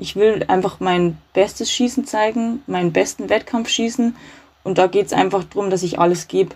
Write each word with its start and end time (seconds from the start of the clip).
Ich 0.00 0.14
will 0.14 0.44
einfach 0.46 0.78
mein 0.78 1.18
bestes 1.32 1.72
Schießen 1.72 2.06
zeigen, 2.06 2.62
meinen 2.68 2.92
besten 2.92 3.28
Wettkampf 3.28 3.68
schießen. 3.68 4.14
Und 4.62 4.78
da 4.78 4.86
geht 4.86 5.06
es 5.06 5.12
einfach 5.12 5.42
darum, 5.42 5.70
dass 5.70 5.82
ich 5.82 5.98
alles 5.98 6.28
gebe. 6.28 6.54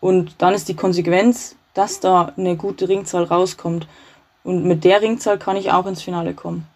Und 0.00 0.36
dann 0.38 0.54
ist 0.54 0.66
die 0.68 0.76
Konsequenz, 0.76 1.56
dass 1.74 2.00
da 2.00 2.32
eine 2.38 2.56
gute 2.56 2.88
Ringzahl 2.88 3.24
rauskommt. 3.24 3.86
Und 4.44 4.64
mit 4.64 4.84
der 4.84 5.02
Ringzahl 5.02 5.38
kann 5.38 5.56
ich 5.56 5.70
auch 5.70 5.84
ins 5.84 6.00
Finale 6.00 6.32
kommen. 6.32 6.66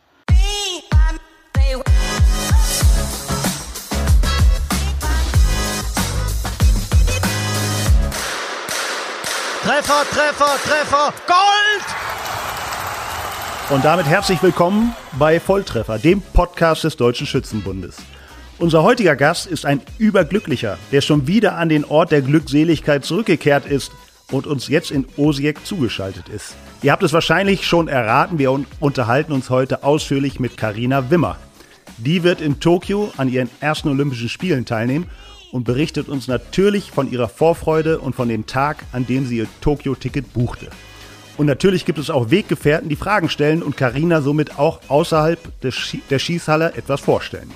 Treffer, 9.63 10.05
Treffer, 10.11 10.59
Treffer, 10.67 11.15
Gold! 11.27 11.74
Und 13.71 13.83
damit 13.83 14.05
herzlich 14.05 14.43
willkommen 14.43 14.95
bei 15.19 15.41
Volltreffer, 15.41 15.99
dem 15.99 16.21
Podcast 16.21 16.85
des 16.85 16.99
Deutschen 16.99 17.27
Schützenbundes. 17.27 17.97
Unser 18.59 18.83
heutiger 18.83 19.17
Gast 19.17 19.47
ist 19.47 19.65
ein 19.65 19.81
Überglücklicher, 19.97 20.77
der 20.93 21.01
schon 21.01 21.27
wieder 21.27 21.57
an 21.57 21.71
den 21.71 21.87
Ort 21.87 22.13
der 22.13 22.21
Glückseligkeit 22.21 23.07
zurückgekehrt 23.07 23.65
ist 23.65 23.91
und 24.31 24.47
uns 24.47 24.69
jetzt 24.69 24.91
in 24.91 25.07
Osijek 25.17 25.65
zugeschaltet 25.65 26.29
ist. 26.29 26.57
Ihr 26.83 26.93
habt 26.93 27.03
es 27.03 27.15
wahrscheinlich 27.15 27.67
schon 27.67 27.89
erraten, 27.89 28.39
wir 28.39 28.55
unterhalten 28.81 29.33
uns 29.33 29.49
heute 29.49 29.83
ausführlich 29.83 30.39
mit 30.39 30.59
Karina 30.59 31.11
Wimmer. 31.11 31.39
Die 31.97 32.23
wird 32.23 32.43
in 32.43 32.61
Tokio 32.61 33.13
an 33.17 33.31
ihren 33.31 33.49
ersten 33.61 33.89
Olympischen 33.89 34.29
Spielen 34.29 34.67
teilnehmen 34.67 35.09
und 35.53 35.65
berichtet 35.65 36.11
uns 36.11 36.29
natürlich 36.29 36.91
von 36.91 37.11
ihrer 37.11 37.31
Vorfreude 37.31 37.99
und 37.99 38.15
von 38.15 38.29
dem 38.29 38.45
Tag, 38.45 38.85
an 38.93 39.07
dem 39.07 39.27
sie 39.27 39.39
ihr 39.39 39.47
Tokio-Ticket 39.63 40.35
buchte. 40.35 40.69
Und 41.37 41.47
natürlich 41.47 41.85
gibt 41.85 41.99
es 41.99 42.11
auch 42.11 42.31
Weggefährten, 42.31 42.89
die 42.89 42.97
Fragen 42.97 43.29
stellen 43.29 43.63
und 43.63 43.77
Karina 43.77 44.21
somit 44.23 44.59
auch 44.59 44.81
außerhalb 44.89 45.41
der 45.63 46.19
Schießhalle 46.19 46.75
etwas 46.77 47.01
vorstellen. 47.01 47.51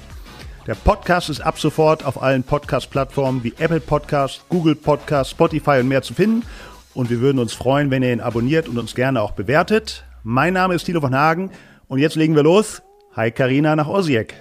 Der 0.67 0.75
Podcast 0.75 1.31
ist 1.31 1.41
ab 1.41 1.59
sofort 1.59 2.05
auf 2.05 2.21
allen 2.21 2.43
Podcast-Plattformen 2.43 3.45
wie 3.45 3.55
Apple 3.59 3.81
Podcast, 3.81 4.43
Google 4.49 4.75
Podcast, 4.75 5.31
Spotify 5.31 5.79
und 5.81 5.89
mehr 5.89 6.03
zu 6.03 6.13
finden. 6.13 6.45
Und 6.93 7.09
wir 7.09 7.21
würden 7.21 7.39
uns 7.39 7.55
freuen, 7.55 7.91
wenn 7.91 8.03
ihr 8.03 8.13
ihn 8.13 8.21
abonniert 8.21 8.69
und 8.69 8.79
uns 8.79 8.95
gerne 8.95 9.23
auch 9.23 9.31
bewertet. 9.31 10.05
Mein 10.25 10.55
Name 10.55 10.75
ist 10.75 10.85
Thilo 10.85 11.01
von 11.01 11.15
Hagen 11.15 11.53
und 11.87 12.01
jetzt 12.01 12.17
legen 12.17 12.35
wir 12.35 12.43
los. 12.43 12.83
Hi 13.15 13.31
Karina 13.31 13.77
nach 13.77 13.87
Osijek. 13.87 14.35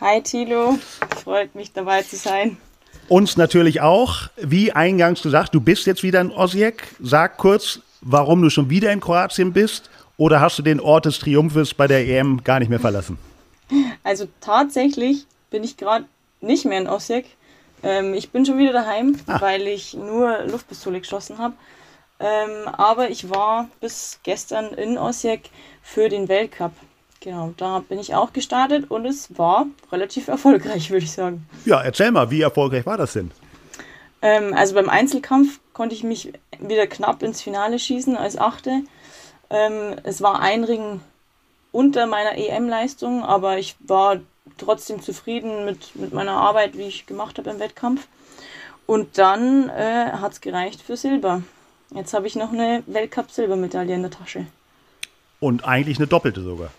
Hi 0.00 0.22
Thilo, 0.22 0.78
freut 1.24 1.54
mich 1.56 1.72
dabei 1.72 2.02
zu 2.02 2.16
sein. 2.16 2.56
Uns 3.08 3.36
natürlich 3.36 3.80
auch. 3.80 4.28
Wie 4.36 4.72
eingangs 4.72 5.22
gesagt, 5.22 5.54
du 5.54 5.60
bist 5.60 5.86
jetzt 5.86 6.02
wieder 6.04 6.20
in 6.20 6.30
Osijek. 6.30 6.84
Sag 7.00 7.36
kurz, 7.36 7.80
warum 8.00 8.42
du 8.42 8.50
schon 8.50 8.70
wieder 8.70 8.92
in 8.92 9.00
Kroatien 9.00 9.52
bist 9.52 9.90
oder 10.16 10.40
hast 10.40 10.58
du 10.58 10.62
den 10.62 10.80
Ort 10.80 11.06
des 11.06 11.18
Triumphes 11.18 11.74
bei 11.74 11.86
der 11.86 12.06
EM 12.06 12.42
gar 12.44 12.58
nicht 12.58 12.68
mehr 12.68 12.80
verlassen? 12.80 13.18
Also 14.02 14.26
tatsächlich 14.40 15.26
bin 15.50 15.64
ich 15.64 15.76
gerade 15.76 16.06
nicht 16.40 16.64
mehr 16.64 16.80
in 16.80 16.88
Osijek. 16.88 17.26
Ähm, 17.82 18.14
ich 18.14 18.30
bin 18.30 18.44
schon 18.44 18.58
wieder 18.58 18.72
daheim, 18.72 19.16
Ach. 19.26 19.40
weil 19.40 19.66
ich 19.66 19.94
nur 19.94 20.44
Luftpistole 20.44 21.00
geschossen 21.00 21.38
habe. 21.38 21.54
Ähm, 22.20 22.66
aber 22.72 23.10
ich 23.10 23.30
war 23.30 23.68
bis 23.80 24.18
gestern 24.24 24.72
in 24.74 24.98
Osijek 24.98 25.50
für 25.82 26.08
den 26.08 26.28
Weltcup. 26.28 26.72
Genau, 27.20 27.52
da 27.56 27.80
bin 27.80 27.98
ich 27.98 28.14
auch 28.14 28.32
gestartet 28.32 28.90
und 28.90 29.04
es 29.04 29.38
war 29.38 29.66
relativ 29.92 30.28
erfolgreich, 30.28 30.90
würde 30.90 31.04
ich 31.04 31.12
sagen. 31.12 31.46
Ja, 31.64 31.80
erzähl 31.80 32.10
mal, 32.10 32.30
wie 32.30 32.40
erfolgreich 32.40 32.86
war 32.86 32.96
das 32.96 33.12
denn? 33.12 33.30
Ähm, 34.20 34.52
also 34.54 34.74
beim 34.74 34.88
Einzelkampf 34.88 35.60
konnte 35.78 35.94
ich 35.94 36.02
mich 36.02 36.32
wieder 36.58 36.88
knapp 36.88 37.22
ins 37.22 37.40
Finale 37.40 37.78
schießen 37.78 38.16
als 38.16 38.36
Achte. 38.36 38.82
Ähm, 39.48 39.94
es 40.02 40.20
war 40.20 40.40
ein 40.40 40.64
Ring 40.64 41.00
unter 41.70 42.08
meiner 42.08 42.36
EM-Leistung, 42.36 43.22
aber 43.22 43.58
ich 43.58 43.76
war 43.78 44.18
trotzdem 44.56 45.00
zufrieden 45.00 45.64
mit, 45.64 45.94
mit 45.94 46.12
meiner 46.12 46.32
Arbeit, 46.32 46.76
wie 46.76 46.88
ich 46.88 47.06
gemacht 47.06 47.38
habe 47.38 47.50
im 47.50 47.60
Wettkampf. 47.60 48.08
Und 48.86 49.18
dann 49.18 49.68
äh, 49.68 50.10
hat 50.14 50.32
es 50.32 50.40
gereicht 50.40 50.82
für 50.82 50.96
Silber. 50.96 51.42
Jetzt 51.94 52.12
habe 52.12 52.26
ich 52.26 52.34
noch 52.34 52.52
eine 52.52 52.82
Weltcup-Silbermedaille 52.88 53.94
in 53.94 54.02
der 54.02 54.10
Tasche. 54.10 54.46
Und 55.38 55.64
eigentlich 55.64 55.98
eine 55.98 56.08
doppelte 56.08 56.42
sogar. 56.42 56.72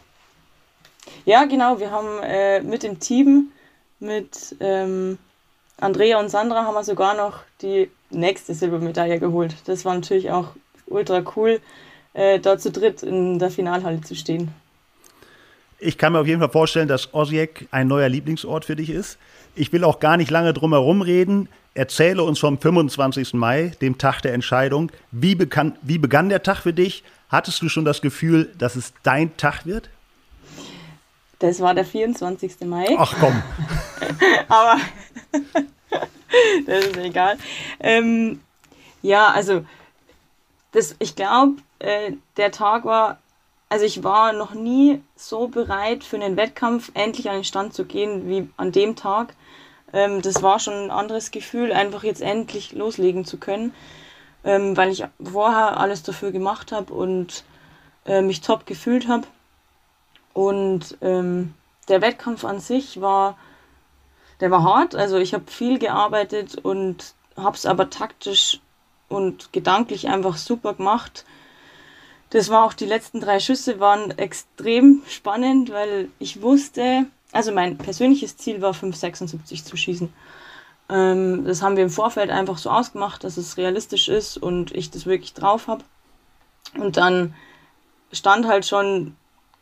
Ja, 1.24 1.46
genau. 1.46 1.80
Wir 1.80 1.92
haben 1.92 2.22
äh, 2.22 2.60
mit 2.60 2.84
dem 2.84 3.00
Team, 3.00 3.54
mit 4.02 4.58
ähm, 4.60 5.18
Andrea 5.82 6.20
und 6.20 6.30
Sandra, 6.30 6.66
haben 6.66 6.74
wir 6.74 6.84
sogar 6.84 7.16
noch 7.16 7.40
die 7.62 7.90
nächste 8.10 8.54
Silbermedaille 8.54 9.20
geholt. 9.20 9.56
Das 9.66 9.86
war 9.86 9.96
natürlich 9.96 10.32
auch 10.32 10.50
ultra 10.88 11.24
cool, 11.36 11.62
äh, 12.14 12.40
da 12.40 12.58
zu 12.58 12.72
dritt 12.72 13.04
in 13.04 13.40
der 13.40 13.50
Finalhalle 13.50 14.02
zu 14.02 14.16
stehen. 14.16 14.54
Ich 15.82 15.98
kann 15.98 16.12
mir 16.12 16.20
auf 16.20 16.28
jeden 16.28 16.42
Fall 16.42 16.50
vorstellen, 16.50 16.90
dass 16.90 17.14
Osijek 17.14 17.68
ein 17.72 17.88
neuer 17.88 18.10
Lieblingsort 18.10 18.66
für 18.66 18.76
dich 18.76 18.90
ist. 18.90 19.18
Ich 19.56 19.72
will 19.72 19.86
auch 19.86 20.00
gar 20.00 20.18
nicht 20.18 20.30
lange 20.30 20.54
drum 20.54 20.74
herum 20.74 21.02
reden. 21.02 21.48
Erzähle 21.74 22.24
uns 22.24 22.40
vom 22.40 22.60
25. 22.60 23.34
Mai, 23.36 23.72
dem 23.80 23.98
Tag 23.98 24.22
der 24.22 24.34
Entscheidung. 24.34 24.92
Wie, 25.12 25.36
begann, 25.36 25.78
wie 25.82 25.98
begann 25.98 26.28
der 26.28 26.44
Tag 26.44 26.58
für 26.58 26.74
dich? 26.74 27.04
Hattest 27.30 27.62
du 27.62 27.70
schon 27.70 27.86
das 27.86 28.02
Gefühl, 28.02 28.50
dass 28.58 28.76
es 28.76 28.92
dein 29.04 29.38
Tag 29.38 29.66
wird? 29.66 29.90
Das 31.40 31.62
war 31.62 31.74
der 31.74 31.86
24. 31.86 32.62
Mai. 32.62 32.96
Ach 32.98 33.16
komm. 33.20 33.42
Aber 34.50 34.78
das 36.66 36.86
ist 36.86 36.98
egal. 36.98 37.38
Ähm, 37.80 38.42
ja, 39.02 39.30
also 39.30 39.66
das, 40.74 40.96
ich 41.00 41.16
glaube, 41.16 41.56
äh, 41.80 42.14
der 42.38 42.52
Tag 42.52 42.84
war, 42.86 43.20
also 43.70 43.86
ich 43.86 44.04
war 44.04 44.34
noch 44.34 44.54
nie 44.54 45.02
so 45.16 45.48
bereit 45.48 46.04
für 46.04 46.18
einen 46.18 46.38
Wettkampf 46.38 46.92
endlich 46.94 47.30
an 47.30 47.36
den 47.36 47.44
Stand 47.44 47.74
zu 47.74 47.86
gehen 47.86 48.28
wie 48.28 48.50
an 48.58 48.72
dem 48.72 48.96
Tag. 48.96 49.34
Ähm, 49.94 50.22
das 50.22 50.44
war 50.44 50.60
schon 50.60 50.74
ein 50.74 50.92
anderes 50.92 51.32
Gefühl, 51.32 51.72
einfach 51.72 52.04
jetzt 52.04 52.22
endlich 52.22 52.74
loslegen 52.74 53.26
zu 53.26 53.38
können, 53.38 53.74
ähm, 54.44 54.76
weil 54.76 54.92
ich 54.92 55.06
vorher 55.24 55.80
alles 55.80 56.04
dafür 56.04 56.32
gemacht 56.32 56.72
habe 56.72 56.94
und 56.94 57.44
äh, 58.06 58.22
mich 58.22 58.42
top 58.42 58.66
gefühlt 58.66 59.08
habe. 59.08 59.26
Und 60.34 60.98
ähm, 61.02 61.54
der 61.88 62.02
Wettkampf 62.02 62.46
an 62.46 62.60
sich 62.60 63.02
war, 63.02 63.38
der 64.40 64.52
war 64.52 64.64
hart. 64.64 64.96
Also 64.96 65.18
ich 65.18 65.34
habe 65.34 65.46
viel 65.48 65.80
gearbeitet 65.80 66.58
und 66.58 67.14
habe 67.36 67.56
es 67.56 67.66
aber 67.66 67.90
taktisch 67.90 68.60
und 69.08 69.52
gedanklich 69.52 70.08
einfach 70.08 70.38
super 70.38 70.74
gemacht. 70.74 71.26
Das 72.30 72.50
war 72.50 72.66
auch 72.66 72.74
die 72.74 72.86
letzten 72.86 73.22
drei 73.22 73.40
Schüsse 73.40 73.80
waren 73.80 74.12
extrem 74.18 75.02
spannend, 75.08 75.72
weil 75.72 76.10
ich 76.20 76.42
wusste, 76.42 77.08
also 77.32 77.52
mein 77.52 77.78
persönliches 77.78 78.38
Ziel 78.38 78.62
war 78.62 78.74
5,76 78.74 79.66
zu 79.66 79.76
schießen. 79.76 80.14
Ähm, 80.90 81.46
das 81.46 81.62
haben 81.62 81.76
wir 81.76 81.84
im 81.84 81.90
Vorfeld 81.90 82.30
einfach 82.30 82.60
so 82.60 82.70
ausgemacht, 82.70 83.24
dass 83.24 83.38
es 83.38 83.58
realistisch 83.58 84.10
ist 84.10 84.38
und 84.38 84.72
ich 84.76 84.92
das 84.92 85.08
wirklich 85.08 85.34
drauf 85.34 85.68
habe. 85.68 85.84
Und 86.78 86.98
dann 86.98 87.34
stand 88.12 88.48
halt 88.48 88.66
schon 88.66 89.16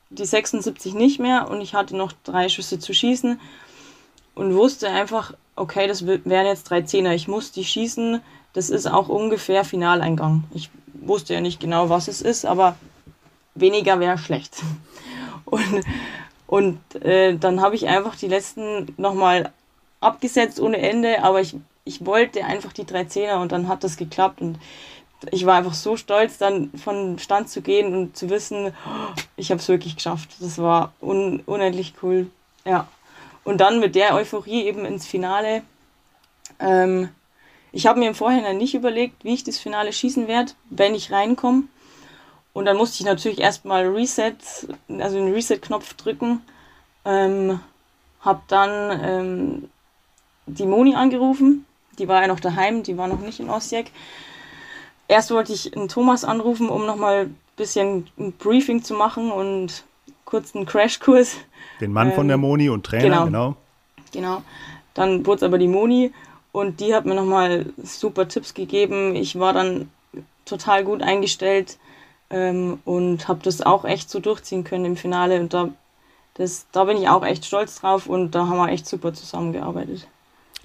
die 0.10 0.26
76 0.26 0.94
nicht 0.94 1.20
mehr 1.20 1.50
und 1.50 1.62
ich 1.62 1.74
hatte 1.74 1.96
noch 1.96 2.14
drei 2.24 2.50
Schüsse 2.50 2.80
zu 2.80 2.94
schießen 2.94 3.40
und 4.36 4.56
wusste 4.56 4.90
einfach, 4.90 5.34
okay, 5.56 5.88
das 5.88 6.06
wären 6.06 6.46
jetzt 6.46 6.70
drei 6.70 6.82
Zehner, 6.82 7.14
ich 7.14 7.28
muss 7.28 7.52
die 7.52 7.66
schießen, 7.66 8.22
das 8.54 8.70
ist 8.70 8.88
auch 8.88 9.10
ungefähr 9.10 9.64
Finaleingang. 9.64 10.44
Ich 10.54 10.70
wusste 10.94 11.34
ja 11.34 11.42
nicht 11.42 11.60
genau, 11.60 11.90
was 11.90 12.08
es 12.08 12.22
ist, 12.22 12.46
aber 12.46 12.76
weniger 13.56 14.00
wäre 14.00 14.18
schlecht. 14.18 14.58
Und, 15.46 15.86
und 16.48 17.06
äh, 17.06 17.38
dann 17.38 17.62
habe 17.62 17.76
ich 17.76 17.88
einfach 17.88 18.18
die 18.18 18.28
letzten 18.28 18.94
nochmal 18.98 19.54
abgesetzt 20.02 20.60
ohne 20.60 20.78
Ende, 20.78 21.24
aber 21.24 21.40
ich, 21.40 21.56
ich 21.86 22.06
wollte 22.06 22.44
einfach 22.44 22.74
die 22.74 22.86
drei 22.86 23.06
Zehner 23.06 23.40
und 23.40 23.54
dann 23.54 23.70
hat 23.70 23.86
das 23.86 23.96
geklappt 23.96 24.42
und 24.42 24.60
ich 25.32 25.46
war 25.46 25.56
einfach 25.56 25.74
so 25.74 25.98
stolz, 25.98 26.38
dann 26.38 26.72
von 26.72 27.18
Stand 27.20 27.50
zu 27.50 27.62
gehen 27.62 27.94
und 27.96 28.18
zu 28.18 28.30
wissen, 28.30 28.74
ich 29.36 29.52
habe 29.52 29.60
es 29.60 29.68
wirklich 29.68 29.96
geschafft. 29.96 30.30
Das 30.40 30.58
war 30.60 30.94
un 31.02 31.42
unendlich 31.46 31.94
cool. 32.02 32.30
Ja. 32.66 32.88
Und 33.44 33.60
dann 33.60 33.80
mit 33.80 33.96
der 33.96 34.14
Euphorie 34.14 34.66
eben 34.66 34.86
ins 34.86 35.08
Finale. 35.08 35.64
Ähm, 36.60 37.10
ich 37.72 37.88
habe 37.88 38.00
mir 38.00 38.10
im 38.10 38.16
Vorhinein 38.16 38.58
nicht 38.58 38.76
überlegt, 38.76 39.24
wie 39.24 39.34
ich 39.34 39.44
das 39.44 39.58
Finale 39.58 39.94
schießen 39.94 40.28
werde, 40.28 40.54
wenn 40.70 40.96
ich 40.96 41.12
reinkomme. 41.12 41.64
Und 42.54 42.66
dann 42.66 42.78
musste 42.78 43.02
ich 43.02 43.06
natürlich 43.06 43.40
erstmal 43.40 43.88
Reset, 43.88 44.36
also 45.00 45.18
den 45.18 45.34
Reset-Knopf 45.34 45.94
drücken. 45.94 46.42
Ähm, 47.06 47.60
habe 48.22 48.42
dann 48.48 49.00
ähm, 49.04 49.70
die 50.46 50.66
Moni 50.66 50.96
angerufen. 50.96 51.66
Die 52.00 52.08
war 52.08 52.22
ja 52.22 52.28
noch 52.28 52.40
daheim, 52.40 52.84
die 52.84 52.98
war 52.98 53.08
noch 53.08 53.20
nicht 53.20 53.40
in 53.40 53.50
Osijek 53.50 53.92
erst 55.08 55.32
wollte 55.32 55.54
ich 55.54 55.76
einen 55.76 55.88
Thomas 55.88 56.24
anrufen, 56.24 56.70
um 56.70 56.86
nochmal 56.86 57.26
ein 57.26 57.38
bisschen 57.56 58.08
ein 58.18 58.34
Briefing 58.34 58.84
zu 58.84 58.94
machen 58.94 59.32
und 59.32 59.84
kurz 60.26 60.56
einen 60.56 60.66
Crashkurs. 60.66 61.38
Den 61.80 61.92
Mann 61.92 62.10
ähm, 62.10 62.14
von 62.14 62.28
der 62.28 62.36
ähm, 62.36 62.42
Moni 62.42 62.70
und 62.70 62.86
Trainer, 62.86 63.26
genau. 63.26 63.26
Genau. 63.26 63.58
genau. 64.12 64.44
Dann 64.94 65.26
wurde 65.26 65.38
es 65.38 65.44
aber 65.44 65.58
die 65.58 65.68
Moni 65.68 66.12
und 66.52 66.80
die 66.80 66.94
hat 66.94 67.06
mir 67.06 67.16
nochmal 67.16 67.68
super 67.84 68.28
Tipps 68.28 68.54
gegeben. 68.54 69.16
Ich 69.16 69.38
war 69.40 69.54
dann 69.54 69.90
total 70.46 70.84
gut 70.84 71.04
eingestellt 71.04 71.78
ähm, 72.30 72.80
und 72.84 73.28
habe 73.28 73.40
das 73.44 73.62
auch 73.62 73.86
echt 73.86 74.10
so 74.10 74.20
durchziehen 74.20 74.64
können 74.64 74.86
im 74.86 74.98
Finale. 74.98 75.40
Und 75.40 75.54
da, 75.54 75.70
das, 76.34 76.66
da 76.72 76.86
bin 76.86 76.98
ich 76.98 77.10
auch 77.10 77.24
echt 77.24 77.46
stolz 77.46 77.80
drauf 77.80 78.08
und 78.08 78.32
da 78.32 78.48
haben 78.48 78.58
wir 78.58 78.70
echt 78.70 78.88
super 78.88 79.14
zusammengearbeitet. 79.14 80.08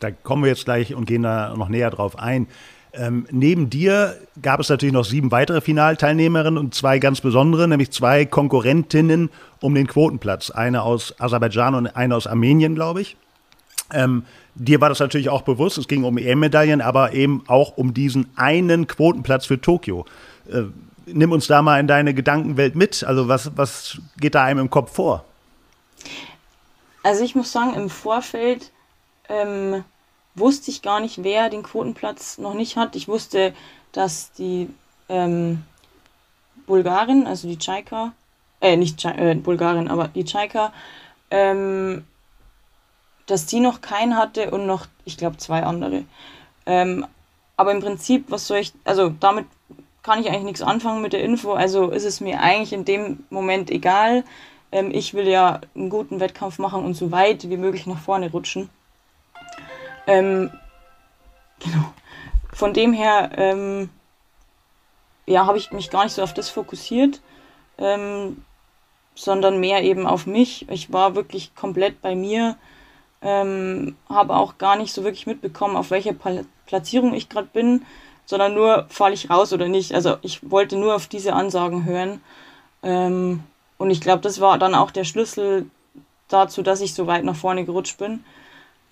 Da 0.01 0.11
kommen 0.11 0.43
wir 0.43 0.51
jetzt 0.51 0.65
gleich 0.65 0.95
und 0.95 1.05
gehen 1.05 1.23
da 1.23 1.55
noch 1.57 1.69
näher 1.69 1.91
drauf 1.91 2.19
ein. 2.19 2.49
Ähm, 2.95 3.27
neben 3.31 3.71
dir 3.71 4.19
gab 4.43 4.61
es 4.61 4.69
natürlich 4.69 4.93
noch 4.93 5.05
sieben 5.05 5.31
weitere 5.31 5.63
Finalteilnehmerinnen 5.63 6.59
und 6.59 6.75
zwei 6.75 6.99
ganz 6.99 7.23
besondere, 7.23 7.67
nämlich 7.67 7.91
zwei 7.91 8.27
Konkurrentinnen 8.27 9.31
um 9.61 9.75
den 9.75 9.87
Quotenplatz. 9.87 10.51
Eine 10.51 10.83
aus 10.83 11.19
Aserbaidschan 11.19 11.75
und 11.75 11.87
eine 11.97 12.15
aus 12.15 12.27
Armenien, 12.27 12.75
glaube 12.75 13.01
ich. 13.01 13.17
Ähm, 13.93 14.25
dir 14.55 14.81
war 14.81 14.91
das 14.91 15.01
natürlich 15.01 15.31
auch 15.31 15.43
bewusst, 15.43 15.79
es 15.79 15.89
ging 15.89 16.05
um 16.05 16.19
EM-Medaillen, 16.19 16.83
aber 16.83 17.15
eben 17.15 17.45
auch 17.47 17.77
um 17.79 17.95
diesen 17.95 18.29
einen 18.37 18.87
Quotenplatz 18.87 19.47
für 19.47 19.61
Tokio. 19.61 20.05
Äh, 20.51 20.65
nimm 21.07 21.33
uns 21.33 21.47
da 21.47 21.63
mal 21.63 21.81
in 21.81 21.87
deine 21.87 22.13
Gedankenwelt 22.13 22.75
mit. 22.75 23.05
Also 23.05 23.27
was, 23.29 23.57
was 23.57 23.99
geht 24.19 24.35
da 24.35 24.45
einem 24.45 24.61
im 24.61 24.71
Kopf 24.71 24.95
vor? 24.95 25.25
Also 27.03 27.25
ich 27.25 27.35
muss 27.35 27.53
sagen, 27.53 27.75
im 27.75 27.89
Vorfeld 27.89 28.71
ähm, 29.29 29.85
wusste 30.35 30.71
ich 30.71 30.83
gar 30.83 31.01
nicht, 31.01 31.23
wer 31.23 31.51
den 31.51 31.63
Quotenplatz 31.63 32.39
noch 32.39 32.55
nicht 32.55 32.77
hat. 32.77 32.97
Ich 32.97 33.09
wusste, 33.09 33.55
dass 33.93 34.33
die 34.33 34.69
ähm, 35.09 35.65
Bulgarin, 36.67 37.27
also 37.27 37.49
die 37.49 37.59
Chaika, 37.59 38.13
äh, 38.61 38.77
nicht 38.77 39.05
äh, 39.05 39.35
Bulgarin, 39.35 39.89
aber 39.89 40.09
die 40.09 40.25
Chaika, 40.25 40.73
ähm, 41.31 42.05
dass 43.27 43.47
die 43.47 43.61
noch 43.61 43.81
keinen 43.81 44.17
hatte 44.17 44.51
und 44.51 44.67
noch, 44.67 44.87
ich 45.05 45.17
glaube, 45.17 45.37
zwei 45.37 45.63
andere. 45.65 46.05
Ähm, 46.67 47.07
aber 47.57 47.73
im 47.73 47.81
Prinzip, 47.81 48.31
was 48.31 48.47
soll 48.47 48.59
ich, 48.59 48.73
also 48.85 49.09
damit 49.09 49.47
kann 50.03 50.21
ich 50.21 50.29
eigentlich 50.29 50.45
nichts 50.45 50.63
anfangen 50.63 51.03
mit 51.03 51.13
der 51.13 51.23
Info, 51.23 51.53
also 51.53 51.91
ist 51.91 52.05
es 52.05 52.21
mir 52.21 52.41
eigentlich 52.41 52.73
in 52.73 52.85
dem 52.85 53.25
Moment 53.31 53.71
egal. 53.71 54.25
Ähm, 54.73 54.91
ich 54.93 55.15
will 55.15 55.29
ja 55.29 55.61
einen 55.75 55.91
guten 55.91 56.19
Wettkampf 56.21 56.59
machen 56.59 56.85
und 56.85 56.95
so 56.95 57.13
weit 57.13 57.49
wie 57.49 57.57
möglich 57.57 57.87
nach 57.87 58.01
vorne 58.01 58.31
rutschen. 58.31 58.71
Ähm, 60.07 60.51
genau. 61.61 61.93
Von 62.53 62.73
dem 62.75 62.93
her, 62.93 63.31
ähm, 63.37 63.91
ja, 65.27 65.47
habe 65.47 65.59
ich 65.59 65.73
mich 65.73 65.91
gar 65.91 66.05
nicht 66.05 66.15
so 66.15 66.23
auf 66.23 66.35
das 66.35 66.49
fokussiert, 66.51 67.21
ähm, 67.79 68.45
sondern 69.15 69.61
mehr 69.61 69.83
eben 69.83 70.07
auf 70.07 70.27
mich. 70.27 70.69
Ich 70.69 70.93
war 70.93 71.15
wirklich 71.15 71.55
komplett 71.55 72.03
bei 72.03 72.15
mir, 72.15 72.57
ähm, 73.23 73.97
habe 74.09 74.37
auch 74.37 74.59
gar 74.59 74.77
nicht 74.77 74.93
so 74.93 75.05
wirklich 75.05 75.27
mitbekommen, 75.27 75.77
auf 75.77 75.91
welcher 75.91 76.13
Pla 76.13 76.43
Platzierung 76.67 77.13
ich 77.13 77.29
gerade 77.29 77.49
bin, 77.53 77.85
sondern 78.25 78.55
nur, 78.55 78.87
falle 78.89 79.13
ich 79.13 79.29
raus 79.29 79.53
oder 79.53 79.69
nicht. 79.69 79.95
Also 79.95 80.17
ich 80.23 80.51
wollte 80.51 80.77
nur 80.79 80.95
auf 80.95 81.07
diese 81.07 81.35
Ansagen 81.35 81.85
hören. 81.85 82.23
Ähm, 82.83 83.43
und 83.77 83.91
ich 83.91 84.01
glaube, 84.01 84.23
das 84.23 84.41
war 84.41 84.59
dann 84.59 84.75
auch 84.75 84.91
der 84.91 85.05
Schlüssel 85.05 85.67
dazu, 86.29 86.63
dass 86.63 86.81
ich 86.81 86.95
so 86.95 87.07
weit 87.07 87.25
nach 87.25 87.37
vorne 87.37 87.65
gerutscht 87.67 87.99
bin 87.99 88.25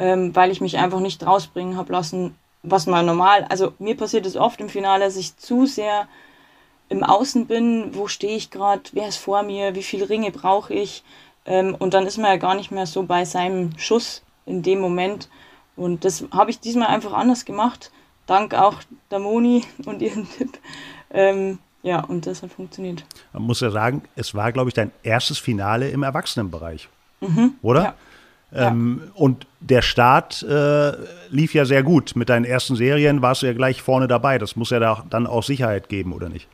ähm, 0.00 0.34
weil 0.34 0.50
ich 0.50 0.60
mich 0.60 0.78
einfach 0.78 1.00
nicht 1.00 1.24
rausbringen 1.24 1.76
habe 1.76 1.92
lassen, 1.92 2.34
was 2.62 2.86
mal 2.86 3.04
normal, 3.04 3.44
also 3.48 3.74
mir 3.78 3.96
passiert 3.96 4.26
es 4.26 4.36
oft 4.36 4.60
im 4.60 4.68
Finale, 4.68 5.04
dass 5.04 5.16
ich 5.16 5.36
zu 5.36 5.66
sehr 5.66 6.08
im 6.88 7.04
Außen 7.04 7.46
bin, 7.46 7.94
wo 7.94 8.08
stehe 8.08 8.36
ich 8.36 8.50
gerade, 8.50 8.82
wer 8.92 9.08
ist 9.08 9.18
vor 9.18 9.42
mir, 9.42 9.74
wie 9.74 9.82
viele 9.82 10.08
Ringe 10.08 10.30
brauche 10.30 10.74
ich 10.74 11.04
ähm, 11.44 11.76
und 11.78 11.94
dann 11.94 12.06
ist 12.06 12.16
man 12.16 12.30
ja 12.30 12.36
gar 12.36 12.54
nicht 12.54 12.70
mehr 12.70 12.86
so 12.86 13.02
bei 13.04 13.24
seinem 13.24 13.78
Schuss 13.78 14.22
in 14.46 14.62
dem 14.62 14.80
Moment 14.80 15.28
und 15.76 16.04
das 16.04 16.24
habe 16.32 16.50
ich 16.50 16.60
diesmal 16.60 16.88
einfach 16.88 17.12
anders 17.12 17.44
gemacht, 17.44 17.92
dank 18.26 18.54
auch 18.54 18.80
der 19.10 19.18
Moni 19.18 19.64
und 19.84 20.00
ihren 20.02 20.28
Tipp. 20.30 20.58
Ähm, 21.10 21.58
ja, 21.82 22.00
und 22.00 22.26
das 22.26 22.42
hat 22.42 22.52
funktioniert. 22.52 23.04
Man 23.32 23.42
muss 23.42 23.60
ja 23.60 23.70
sagen, 23.70 24.02
es 24.14 24.34
war, 24.34 24.52
glaube 24.52 24.68
ich, 24.68 24.74
dein 24.74 24.92
erstes 25.02 25.38
Finale 25.38 25.88
im 25.90 26.02
Erwachsenenbereich. 26.02 26.88
Mhm, 27.20 27.54
oder? 27.62 27.82
Ja. 27.82 27.94
Ähm, 28.52 29.10
Und 29.14 29.46
der 29.60 29.82
Start 29.82 30.42
äh, 30.42 30.92
lief 31.28 31.54
ja 31.54 31.64
sehr 31.64 31.82
gut. 31.82 32.16
Mit 32.16 32.28
deinen 32.28 32.44
ersten 32.44 32.76
Serien 32.76 33.22
warst 33.22 33.42
du 33.42 33.46
ja 33.46 33.52
gleich 33.52 33.82
vorne 33.82 34.08
dabei. 34.08 34.38
Das 34.38 34.56
muss 34.56 34.70
ja 34.70 34.80
da 34.80 35.04
dann 35.08 35.26
auch 35.26 35.42
Sicherheit 35.42 35.88
geben, 35.88 36.12
oder 36.12 36.28
nicht? 36.28 36.48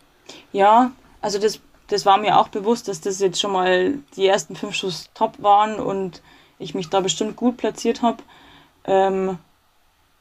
Ja, 0.53 0.91
also 1.21 1.39
das, 1.39 1.61
das 1.89 2.05
war 2.05 2.19
mir 2.19 2.39
auch 2.39 2.49
bewusst, 2.49 2.89
dass 2.89 3.01
das 3.01 3.21
jetzt 3.21 3.41
schon 3.41 3.53
mal 3.53 3.95
die 4.17 4.27
ersten 4.27 4.57
fünf 4.57 4.75
Schuss 4.75 5.09
top 5.15 5.43
waren 5.43 5.77
und 5.77 6.23
ich 6.59 6.75
mich 6.75 6.89
da 6.91 7.01
bestimmt 7.01 7.37
gut 7.37 7.57
platziert 7.57 8.03
habe. 8.03 8.23
Ähm, 8.85 9.39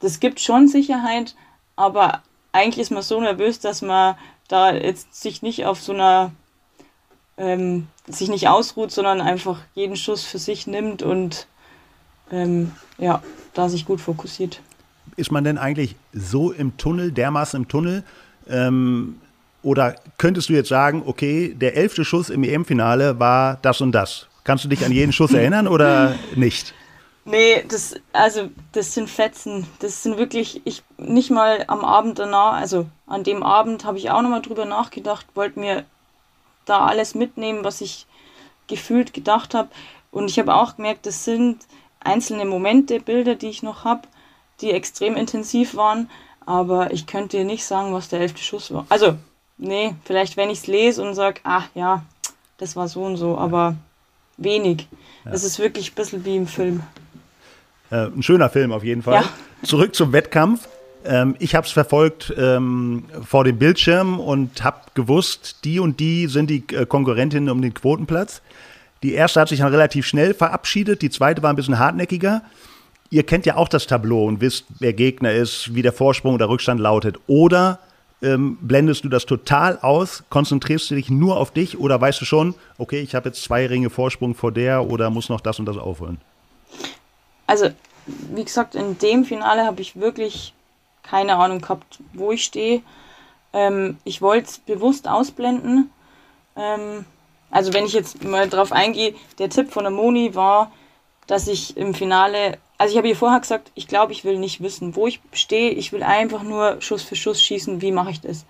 das 0.00 0.20
gibt 0.20 0.40
schon 0.40 0.68
Sicherheit, 0.68 1.34
aber 1.74 2.22
eigentlich 2.52 2.78
ist 2.78 2.90
man 2.90 3.02
so 3.02 3.20
nervös, 3.20 3.60
dass 3.60 3.82
man 3.82 4.16
da 4.48 4.72
jetzt 4.72 5.20
sich 5.20 5.42
nicht 5.42 5.66
auf 5.66 5.80
so 5.80 5.92
einer 5.92 6.32
ähm, 7.38 7.88
sich 8.06 8.28
nicht 8.28 8.48
ausruht, 8.48 8.92
sondern 8.92 9.20
einfach 9.20 9.60
jeden 9.74 9.96
Schuss 9.96 10.24
für 10.24 10.38
sich 10.38 10.66
nimmt 10.66 11.02
und 11.02 11.46
ähm, 12.30 12.72
ja, 12.98 13.22
da 13.54 13.68
sich 13.68 13.84
gut 13.84 14.00
fokussiert. 14.00 14.60
Ist 15.16 15.32
man 15.32 15.44
denn 15.44 15.58
eigentlich 15.58 15.96
so 16.12 16.52
im 16.52 16.76
Tunnel, 16.76 17.12
dermaßen 17.12 17.62
im 17.62 17.68
Tunnel? 17.68 18.04
Ähm, 18.48 19.20
oder 19.62 19.96
könntest 20.18 20.48
du 20.48 20.52
jetzt 20.52 20.68
sagen, 20.68 21.02
okay, 21.06 21.54
der 21.54 21.76
elfte 21.76 22.04
Schuss 22.04 22.30
im 22.30 22.44
EM-Finale 22.44 23.18
war 23.18 23.58
das 23.62 23.80
und 23.80 23.92
das? 23.92 24.26
Kannst 24.44 24.64
du 24.64 24.68
dich 24.68 24.84
an 24.84 24.92
jeden 24.92 25.12
Schuss 25.12 25.32
erinnern 25.34 25.66
oder 25.66 26.14
nicht? 26.34 26.74
Nee, 27.24 27.64
das, 27.68 27.96
also, 28.12 28.50
das 28.70 28.94
sind 28.94 29.10
Fetzen. 29.10 29.66
Das 29.80 30.04
sind 30.04 30.16
wirklich, 30.16 30.62
ich 30.64 30.84
nicht 30.96 31.32
mal 31.32 31.64
am 31.66 31.84
Abend 31.84 32.20
danach, 32.20 32.52
also 32.52 32.86
an 33.08 33.24
dem 33.24 33.42
Abend 33.42 33.84
habe 33.84 33.98
ich 33.98 34.10
auch 34.10 34.22
nochmal 34.22 34.42
drüber 34.42 34.64
nachgedacht, 34.64 35.26
wollte 35.34 35.58
mir 35.58 35.84
da 36.66 36.86
alles 36.86 37.16
mitnehmen, 37.16 37.64
was 37.64 37.80
ich 37.80 38.06
gefühlt 38.68 39.12
gedacht 39.12 39.54
habe. 39.54 39.68
Und 40.12 40.30
ich 40.30 40.38
habe 40.38 40.54
auch 40.54 40.76
gemerkt, 40.76 41.06
das 41.06 41.24
sind 41.24 41.58
einzelne 42.06 42.44
Momente, 42.44 43.00
Bilder, 43.00 43.34
die 43.34 43.48
ich 43.48 43.62
noch 43.62 43.84
habe, 43.84 44.02
die 44.60 44.70
extrem 44.70 45.16
intensiv 45.16 45.76
waren, 45.76 46.08
aber 46.44 46.92
ich 46.92 47.06
könnte 47.06 47.38
dir 47.38 47.44
nicht 47.44 47.64
sagen, 47.64 47.92
was 47.92 48.08
der 48.08 48.20
elfte 48.20 48.42
Schuss 48.42 48.72
war. 48.72 48.86
Also, 48.88 49.16
nee, 49.58 49.94
vielleicht 50.04 50.36
wenn 50.36 50.50
ich 50.50 50.60
es 50.60 50.66
lese 50.66 51.02
und 51.02 51.14
sage, 51.14 51.40
ach 51.44 51.68
ja, 51.74 52.04
das 52.58 52.76
war 52.76 52.88
so 52.88 53.02
und 53.02 53.16
so, 53.16 53.36
aber 53.36 53.76
wenig. 54.36 54.88
Es 55.24 55.42
ja. 55.42 55.48
ist 55.48 55.58
wirklich 55.58 55.92
ein 55.92 55.94
bisschen 55.94 56.24
wie 56.24 56.36
im 56.36 56.46
Film. 56.46 56.82
Äh, 57.90 58.06
ein 58.06 58.22
schöner 58.22 58.48
Film 58.48 58.72
auf 58.72 58.84
jeden 58.84 59.02
Fall. 59.02 59.22
Ja. 59.22 59.24
Zurück 59.62 59.94
zum 59.94 60.12
Wettkampf. 60.12 60.68
Ähm, 61.04 61.36
ich 61.38 61.54
habe 61.54 61.66
es 61.66 61.72
verfolgt 61.72 62.34
ähm, 62.36 63.04
vor 63.24 63.44
dem 63.44 63.58
Bildschirm 63.58 64.18
und 64.18 64.64
habe 64.64 64.80
gewusst, 64.94 65.64
die 65.64 65.78
und 65.78 66.00
die 66.00 66.26
sind 66.26 66.50
die 66.50 66.64
äh, 66.72 66.86
Konkurrentinnen 66.86 67.50
um 67.50 67.62
den 67.62 67.74
Quotenplatz. 67.74 68.42
Die 69.02 69.14
erste 69.14 69.40
hat 69.40 69.48
sich 69.48 69.60
dann 69.60 69.72
relativ 69.72 70.06
schnell 70.06 70.34
verabschiedet, 70.34 71.02
die 71.02 71.10
zweite 71.10 71.42
war 71.42 71.50
ein 71.50 71.56
bisschen 71.56 71.78
hartnäckiger. 71.78 72.42
Ihr 73.10 73.22
kennt 73.22 73.46
ja 73.46 73.56
auch 73.56 73.68
das 73.68 73.86
Tableau 73.86 74.26
und 74.26 74.40
wisst, 74.40 74.64
wer 74.80 74.92
Gegner 74.92 75.32
ist, 75.32 75.74
wie 75.74 75.82
der 75.82 75.92
Vorsprung 75.92 76.34
oder 76.34 76.48
Rückstand 76.48 76.80
lautet. 76.80 77.18
Oder 77.26 77.78
ähm, 78.22 78.58
blendest 78.60 79.04
du 79.04 79.08
das 79.08 79.26
total 79.26 79.78
aus, 79.80 80.24
konzentrierst 80.30 80.90
du 80.90 80.94
dich 80.94 81.10
nur 81.10 81.36
auf 81.36 81.50
dich 81.50 81.78
oder 81.78 82.00
weißt 82.00 82.20
du 82.20 82.24
schon, 82.24 82.54
okay, 82.78 83.00
ich 83.00 83.14
habe 83.14 83.28
jetzt 83.28 83.42
zwei 83.42 83.66
Ringe 83.66 83.90
Vorsprung 83.90 84.34
vor 84.34 84.52
der 84.52 84.88
oder 84.88 85.10
muss 85.10 85.28
noch 85.28 85.40
das 85.40 85.58
und 85.58 85.66
das 85.66 85.76
aufholen? 85.76 86.18
Also, 87.46 87.70
wie 88.06 88.44
gesagt, 88.44 88.74
in 88.74 88.98
dem 88.98 89.24
Finale 89.24 89.64
habe 89.64 89.82
ich 89.82 89.96
wirklich 89.96 90.54
keine 91.02 91.36
Ahnung 91.36 91.60
gehabt, 91.60 92.00
wo 92.14 92.32
ich 92.32 92.44
stehe. 92.44 92.82
Ähm, 93.52 93.98
ich 94.04 94.22
wollte 94.22 94.48
es 94.48 94.58
bewusst 94.58 95.08
ausblenden. 95.08 95.90
Ähm, 96.56 97.04
also 97.50 97.72
wenn 97.72 97.86
ich 97.86 97.92
jetzt 97.92 98.24
mal 98.24 98.48
drauf 98.48 98.72
eingehe, 98.72 99.14
der 99.38 99.50
Tipp 99.50 99.72
von 99.72 99.84
der 99.84 99.92
Moni 99.92 100.34
war, 100.34 100.72
dass 101.26 101.48
ich 101.48 101.76
im 101.76 101.94
Finale, 101.94 102.58
also 102.78 102.92
ich 102.92 102.98
habe 102.98 103.08
ihr 103.08 103.16
vorher 103.16 103.40
gesagt, 103.40 103.72
ich 103.74 103.88
glaube, 103.88 104.12
ich 104.12 104.24
will 104.24 104.38
nicht 104.38 104.62
wissen, 104.62 104.96
wo 104.96 105.06
ich 105.06 105.20
stehe, 105.32 105.70
ich 105.70 105.92
will 105.92 106.02
einfach 106.02 106.42
nur 106.42 106.80
Schuss 106.80 107.02
für 107.02 107.16
Schuss 107.16 107.42
schießen, 107.42 107.82
wie 107.82 107.92
mache 107.92 108.10
ich 108.10 108.20
das? 108.20 108.44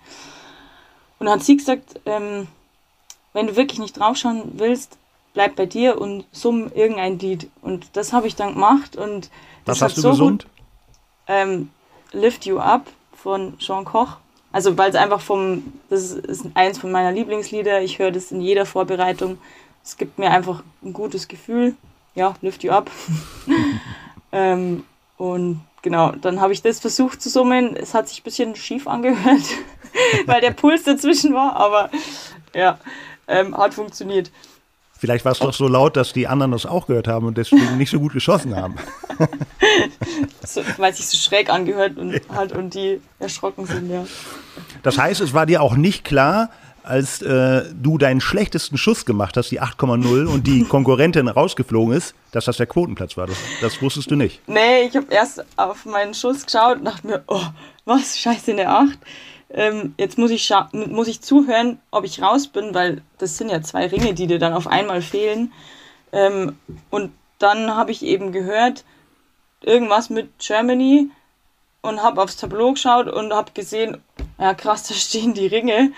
Und 1.19 1.25
dann 1.25 1.39
hat 1.39 1.45
sie 1.45 1.57
gesagt, 1.57 1.99
ähm, 2.05 2.47
wenn 3.33 3.47
du 3.47 3.55
wirklich 3.55 3.79
nicht 3.79 3.97
draufschauen 3.97 4.53
willst, 4.53 4.97
bleib 5.33 5.55
bei 5.55 5.65
dir 5.65 5.99
und 5.99 6.25
summ 6.31 6.71
irgendein 6.73 7.19
Lied. 7.19 7.49
Und 7.61 7.95
das 7.95 8.13
habe 8.13 8.27
ich 8.27 8.35
dann 8.35 8.53
gemacht 8.53 8.95
und 8.95 9.29
das 9.65 9.77
Was 9.77 9.81
hast 9.81 9.97
du 9.97 10.01
so 10.01 10.09
gesund? 10.11 10.43
Gut, 10.43 10.51
ähm, 11.27 11.69
Lift 12.11 12.45
You 12.45 12.59
Up 12.59 12.87
von 13.13 13.57
Jean 13.59 13.85
Koch. 13.85 14.17
Also 14.57 14.75
weil 14.75 14.89
es 14.89 14.95
einfach 14.95 15.21
vom, 15.21 15.71
das 15.87 16.09
ist 16.09 16.47
eins 16.55 16.79
von 16.79 16.89
meiner 16.89 17.11
Lieblingslieder. 17.11 17.79
Ich 17.83 17.99
höre 17.99 18.09
das 18.09 18.31
in 18.31 18.41
jeder 18.41 18.65
Vorbereitung. 18.65 19.37
Es 19.83 19.97
gibt 19.97 20.17
mir 20.17 20.31
einfach 20.31 20.63
ein 20.83 20.93
gutes 20.93 21.27
Gefühl. 21.27 21.75
Ja, 22.15 22.33
lift 22.41 22.63
you 22.63 22.71
up. 22.71 22.89
ähm, 24.31 24.83
und 25.15 25.61
genau, 25.83 26.11
dann 26.13 26.41
habe 26.41 26.53
ich 26.53 26.63
das 26.63 26.79
versucht 26.79 27.21
zu 27.21 27.29
summen. 27.29 27.75
Es 27.75 27.93
hat 27.93 28.09
sich 28.09 28.21
ein 28.21 28.23
bisschen 28.23 28.55
schief 28.55 28.87
angehört, 28.87 29.43
weil 30.25 30.41
der 30.41 30.53
Puls 30.53 30.85
dazwischen 30.85 31.35
war, 31.35 31.55
aber 31.55 31.91
ja, 32.55 32.79
ähm, 33.27 33.55
hat 33.55 33.75
funktioniert. 33.75 34.31
Vielleicht 34.99 35.25
war 35.25 35.31
es 35.31 35.39
doch 35.39 35.53
so 35.53 35.67
laut, 35.67 35.95
dass 35.95 36.13
die 36.13 36.27
anderen 36.27 36.51
das 36.51 36.65
auch 36.65 36.87
gehört 36.87 37.07
haben 37.07 37.27
und 37.27 37.37
deswegen 37.37 37.77
nicht 37.77 37.91
so 37.91 37.99
gut 37.99 38.13
geschossen 38.13 38.55
haben. 38.55 38.75
so, 40.43 40.61
weil 40.77 40.91
es 40.91 40.97
sich 40.97 41.07
so 41.07 41.17
schräg 41.17 41.49
angehört 41.51 41.97
und 41.97 42.19
halt 42.33 42.53
und 42.53 42.73
die 42.73 42.99
erschrocken 43.19 43.65
sind, 43.65 43.89
ja. 43.91 44.05
Das 44.83 44.97
heißt, 44.97 45.21
es 45.21 45.33
war 45.33 45.45
dir 45.45 45.61
auch 45.61 45.75
nicht 45.75 46.03
klar, 46.03 46.49
als 46.87 47.21
äh, 47.21 47.65
du 47.73 47.97
deinen 47.97 48.21
schlechtesten 48.21 48.77
Schuss 48.77 49.05
gemacht 49.05 49.35
hast, 49.35 49.51
die 49.51 49.61
8,0 49.61 50.25
und 50.25 50.47
die 50.47 50.63
Konkurrentin 50.69 51.27
rausgeflogen 51.27 51.95
ist, 51.95 52.15
dass 52.31 52.45
das 52.45 52.57
der 52.57 52.65
Quotenplatz 52.65 53.17
war. 53.17 53.27
Das, 53.27 53.37
das 53.61 53.81
wusstest 53.81 54.09
du 54.09 54.15
nicht. 54.15 54.41
Nee, 54.47 54.83
ich 54.87 54.95
habe 54.95 55.07
erst 55.09 55.43
auf 55.57 55.85
meinen 55.85 56.13
Schuss 56.13 56.45
geschaut 56.45 56.77
und 56.77 56.85
dachte 56.85 57.05
mir, 57.05 57.23
oh, 57.27 57.43
was, 57.85 58.17
scheiße, 58.17 58.51
eine 58.51 58.69
8. 58.69 58.97
Ähm, 59.49 59.95
jetzt 59.97 60.17
muss 60.17 60.31
ich, 60.31 60.51
muss 60.73 61.07
ich 61.07 61.21
zuhören, 61.21 61.79
ob 61.91 62.03
ich 62.03 62.21
raus 62.21 62.47
bin, 62.47 62.73
weil 62.73 63.01
das 63.17 63.37
sind 63.37 63.49
ja 63.49 63.61
zwei 63.61 63.87
Ringe, 63.87 64.13
die 64.13 64.27
dir 64.27 64.39
dann 64.39 64.53
auf 64.53 64.67
einmal 64.67 65.01
fehlen. 65.01 65.53
Ähm, 66.11 66.57
und 66.89 67.13
dann 67.39 67.75
habe 67.75 67.91
ich 67.91 68.03
eben 68.03 68.31
gehört, 68.31 68.83
irgendwas 69.61 70.09
mit 70.09 70.29
Germany 70.39 71.09
und 71.81 72.03
habe 72.03 72.21
aufs 72.21 72.37
Tableau 72.37 72.73
geschaut 72.73 73.07
und 73.07 73.33
habe 73.33 73.51
gesehen, 73.53 74.03
ja 74.37 74.53
krass, 74.53 74.83
da 74.87 74.93
stehen 74.93 75.33
die 75.33 75.47
Ringe. 75.47 75.91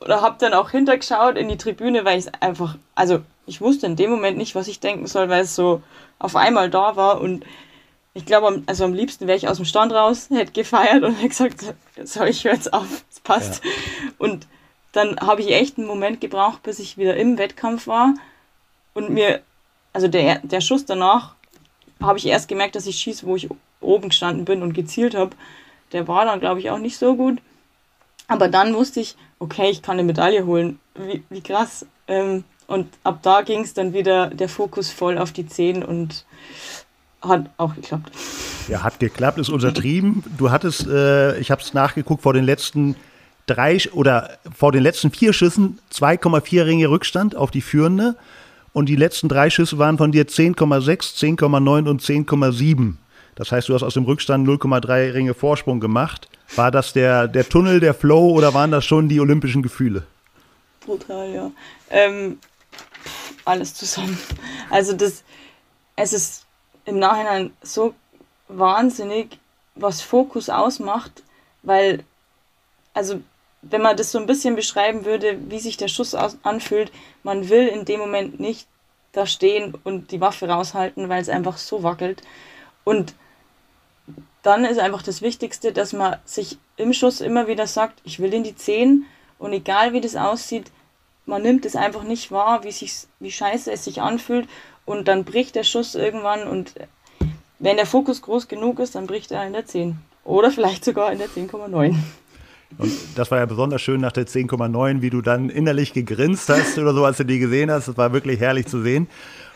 Oder 0.00 0.20
habe 0.20 0.36
dann 0.38 0.52
auch 0.52 0.70
hintergeschaut 0.70 1.36
in 1.36 1.48
die 1.48 1.56
Tribüne, 1.56 2.04
weil 2.04 2.18
ich 2.18 2.26
einfach, 2.42 2.76
also 2.94 3.20
ich 3.46 3.60
wusste 3.60 3.86
in 3.86 3.96
dem 3.96 4.10
Moment 4.10 4.36
nicht, 4.36 4.54
was 4.54 4.68
ich 4.68 4.80
denken 4.80 5.06
soll, 5.06 5.28
weil 5.28 5.42
es 5.42 5.54
so 5.54 5.82
auf 6.18 6.36
einmal 6.36 6.68
da 6.68 6.96
war 6.96 7.20
und 7.20 7.44
ich 8.14 8.24
glaube, 8.24 8.62
also 8.66 8.84
am 8.84 8.94
liebsten 8.94 9.26
wäre 9.26 9.36
ich 9.36 9.48
aus 9.48 9.56
dem 9.56 9.66
Stand 9.66 9.92
raus, 9.92 10.28
hätte 10.30 10.52
gefeiert 10.52 11.02
und 11.02 11.14
hätte 11.16 11.28
gesagt, 11.28 11.74
so, 12.04 12.24
ich 12.24 12.44
höre 12.44 12.54
jetzt 12.54 12.72
auf, 12.72 13.04
es 13.10 13.20
passt. 13.20 13.62
Ja. 13.64 13.70
Und 14.18 14.46
dann 14.92 15.18
habe 15.18 15.42
ich 15.42 15.52
echt 15.52 15.76
einen 15.76 15.88
Moment 15.88 16.20
gebraucht, 16.20 16.62
bis 16.62 16.78
ich 16.78 16.96
wieder 16.96 17.16
im 17.16 17.36
Wettkampf 17.36 17.88
war 17.88 18.14
und 18.94 19.10
mir, 19.10 19.42
also 19.92 20.06
der, 20.06 20.38
der 20.38 20.60
Schuss 20.60 20.86
danach, 20.86 21.34
habe 22.00 22.18
ich 22.18 22.26
erst 22.26 22.48
gemerkt, 22.48 22.76
dass 22.76 22.86
ich 22.86 22.96
schieße, 22.96 23.26
wo 23.26 23.34
ich 23.36 23.48
oben 23.80 24.08
gestanden 24.08 24.44
bin 24.44 24.62
und 24.62 24.72
gezielt 24.72 25.14
habe. 25.14 25.30
Der 25.92 26.06
war 26.08 26.24
dann, 26.24 26.40
glaube 26.40 26.60
ich, 26.60 26.70
auch 26.70 26.78
nicht 26.78 26.98
so 26.98 27.16
gut. 27.16 27.40
Aber 28.28 28.48
dann 28.48 28.74
wusste 28.74 29.00
ich, 29.00 29.16
okay, 29.38 29.70
ich 29.70 29.82
kann 29.82 29.94
eine 29.94 30.04
Medaille 30.04 30.46
holen. 30.46 30.78
Wie, 30.94 31.22
wie 31.28 31.42
krass. 31.42 31.86
Ähm, 32.08 32.44
und 32.66 32.88
ab 33.04 33.18
da 33.22 33.42
ging 33.42 33.60
es 33.60 33.74
dann 33.74 33.92
wieder 33.92 34.28
der 34.28 34.48
Fokus 34.48 34.90
voll 34.90 35.18
auf 35.18 35.32
die 35.32 35.46
Zehen 35.46 35.84
und 35.84 36.24
hat 37.28 37.50
auch 37.56 37.74
geklappt. 37.74 38.10
Ja, 38.68 38.82
hat 38.82 38.98
geklappt, 38.98 39.38
ist 39.38 39.50
untertrieben. 39.50 40.22
Du 40.38 40.50
hattest, 40.50 40.86
äh, 40.86 41.38
ich 41.38 41.50
habe 41.50 41.62
es 41.62 41.74
nachgeguckt, 41.74 42.22
vor 42.22 42.32
den 42.32 42.44
letzten 42.44 42.96
drei 43.46 43.78
oder 43.92 44.38
vor 44.54 44.72
den 44.72 44.82
letzten 44.82 45.10
vier 45.10 45.32
Schüssen 45.32 45.78
2,4 45.92 46.66
Ringe 46.66 46.88
Rückstand 46.88 47.36
auf 47.36 47.50
die 47.50 47.60
Führende. 47.60 48.16
Und 48.72 48.88
die 48.88 48.96
letzten 48.96 49.28
drei 49.28 49.50
Schüsse 49.50 49.78
waren 49.78 49.98
von 49.98 50.10
dir 50.10 50.26
10,6, 50.26 51.38
10,9 51.38 51.88
und 51.88 52.02
10,7. 52.02 52.94
Das 53.36 53.52
heißt, 53.52 53.68
du 53.68 53.74
hast 53.74 53.82
aus 53.82 53.94
dem 53.94 54.04
Rückstand 54.04 54.48
0,3 54.48 55.14
Ringe 55.14 55.34
Vorsprung 55.34 55.80
gemacht. 55.80 56.28
War 56.56 56.70
das 56.70 56.92
der, 56.92 57.28
der 57.28 57.48
Tunnel, 57.48 57.80
der 57.80 57.94
Flow 57.94 58.30
oder 58.30 58.54
waren 58.54 58.70
das 58.70 58.84
schon 58.84 59.08
die 59.08 59.20
olympischen 59.20 59.62
Gefühle? 59.62 60.04
Brutal, 60.80 61.32
ja. 61.32 61.50
Ähm, 61.90 62.38
alles 63.44 63.74
zusammen. 63.74 64.18
Also 64.70 64.92
das, 64.92 65.24
es 65.96 66.12
ist 66.12 66.43
im 66.84 66.98
Nachhinein 66.98 67.56
so 67.62 67.94
wahnsinnig, 68.48 69.38
was 69.74 70.02
Fokus 70.02 70.50
ausmacht, 70.50 71.22
weil, 71.62 72.04
also 72.92 73.20
wenn 73.62 73.82
man 73.82 73.96
das 73.96 74.12
so 74.12 74.18
ein 74.18 74.26
bisschen 74.26 74.56
beschreiben 74.56 75.04
würde, 75.04 75.38
wie 75.50 75.58
sich 75.58 75.76
der 75.76 75.88
Schuss 75.88 76.14
anfühlt, 76.14 76.92
man 77.22 77.48
will 77.48 77.66
in 77.66 77.84
dem 77.84 78.00
Moment 78.00 78.38
nicht 78.38 78.68
da 79.12 79.26
stehen 79.26 79.74
und 79.84 80.10
die 80.10 80.20
Waffe 80.20 80.48
raushalten, 80.48 81.08
weil 81.08 81.22
es 81.22 81.28
einfach 81.28 81.56
so 81.56 81.82
wackelt. 81.82 82.22
Und 82.84 83.14
dann 84.42 84.64
ist 84.64 84.78
einfach 84.78 85.02
das 85.02 85.22
Wichtigste, 85.22 85.72
dass 85.72 85.92
man 85.92 86.18
sich 86.24 86.58
im 86.76 86.92
Schuss 86.92 87.20
immer 87.20 87.46
wieder 87.46 87.66
sagt, 87.66 88.00
ich 88.04 88.20
will 88.20 88.34
in 88.34 88.44
die 88.44 88.56
10 88.56 89.06
und 89.38 89.52
egal 89.52 89.92
wie 89.92 90.00
das 90.00 90.16
aussieht, 90.16 90.70
man 91.26 91.40
nimmt 91.40 91.64
es 91.64 91.76
einfach 91.76 92.02
nicht 92.02 92.30
wahr, 92.30 92.64
wie, 92.64 92.90
wie 93.20 93.32
scheiße 93.32 93.72
es 93.72 93.84
sich 93.84 94.02
anfühlt 94.02 94.46
und 94.84 95.08
dann 95.08 95.24
bricht 95.24 95.54
der 95.54 95.64
Schuss 95.64 95.94
irgendwann 95.94 96.46
und 96.46 96.74
wenn 97.58 97.76
der 97.76 97.86
Fokus 97.86 98.22
groß 98.22 98.48
genug 98.48 98.78
ist, 98.78 98.94
dann 98.94 99.06
bricht 99.06 99.32
er 99.32 99.46
in 99.46 99.52
der 99.52 99.66
10 99.66 99.96
oder 100.24 100.50
vielleicht 100.50 100.84
sogar 100.84 101.12
in 101.12 101.18
der 101.18 101.28
10,9. 101.28 101.94
Und 102.76 102.92
das 103.14 103.30
war 103.30 103.38
ja 103.38 103.46
besonders 103.46 103.80
schön 103.82 104.00
nach 104.00 104.12
der 104.12 104.26
10,9, 104.26 105.00
wie 105.00 105.10
du 105.10 105.20
dann 105.20 105.48
innerlich 105.48 105.92
gegrinst 105.92 106.48
hast 106.48 106.78
oder 106.78 106.92
so, 106.92 107.04
als 107.04 107.18
du 107.18 107.24
die 107.24 107.38
gesehen 107.38 107.70
hast. 107.70 107.88
Das 107.88 107.96
war 107.96 108.12
wirklich 108.12 108.40
herrlich 108.40 108.66
zu 108.66 108.82
sehen. 108.82 109.06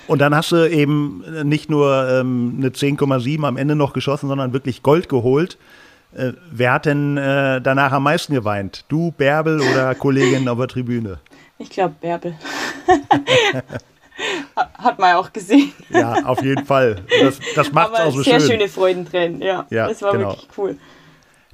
Und 0.07 0.21
dann 0.21 0.35
hast 0.35 0.53
du 0.53 0.71
eben 0.71 1.25
nicht 1.47 1.69
nur 1.69 2.09
ähm, 2.09 2.55
eine 2.59 2.71
10,7 2.71 3.45
am 3.45 3.57
Ende 3.57 3.75
noch 3.75 3.93
geschossen, 3.93 4.29
sondern 4.29 4.53
wirklich 4.53 4.83
Gold 4.83 5.09
geholt. 5.09 5.59
Äh, 6.15 6.33
wer 6.51 6.73
hat 6.73 6.87
denn 6.87 7.19
äh, 7.19 7.61
danach 7.61 7.93
am 7.93 8.05
meisten 8.05 8.33
geweint? 8.33 8.85
Du, 8.89 9.11
Bärbel 9.11 9.61
oder 9.61 9.95
Kollegin 9.95 10.49
auf 10.49 10.59
der 10.59 10.69
Tribüne? 10.69 11.19
Ich 11.59 11.71
glaube 11.71 11.97
Bärbel. 12.01 12.35
hat 14.79 14.99
man 14.99 15.11
ja 15.11 15.19
auch 15.19 15.33
gesehen. 15.33 15.73
Ja, 15.91 16.25
auf 16.25 16.43
jeden 16.43 16.65
Fall. 16.65 17.03
Das, 17.21 17.39
das 17.55 17.73
macht 17.73 17.95
es 17.95 18.01
auch 18.01 18.13
so 18.13 18.23
sehr 18.23 18.33
schön. 18.35 18.41
Sehr 18.41 18.51
schöne 18.51 18.69
Freudentränen, 18.69 19.43
ja. 19.43 19.67
ja. 19.71 19.89
Das 19.89 20.03
war 20.03 20.13
genau. 20.13 20.31
wirklich 20.31 20.49
cool. 20.57 20.79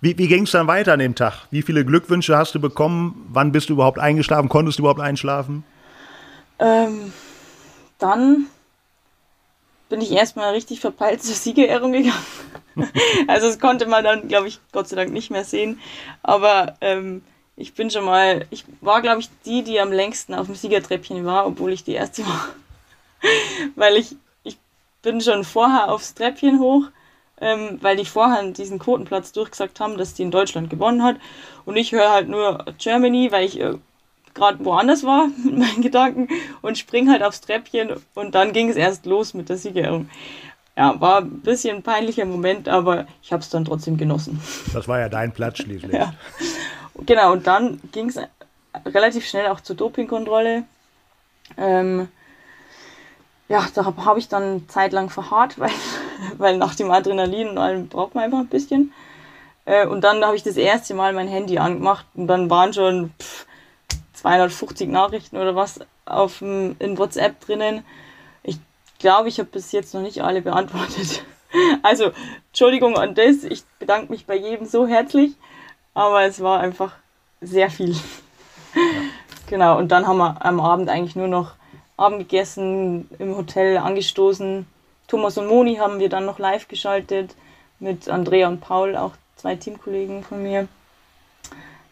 Wie, 0.01 0.19
wie 0.19 0.29
ging 0.29 0.45
es 0.45 0.51
dann 0.51 0.67
weiter 0.67 0.93
an 0.93 0.99
dem 0.99 1.15
Tag? 1.15 1.47
Wie 1.51 1.63
viele 1.63 1.85
Glückwünsche 1.85 2.37
hast 2.37 2.55
du 2.55 2.61
bekommen? 2.61 3.27
Wann 3.31 3.53
bist 3.53 3.71
du 3.71 3.75
überhaupt 3.75 3.99
eingeschlafen? 3.99 4.49
Konntest 4.49 4.79
du 4.79 4.83
überhaupt 4.83 5.01
einschlafen? 5.01 5.65
Ähm, 6.59 7.13
dann 7.99 8.47
bin 9.89 10.01
ich 10.01 10.13
erstmal 10.13 10.53
richtig 10.53 10.81
verpeilt 10.81 11.23
zur 11.23 11.35
Siegerehrung 11.35 11.93
gegangen. 11.93 12.13
also 13.29 13.47
das 13.47 13.59
konnte 13.59 13.87
man 13.87 14.05
dann, 14.05 14.29
glaube 14.29 14.49
ich, 14.49 14.61
Gott 14.73 14.89
sei 14.89 14.97
Dank 14.97 15.13
nicht 15.13 15.31
mehr 15.31 15.45
sehen. 15.45 15.81
Aber 16.23 16.75
ähm, 16.81 17.23
ich 17.57 17.75
bin 17.75 17.91
schon 17.91 18.05
mal, 18.05 18.47
ich 18.51 18.65
war, 18.81 19.01
glaube 19.01 19.21
ich, 19.21 19.31
die, 19.47 19.63
die 19.63 19.81
am 19.81 19.93
längsten 19.93 20.35
auf 20.35 20.47
dem 20.47 20.55
Siegertreppchen 20.55 21.25
war, 21.25 21.47
obwohl 21.47 21.73
ich 21.73 21.85
die 21.85 21.93
erste 21.93 22.27
war. 22.27 22.49
weil 23.77 23.97
ich, 23.97 24.17
ich 24.43 24.59
bin 25.03 25.21
schon 25.21 25.45
vorher 25.45 25.91
aufs 25.91 26.15
Treppchen 26.15 26.59
hoch, 26.61 26.85
ähm, 27.41 27.79
weil 27.81 27.97
die 27.97 28.05
vorher 28.05 28.43
diesen 28.53 28.79
Quotenplatz 28.79 29.33
durchgesagt 29.33 29.81
haben, 29.81 29.97
dass 29.97 30.15
die 30.15 30.23
in 30.23 30.31
Deutschland 30.31 30.71
gewonnen 30.71 31.03
hat. 31.03 31.17
Und 31.65 31.77
ich 31.77 31.93
höre 31.93 32.11
halt 32.11 32.29
nur 32.29 32.65
Germany, 32.79 33.33
weil 33.33 33.45
ich 33.45 33.61
äh, 33.61 33.75
gerade 34.35 34.65
woanders 34.65 35.05
war 35.05 35.29
mit 35.45 35.57
meinen 35.57 35.83
Gedanken 35.83 36.29
und 36.63 36.79
spring 36.79 37.11
halt 37.11 37.23
aufs 37.23 37.41
Treppchen 37.41 37.95
und 38.15 38.35
dann 38.35 38.53
ging 38.53 38.69
es 38.69 38.77
erst 38.77 39.07
los 39.07 39.35
mit 39.35 39.49
der 39.49 39.57
Siegerehrung. 39.57 40.09
Ja, 40.77 41.01
war 41.01 41.21
ein 41.21 41.41
bisschen 41.41 41.77
ein 41.77 41.83
peinlicher 41.85 42.25
Moment, 42.25 42.69
aber 42.69 43.07
ich 43.23 43.33
habe 43.33 43.43
es 43.43 43.49
dann 43.49 43.65
trotzdem 43.65 43.97
genossen. 43.97 44.41
Das 44.73 44.89
war 44.89 44.99
ja 44.99 45.09
dein 45.09 45.33
Platz 45.33 45.59
schließlich. 45.59 45.93
ja. 45.93 46.15
Genau, 47.07 47.33
und 47.33 47.47
dann 47.47 47.81
ging 47.93 48.09
es 48.09 48.19
relativ 48.85 49.25
schnell 49.25 49.47
auch 49.49 49.61
zur 49.61 49.77
Dopingkontrolle. 49.77 50.65
Ähm, 51.57 52.09
ja, 53.49 53.67
da 53.75 53.85
habe 53.85 54.19
ich 54.19 54.29
dann 54.29 54.69
zeitlang 54.69 55.11
verharrt, 55.11 55.59
weil, 55.59 55.71
weil 56.39 56.57
nach 56.57 56.75
dem 56.75 56.91
Adrenalin 56.91 57.49
und 57.49 57.59
allem 57.59 57.89
braucht 57.89 58.15
man 58.15 58.25
einfach 58.25 58.39
ein 58.39 58.49
bisschen. 58.49 58.93
Äh, 59.65 59.87
und 59.87 60.03
dann 60.03 60.25
habe 60.25 60.37
ich 60.37 60.43
das 60.43 60.57
erste 60.57 60.95
Mal 60.95 61.13
mein 61.13 61.29
Handy 61.29 61.59
angemacht 61.59 62.07
und 62.15 62.27
dann 62.27 62.51
waren 62.51 62.73
schon 62.73 63.13
pff, 63.21 63.47
250 64.15 64.89
Nachrichten 64.89 65.37
oder 65.37 65.57
was 65.57 65.81
auf 66.07 66.39
dem, 66.39 66.77
in 66.79 66.99
WhatsApp 66.99 67.41
drinnen. 67.41 67.85
Ich 68.43 68.59
glaube, 68.99 69.29
ich 69.29 69.39
habe 69.39 69.49
bis 69.51 69.73
jetzt 69.73 69.95
noch 69.95 70.03
nicht 70.03 70.23
alle 70.23 70.43
beantwortet. 70.43 71.25
Also, 71.85 72.11
Entschuldigung 72.49 72.99
an 72.99 73.15
das. 73.15 73.45
Ich 73.45 73.63
bedanke 73.79 74.11
mich 74.11 74.27
bei 74.27 74.35
jedem 74.35 74.67
so 74.67 74.89
herzlich. 74.89 75.37
Aber 75.95 76.25
es 76.25 76.41
war 76.41 76.59
einfach 76.59 76.97
sehr 77.41 77.71
viel. 77.71 77.93
Ja. 77.93 78.01
Genau, 79.47 79.77
und 79.77 79.93
dann 79.93 80.07
haben 80.07 80.17
wir 80.17 80.45
am 80.45 80.59
Abend 80.59 80.89
eigentlich 80.89 81.17
nur 81.17 81.29
noch 81.29 81.53
Abend 81.97 82.19
gegessen, 82.21 83.09
im 83.19 83.37
Hotel 83.37 83.79
angestoßen. 83.79 84.67
Thomas 85.07 85.39
und 85.39 85.47
Moni 85.47 85.77
haben 85.77 85.99
wir 85.99 86.09
dann 86.09 86.25
noch 86.25 86.39
live 86.39 86.69
geschaltet 86.69 87.35
mit 87.79 88.09
Andrea 88.09 88.49
und 88.49 88.61
Paul, 88.61 88.97
auch 88.97 89.13
zwei 89.37 89.57
Teamkollegen 89.57 90.25
von 90.25 90.43
mir. 90.43 90.69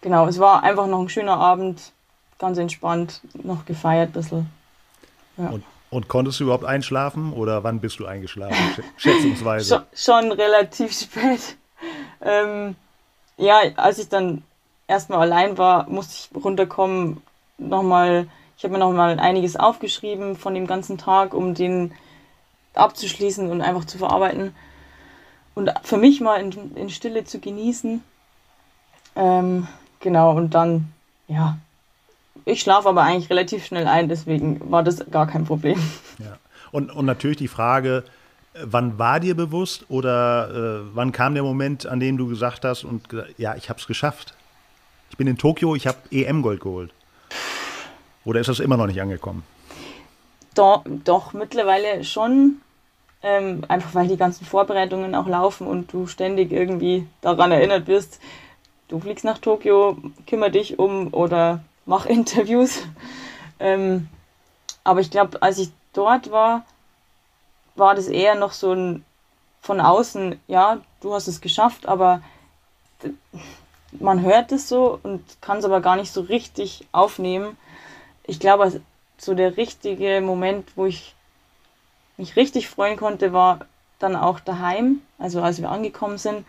Genau, 0.00 0.26
es 0.26 0.38
war 0.38 0.62
einfach 0.62 0.87
noch 0.87 1.00
ein 1.00 1.09
schöner 1.09 1.37
Abend 1.37 1.92
ganz 2.38 2.59
entspannt 2.59 3.21
noch 3.35 3.64
gefeiert 3.64 4.11
ein 4.11 4.12
bisschen. 4.12 4.50
Ja. 5.37 5.49
Und, 5.49 5.64
und, 5.90 6.09
konntest 6.09 6.40
du 6.40 6.44
überhaupt 6.44 6.64
einschlafen 6.64 7.32
oder 7.32 7.62
wann 7.62 7.80
bist 7.80 8.00
du 8.00 8.06
eingeschlafen, 8.06 8.56
schätzungsweise? 8.97 9.85
schon, 9.94 10.25
schon 10.25 10.32
relativ 10.32 10.92
spät. 11.00 11.56
Ähm, 12.21 12.75
ja, 13.37 13.61
als 13.76 13.99
ich 13.99 14.09
dann 14.09 14.42
erstmal 14.88 15.21
allein 15.21 15.56
war, 15.56 15.88
musste 15.88 16.14
ich 16.14 16.44
runterkommen, 16.44 17.23
nochmal, 17.59 18.26
ich 18.62 18.64
habe 18.64 18.75
mir 18.75 18.78
nochmal 18.78 19.19
einiges 19.19 19.57
aufgeschrieben 19.57 20.37
von 20.37 20.54
dem 20.54 20.69
ganzen 20.69 20.97
Tag, 20.97 21.35
um 21.35 21.52
den 21.52 21.90
abzuschließen 22.75 23.50
und 23.50 23.61
einfach 23.61 23.87
zu 23.87 23.99
verarbeiten. 23.99 24.54
Und 25.57 25.73
für 25.83 25.97
mich 25.97 26.21
mal 26.21 26.40
in, 26.40 26.76
in 26.76 26.88
Stille 26.88 27.25
zu 27.25 27.40
genießen. 27.40 28.04
Ähm, 29.16 29.66
genau, 29.99 30.37
und 30.37 30.54
dann, 30.54 30.92
ja, 31.26 31.59
ich 32.45 32.61
schlafe 32.61 32.88
aber 32.88 33.02
eigentlich 33.02 33.31
relativ 33.31 33.66
schnell 33.66 33.88
ein, 33.88 34.09
deswegen 34.09 34.71
war 34.71 34.85
das 34.85 35.11
gar 35.11 35.26
kein 35.26 35.45
Problem. 35.45 35.83
Ja. 36.21 36.38
Und, 36.71 36.92
und 36.92 37.04
natürlich 37.04 37.38
die 37.38 37.49
Frage, 37.49 38.04
wann 38.62 38.97
war 38.97 39.19
dir 39.19 39.35
bewusst 39.35 39.87
oder 39.88 40.85
äh, 40.85 40.90
wann 40.95 41.11
kam 41.11 41.35
der 41.35 41.42
Moment, 41.42 41.87
an 41.87 41.99
dem 41.99 42.16
du 42.16 42.28
gesagt 42.28 42.64
hast, 42.64 42.85
und 42.85 43.09
ja, 43.38 43.57
ich 43.57 43.71
habe 43.71 43.81
es 43.81 43.88
geschafft. 43.88 44.35
Ich 45.11 45.16
bin 45.16 45.26
in 45.26 45.37
Tokio, 45.37 45.75
ich 45.75 45.88
habe 45.88 45.99
EM-Gold 46.12 46.61
geholt. 46.61 46.92
Oder 48.25 48.41
ist 48.41 48.49
das 48.49 48.61
immer 48.61 48.76
noch 48.76 48.87
nicht 48.87 49.00
angekommen? 49.00 49.45
Doch, 50.55 50.85
doch 50.87 51.33
mittlerweile 51.33 52.05
schon. 52.05 52.61
Ähm, 53.23 53.64
einfach 53.69 53.95
weil 53.95 54.09
die 54.09 54.17
ganzen 54.17 54.45
Vorbereitungen 54.45 55.14
auch 55.14 55.29
laufen 55.29 55.67
und 55.67 55.93
du 55.93 56.09
ständig 56.09 56.50
irgendwie 56.50 57.07
daran 57.21 57.52
erinnert 57.52 57.87
wirst, 57.87 58.19
du 58.88 58.99
fliegst 58.99 59.25
nach 59.25 59.38
Tokio, 59.38 59.97
kümmere 60.26 60.50
dich 60.50 60.79
um 60.81 61.14
oder 61.14 61.62
mach 61.87 62.07
Interviews. 62.07 62.83
Ähm, 63.61 64.09
aber 64.83 65.00
ich 65.00 65.11
glaube, 65.11 65.41
als 65.41 65.59
ich 65.59 65.71
dort 65.93 66.33
war, 66.33 66.64
war 67.76 67.95
das 67.95 68.09
eher 68.09 68.35
noch 68.35 68.52
so 68.52 68.73
ein 68.73 69.05
von 69.62 69.81
außen, 69.81 70.41
ja, 70.49 70.81
du 71.00 71.14
hast 71.14 71.29
es 71.29 71.41
geschafft, 71.41 71.87
aber 71.87 72.21
man 73.93 74.23
hört 74.23 74.50
es 74.50 74.69
so 74.69 74.99
und 75.05 75.23
kann 75.41 75.59
es 75.59 75.64
aber 75.64 75.81
gar 75.81 75.95
nicht 75.95 76.12
so 76.12 76.23
richtig 76.23 76.87
aufnehmen. 76.91 77.57
Ich 78.25 78.41
glaube, 78.41 78.81
so 79.19 79.35
der 79.35 79.57
richtige 79.57 80.21
Moment, 80.21 80.76
wo 80.76 80.87
ich 80.87 81.14
mich 82.17 82.37
richtig 82.37 82.69
freuen 82.69 82.97
konnte, 82.97 83.33
war 83.33 83.61
dann 83.99 84.17
auch 84.17 84.41
daheim, 84.41 85.00
also 85.19 85.41
als 85.43 85.61
wir 85.61 85.71
angekommen 85.71 86.19
sind, 86.19 86.45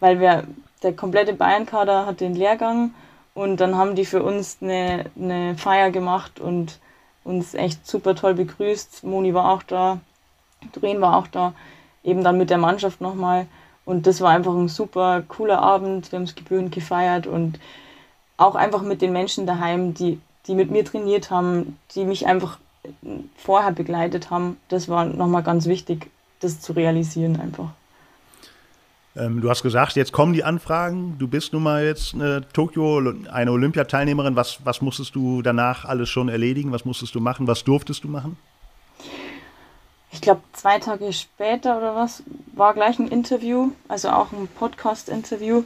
weil 0.00 0.20
wir, 0.20 0.44
der 0.82 0.94
komplette 0.94 1.34
Bayern-Kader 1.34 2.06
hat 2.06 2.20
den 2.20 2.34
Lehrgang 2.34 2.94
und 3.34 3.58
dann 3.58 3.76
haben 3.76 3.94
die 3.94 4.04
für 4.04 4.22
uns 4.22 4.58
eine, 4.60 5.06
eine 5.16 5.56
Feier 5.56 5.90
gemacht 5.90 6.40
und 6.40 6.78
uns 7.24 7.54
echt 7.54 7.86
super 7.86 8.14
toll 8.14 8.34
begrüßt. 8.34 9.04
Moni 9.04 9.34
war 9.34 9.50
auch 9.50 9.62
da, 9.62 9.98
Doreen 10.72 11.00
war 11.00 11.16
auch 11.16 11.26
da, 11.26 11.54
eben 12.02 12.24
dann 12.24 12.38
mit 12.38 12.50
der 12.50 12.58
Mannschaft 12.58 13.00
nochmal. 13.00 13.46
Und 13.84 14.06
das 14.06 14.20
war 14.20 14.30
einfach 14.30 14.54
ein 14.54 14.68
super 14.68 15.22
cooler 15.28 15.60
Abend. 15.60 16.12
Wir 16.12 16.18
haben 16.18 16.24
es 16.24 16.34
gebührend 16.34 16.72
gefeiert 16.72 17.26
und 17.26 17.58
auch 18.36 18.54
einfach 18.54 18.82
mit 18.82 19.02
den 19.02 19.12
Menschen 19.12 19.46
daheim, 19.46 19.94
die, 19.94 20.20
die 20.50 20.56
mit 20.56 20.72
mir 20.72 20.84
trainiert 20.84 21.30
haben, 21.30 21.78
die 21.94 22.04
mich 22.04 22.26
einfach 22.26 22.58
vorher 23.36 23.70
begleitet 23.70 24.30
haben. 24.30 24.56
Das 24.68 24.88
war 24.88 25.04
nochmal 25.04 25.44
ganz 25.44 25.66
wichtig, 25.66 26.10
das 26.40 26.60
zu 26.60 26.72
realisieren 26.72 27.40
einfach. 27.40 27.70
Ähm, 29.14 29.40
du 29.40 29.48
hast 29.48 29.62
gesagt, 29.62 29.94
jetzt 29.94 30.10
kommen 30.10 30.32
die 30.32 30.42
Anfragen. 30.42 31.16
Du 31.20 31.28
bist 31.28 31.52
nun 31.52 31.62
mal 31.62 31.84
jetzt 31.84 32.14
eine 32.14 32.48
Tokio, 32.52 33.00
eine 33.30 33.52
Olympiateilnehmerin. 33.52 34.34
Was, 34.34 34.58
was 34.64 34.82
musstest 34.82 35.14
du 35.14 35.40
danach 35.40 35.84
alles 35.84 36.08
schon 36.08 36.28
erledigen? 36.28 36.72
Was 36.72 36.84
musstest 36.84 37.14
du 37.14 37.20
machen? 37.20 37.46
Was 37.46 37.62
durftest 37.62 38.02
du 38.02 38.08
machen? 38.08 38.36
Ich 40.10 40.20
glaube, 40.20 40.40
zwei 40.52 40.80
Tage 40.80 41.12
später 41.12 41.78
oder 41.78 41.94
was 41.94 42.24
war 42.54 42.74
gleich 42.74 42.98
ein 42.98 43.06
Interview, 43.06 43.70
also 43.86 44.08
auch 44.08 44.32
ein 44.32 44.48
Podcast-Interview. 44.48 45.62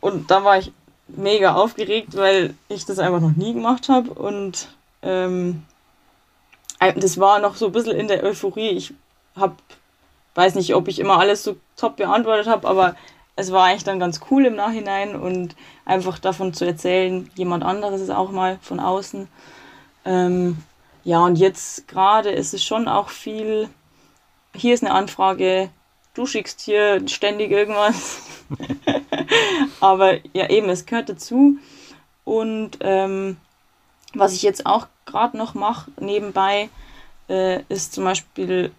Und 0.00 0.30
da 0.30 0.42
war 0.44 0.56
ich 0.56 0.72
mega 1.16 1.54
aufgeregt, 1.54 2.16
weil 2.16 2.54
ich 2.68 2.84
das 2.84 2.98
einfach 2.98 3.20
noch 3.20 3.36
nie 3.36 3.54
gemacht 3.54 3.88
habe. 3.88 4.10
Und 4.10 4.68
ähm, 5.02 5.62
das 6.96 7.18
war 7.18 7.38
noch 7.38 7.56
so 7.56 7.66
ein 7.66 7.72
bisschen 7.72 7.96
in 7.96 8.08
der 8.08 8.24
Euphorie. 8.24 8.70
Ich 8.70 8.94
habe 9.36 9.54
weiß 10.34 10.54
nicht, 10.54 10.74
ob 10.74 10.88
ich 10.88 10.98
immer 10.98 11.18
alles 11.18 11.42
so 11.42 11.56
top 11.76 11.96
beantwortet 11.96 12.46
habe, 12.46 12.68
aber 12.68 12.96
es 13.36 13.52
war 13.52 13.64
eigentlich 13.64 13.84
dann 13.84 14.00
ganz 14.00 14.20
cool 14.30 14.46
im 14.46 14.56
Nachhinein 14.56 15.16
und 15.16 15.56
einfach 15.84 16.18
davon 16.18 16.52
zu 16.54 16.66
erzählen, 16.66 17.30
jemand 17.34 17.64
anderes 17.64 18.00
ist 18.00 18.10
auch 18.10 18.30
mal 18.30 18.58
von 18.60 18.80
außen. 18.80 19.28
Ähm, 20.04 20.58
ja, 21.04 21.24
und 21.24 21.36
jetzt 21.36 21.88
gerade 21.88 22.30
ist 22.30 22.54
es 22.54 22.62
schon 22.62 22.88
auch 22.88 23.08
viel, 23.08 23.68
hier 24.54 24.74
ist 24.74 24.84
eine 24.84 24.94
Anfrage, 24.94 25.70
du 26.14 26.26
schickst 26.26 26.60
hier 26.60 27.06
ständig 27.08 27.50
irgendwas. 27.50 28.22
aber 29.80 30.18
ja, 30.32 30.48
eben, 30.50 30.68
es 30.68 30.86
gehört 30.86 31.08
dazu. 31.08 31.58
Und 32.24 32.78
ähm, 32.80 33.36
was 34.14 34.34
ich 34.34 34.42
jetzt 34.42 34.66
auch 34.66 34.86
gerade 35.06 35.36
noch 35.36 35.54
mache 35.54 35.90
nebenbei, 35.98 36.68
äh, 37.28 37.62
ist 37.68 37.94
zum 37.94 38.04
Beispiel 38.04 38.72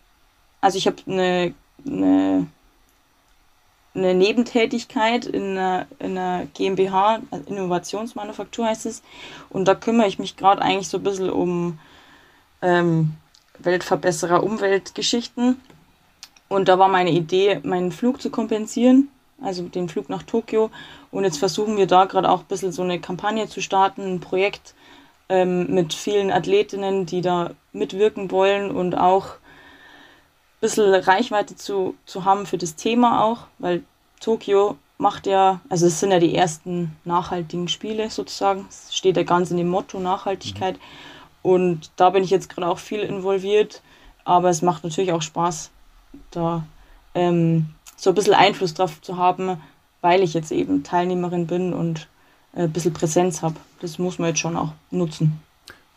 also 0.64 0.78
ich 0.78 0.88
habe 0.88 0.96
eine, 1.08 1.54
eine, 1.86 2.48
eine 3.94 4.14
Nebentätigkeit 4.14 5.26
in 5.26 5.58
einer, 5.58 5.88
in 6.00 6.18
einer 6.18 6.46
GmbH, 6.54 7.20
also 7.32 7.50
Innovationsmanufaktur 7.50 8.68
heißt 8.68 8.86
es. 8.86 9.04
Und 9.50 9.68
da 9.68 9.76
kümmere 9.76 10.08
ich 10.08 10.20
mich 10.20 10.38
gerade 10.38 10.62
eigentlich 10.62 10.88
so 10.88 11.00
ein 11.00 11.04
bisschen 11.04 11.30
um 11.30 11.80
ähm, 12.62 13.16
Weltverbesserer, 13.60 14.42
Umweltgeschichten. 14.42 15.60
Und 16.54 16.68
da 16.68 16.78
war 16.78 16.88
meine 16.88 17.10
Idee, 17.10 17.60
meinen 17.64 17.92
Flug 17.92 18.22
zu 18.22 18.30
kompensieren, 18.30 19.10
also 19.42 19.64
den 19.64 19.90
Flug 19.90 20.08
nach 20.08 20.22
Tokio. 20.22 20.70
Und 21.10 21.24
jetzt 21.24 21.40
versuchen 21.40 21.78
wir 21.78 21.88
da 21.88 22.06
gerade 22.06 22.30
auch 22.30 22.42
ein 22.42 22.48
bisschen 22.48 22.72
so 22.72 22.84
eine 22.84 23.02
Kampagne 23.02 23.48
zu 23.48 23.60
starten, 23.60 24.04
ein 24.04 24.20
Projekt 24.20 24.76
ähm, 25.30 25.74
mit 25.74 25.96
vielen 25.96 26.32
Athletinnen, 26.32 27.08
die 27.08 27.22
da 27.22 27.50
mitwirken 27.72 28.30
wollen 28.30 28.70
und 28.70 28.94
auch 28.94 29.30
bisschen 30.62 30.94
Reichweite 30.94 31.56
zu, 31.56 31.96
zu 32.06 32.24
haben 32.24 32.46
für 32.46 32.60
das 32.60 32.76
Thema 32.76 33.24
auch, 33.24 33.48
weil 33.58 33.84
Tokio 34.22 34.78
macht 35.00 35.26
ja, 35.26 35.60
also 35.70 35.88
es 35.88 36.00
sind 36.00 36.12
ja 36.12 36.20
die 36.20 36.36
ersten 36.36 36.96
nachhaltigen 37.04 37.68
Spiele 37.68 38.12
sozusagen, 38.12 38.68
es 38.70 38.96
steht 38.96 39.18
ja 39.18 39.24
ganz 39.24 39.50
in 39.50 39.58
dem 39.58 39.70
Motto 39.70 40.00
Nachhaltigkeit 40.00 40.76
mhm. 40.76 41.52
und 41.52 41.92
da 41.96 42.12
bin 42.12 42.24
ich 42.24 42.30
jetzt 42.30 42.48
gerade 42.48 42.68
auch 42.68 42.78
viel 42.78 43.00
involviert, 43.00 43.82
aber 44.24 44.50
es 44.50 44.62
macht 44.62 44.84
natürlich 44.84 45.12
auch 45.12 45.24
Spaß, 45.24 45.73
da 46.36 46.66
ähm, 47.16 47.68
so 47.96 48.12
ein 48.12 48.16
bisschen 48.16 48.34
Einfluss 48.34 48.74
drauf 48.74 49.02
zu 49.02 49.18
haben, 49.18 49.62
weil 50.02 50.22
ich 50.22 50.34
jetzt 50.34 50.52
eben 50.52 50.84
Teilnehmerin 50.84 51.48
bin 51.48 51.74
und 51.74 52.08
äh, 52.54 52.64
ein 52.64 52.72
bisschen 52.72 52.94
Präsenz 52.94 53.42
habe. 53.42 53.56
Das 53.82 54.00
muss 54.00 54.20
man 54.20 54.30
jetzt 54.30 54.40
schon 54.40 54.58
auch 54.58 54.74
nutzen. 54.92 55.40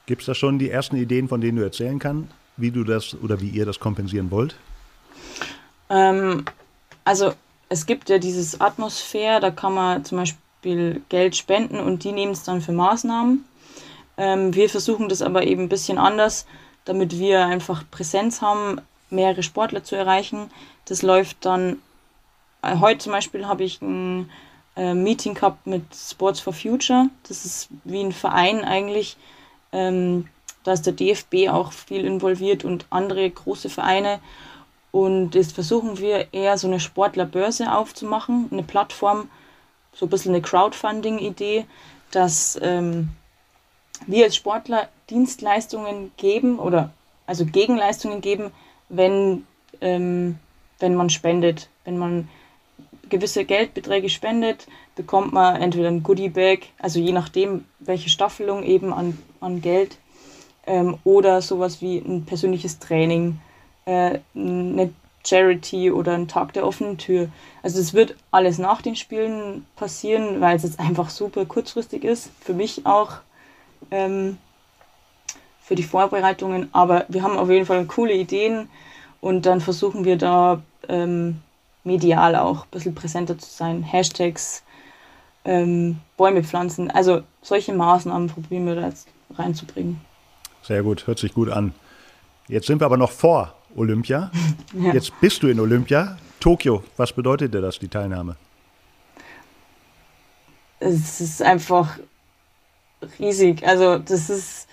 Gibt 0.07 0.23
es 0.23 0.27
da 0.27 0.35
schon 0.35 0.59
die 0.59 0.71
ersten 0.71 0.97
Ideen, 0.97 1.29
von 1.29 1.41
denen 1.41 1.59
du 1.59 1.65
erzählen 1.65 1.99
kannst? 1.99 2.33
wie 2.57 2.71
du 2.71 2.85
das 2.85 3.15
oder 3.23 3.41
wie 3.41 3.49
ihr 3.49 3.67
das 3.67 3.79
kompensieren 3.79 4.31
wollt? 4.31 4.57
Ähm, 5.91 6.45
also 7.05 7.33
es 7.69 7.87
gibt 7.87 8.09
ja 8.09 8.19
dieses 8.19 8.61
Atmosphäre, 8.61 9.41
da 9.41 9.51
kann 9.51 9.75
man 9.75 10.05
zum 10.05 10.19
Beispiel 10.19 11.03
Geld 11.09 11.37
spenden 11.37 11.79
und 11.79 12.05
die 12.05 12.13
nehmen 12.13 12.33
es 12.33 12.43
dann 12.43 12.61
für 12.61 12.73
Maßnahmen. 12.73 13.45
Ähm, 14.17 14.55
wir 14.55 14.69
versuchen 14.69 15.09
das 15.09 15.23
aber 15.23 15.45
eben 15.45 15.65
ein 15.65 15.69
bisschen 15.69 15.99
anders, 15.99 16.47
damit 16.85 17.19
wir 17.19 17.47
einfach 17.47 17.85
Präsenz 17.91 18.41
haben, 18.41 18.81
mehrere 19.11 19.43
Sportler 19.43 19.85
zu 19.85 19.97
erreichen. 19.97 20.51
Das 20.87 21.03
läuft 21.03 21.45
dann, 21.45 21.81
äh, 22.63 22.79
heute 22.79 22.99
zum 22.99 23.13
Beispiel 23.13 23.47
habe 23.47 23.65
ich 23.65 23.81
ein 23.83 24.31
äh, 24.77 24.95
Meeting 24.95 25.35
gehabt 25.35 25.67
mit 25.67 25.85
Sports 25.95 26.41
for 26.41 26.53
Future. 26.53 27.09
Das 27.29 27.45
ist 27.45 27.69
wie 27.85 28.01
ein 28.01 28.13
Verein 28.13 28.65
eigentlich, 28.65 29.17
ähm, 29.73 30.29
da 30.65 30.73
ist 30.73 30.87
der 30.87 30.93
DFB 30.93 31.49
auch 31.49 31.73
viel 31.73 32.05
involviert 32.05 32.65
und 32.65 32.87
andere 32.91 33.31
große 33.31 33.71
Vereine. 33.71 34.21
Und 34.91 35.35
jetzt 35.35 35.53
versuchen 35.53 35.99
wir 35.99 36.33
eher 36.33 36.59
so 36.59 36.67
eine 36.67 36.81
Sportlerbörse 36.81 37.73
aufzumachen, 37.73 38.49
eine 38.51 38.63
Plattform, 38.63 39.31
so 39.93 40.07
ein 40.07 40.09
bisschen 40.09 40.35
eine 40.35 40.43
Crowdfunding-Idee, 40.43 41.67
dass 42.11 42.59
ähm, 42.63 43.11
wir 44.07 44.25
als 44.25 44.37
Sportler 44.37 44.89
Dienstleistungen 45.11 46.11
geben 46.17 46.59
oder 46.59 46.91
also 47.27 47.45
Gegenleistungen 47.45 48.21
geben, 48.21 48.53
wenn, 48.89 49.47
ähm, 49.81 50.39
wenn 50.79 50.95
man 50.95 51.11
spendet. 51.11 51.69
Wenn 51.85 51.99
man 51.99 52.29
gewisse 53.09 53.45
Geldbeträge 53.45 54.09
spendet, 54.09 54.67
bekommt 54.95 55.33
man 55.33 55.61
entweder 55.61 55.89
ein 55.89 56.03
Goodie-Bag, 56.03 56.69
also 56.79 56.99
je 56.99 57.13
nachdem, 57.13 57.65
welche 57.79 58.09
Staffelung 58.09 58.63
eben 58.63 58.93
an, 58.93 59.19
an 59.41 59.61
Geld 59.61 59.99
ähm, 60.67 60.99
oder 61.05 61.41
sowas 61.43 61.81
wie 61.81 61.99
ein 61.99 62.25
persönliches 62.25 62.79
Training, 62.79 63.39
äh, 63.85 64.19
eine 64.35 64.91
Charity 65.25 65.91
oder 65.91 66.15
ein 66.15 66.29
Tag 66.29 66.53
der 66.53 66.67
offenen 66.67 66.99
Tür. 66.99 67.29
Also 67.63 67.81
es 67.81 67.95
wird 67.95 68.17
alles 68.31 68.59
nach 68.59 68.83
den 68.83 68.97
Spielen 68.97 69.67
passieren, 69.77 70.41
weil 70.41 70.57
es 70.57 70.63
jetzt 70.63 70.81
einfach 70.81 71.11
super 71.11 71.45
kurzfristig 71.45 72.05
ist. 72.05 72.31
Für 72.41 72.55
mich 72.55 72.87
auch 72.87 73.19
ähm, 73.91 74.39
für 75.67 75.75
die 75.75 75.83
Vorbereitungen. 75.83 76.69
Aber 76.73 77.05
wir 77.09 77.23
haben 77.23 77.37
auf 77.37 77.51
jeden 77.51 77.67
Fall 77.67 77.85
coole 77.87 78.15
Ideen 78.15 78.69
und 79.21 79.47
dann 79.47 79.61
versuchen 79.61 80.05
wir 80.05 80.17
da 80.17 80.63
ähm, 80.89 81.43
medial 81.83 82.37
auch 82.37 82.65
ein 82.65 82.71
bisschen 82.71 82.95
präsenter 82.95 83.37
zu 83.37 83.51
sein. 83.51 83.83
Hashtags, 83.83 84.63
ähm, 85.45 85.99
Bäume 86.17 86.45
pflanzen. 86.45 86.91
Also 86.91 87.23
solche 87.43 87.75
Maßnahmen 87.75 88.29
probieren 88.29 88.67
wir 88.67 88.77
da 88.77 88.87
jetzt 88.87 89.09
reinzubringen. 89.37 90.01
Sehr 90.63 90.85
gut, 90.85 91.09
hört 91.09 91.19
sich 91.19 91.35
gut 91.35 91.51
an. 91.51 91.75
Jetzt 92.47 92.69
sind 92.69 92.81
wir 92.81 92.87
aber 92.87 92.97
noch 92.97 93.11
vor 93.11 93.55
Olympia. 93.75 94.31
Ja. 94.73 94.93
Jetzt 94.93 95.19
bist 95.21 95.43
du 95.43 95.49
in 95.49 95.59
Olympia. 95.59 96.19
Tokio, 96.39 96.85
was 96.99 97.11
bedeutet 97.11 97.55
dir 97.55 97.63
das, 97.63 97.79
die 97.79 97.89
Teilnahme? 97.89 98.37
Es 100.81 101.19
ist 101.21 101.41
einfach 101.41 101.99
riesig. 103.19 103.67
Also 103.67 103.99
das 103.99 104.29
ist, 104.29 104.69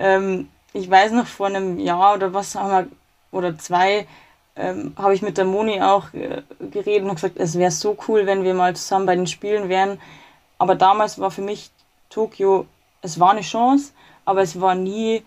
ähm, 0.00 0.48
ich 0.72 0.90
weiß 0.90 1.12
noch, 1.12 1.26
vor 1.26 1.46
einem 1.46 1.78
Jahr 1.78 2.14
oder 2.14 2.34
was 2.34 2.54
haben 2.54 2.70
wir, 2.70 2.88
oder 3.38 3.56
zwei, 3.58 4.06
ähm, 4.56 4.94
habe 4.96 5.14
ich 5.14 5.22
mit 5.22 5.38
der 5.38 5.44
Moni 5.44 5.80
auch 5.80 6.12
äh, 6.14 6.42
geredet 6.70 7.08
und 7.08 7.14
gesagt, 7.14 7.36
es 7.36 7.58
wäre 7.58 7.70
so 7.70 7.96
cool, 8.08 8.26
wenn 8.26 8.42
wir 8.42 8.54
mal 8.54 8.74
zusammen 8.74 9.06
bei 9.06 9.14
den 9.14 9.26
Spielen 9.26 9.68
wären. 9.68 10.00
Aber 10.58 10.74
damals 10.74 11.18
war 11.18 11.30
für 11.30 11.42
mich 11.42 11.70
Tokio, 12.08 12.66
es 13.02 13.20
war 13.20 13.30
eine 13.30 13.42
Chance, 13.42 13.92
aber 14.24 14.42
es 14.42 14.60
war 14.60 14.74
nie, 14.74 15.22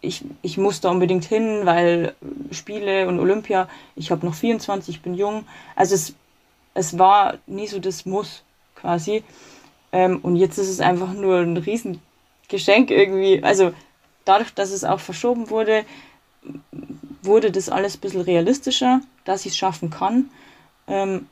ich, 0.00 0.24
ich 0.42 0.58
muss 0.58 0.80
da 0.80 0.90
unbedingt 0.90 1.24
hin, 1.24 1.62
weil 1.64 2.14
Spiele 2.50 3.08
und 3.08 3.18
Olympia, 3.18 3.68
ich 3.96 4.10
habe 4.10 4.24
noch 4.24 4.34
24, 4.34 4.96
ich 4.96 5.02
bin 5.02 5.14
jung. 5.14 5.46
Also 5.74 5.94
es, 5.94 6.14
es 6.74 6.98
war 6.98 7.34
nie 7.46 7.66
so 7.66 7.78
das 7.78 8.06
Muss 8.06 8.42
quasi. 8.74 9.24
Ähm, 9.92 10.20
und 10.22 10.36
jetzt 10.36 10.58
ist 10.58 10.68
es 10.68 10.80
einfach 10.80 11.12
nur 11.12 11.38
ein 11.38 11.56
Riesengeschenk 11.56 12.90
irgendwie. 12.90 13.42
Also 13.42 13.72
dadurch, 14.26 14.52
dass 14.52 14.70
es 14.70 14.84
auch 14.84 15.00
verschoben 15.00 15.48
wurde, 15.48 15.84
wurde 17.22 17.50
das 17.50 17.70
alles 17.70 17.96
ein 17.96 18.00
bisschen 18.00 18.20
realistischer, 18.20 19.00
dass 19.24 19.46
ich 19.46 19.52
es 19.52 19.56
schaffen 19.56 19.90
kann. 19.90 20.30
Ähm, 20.86 21.26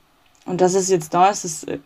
und 0.47 0.61
dass 0.61 0.75
es 0.75 0.89
jetzt 0.89 1.13
da 1.15 1.29
ist, 1.29 1.45
ist 1.45 1.69
äh, 1.69 1.79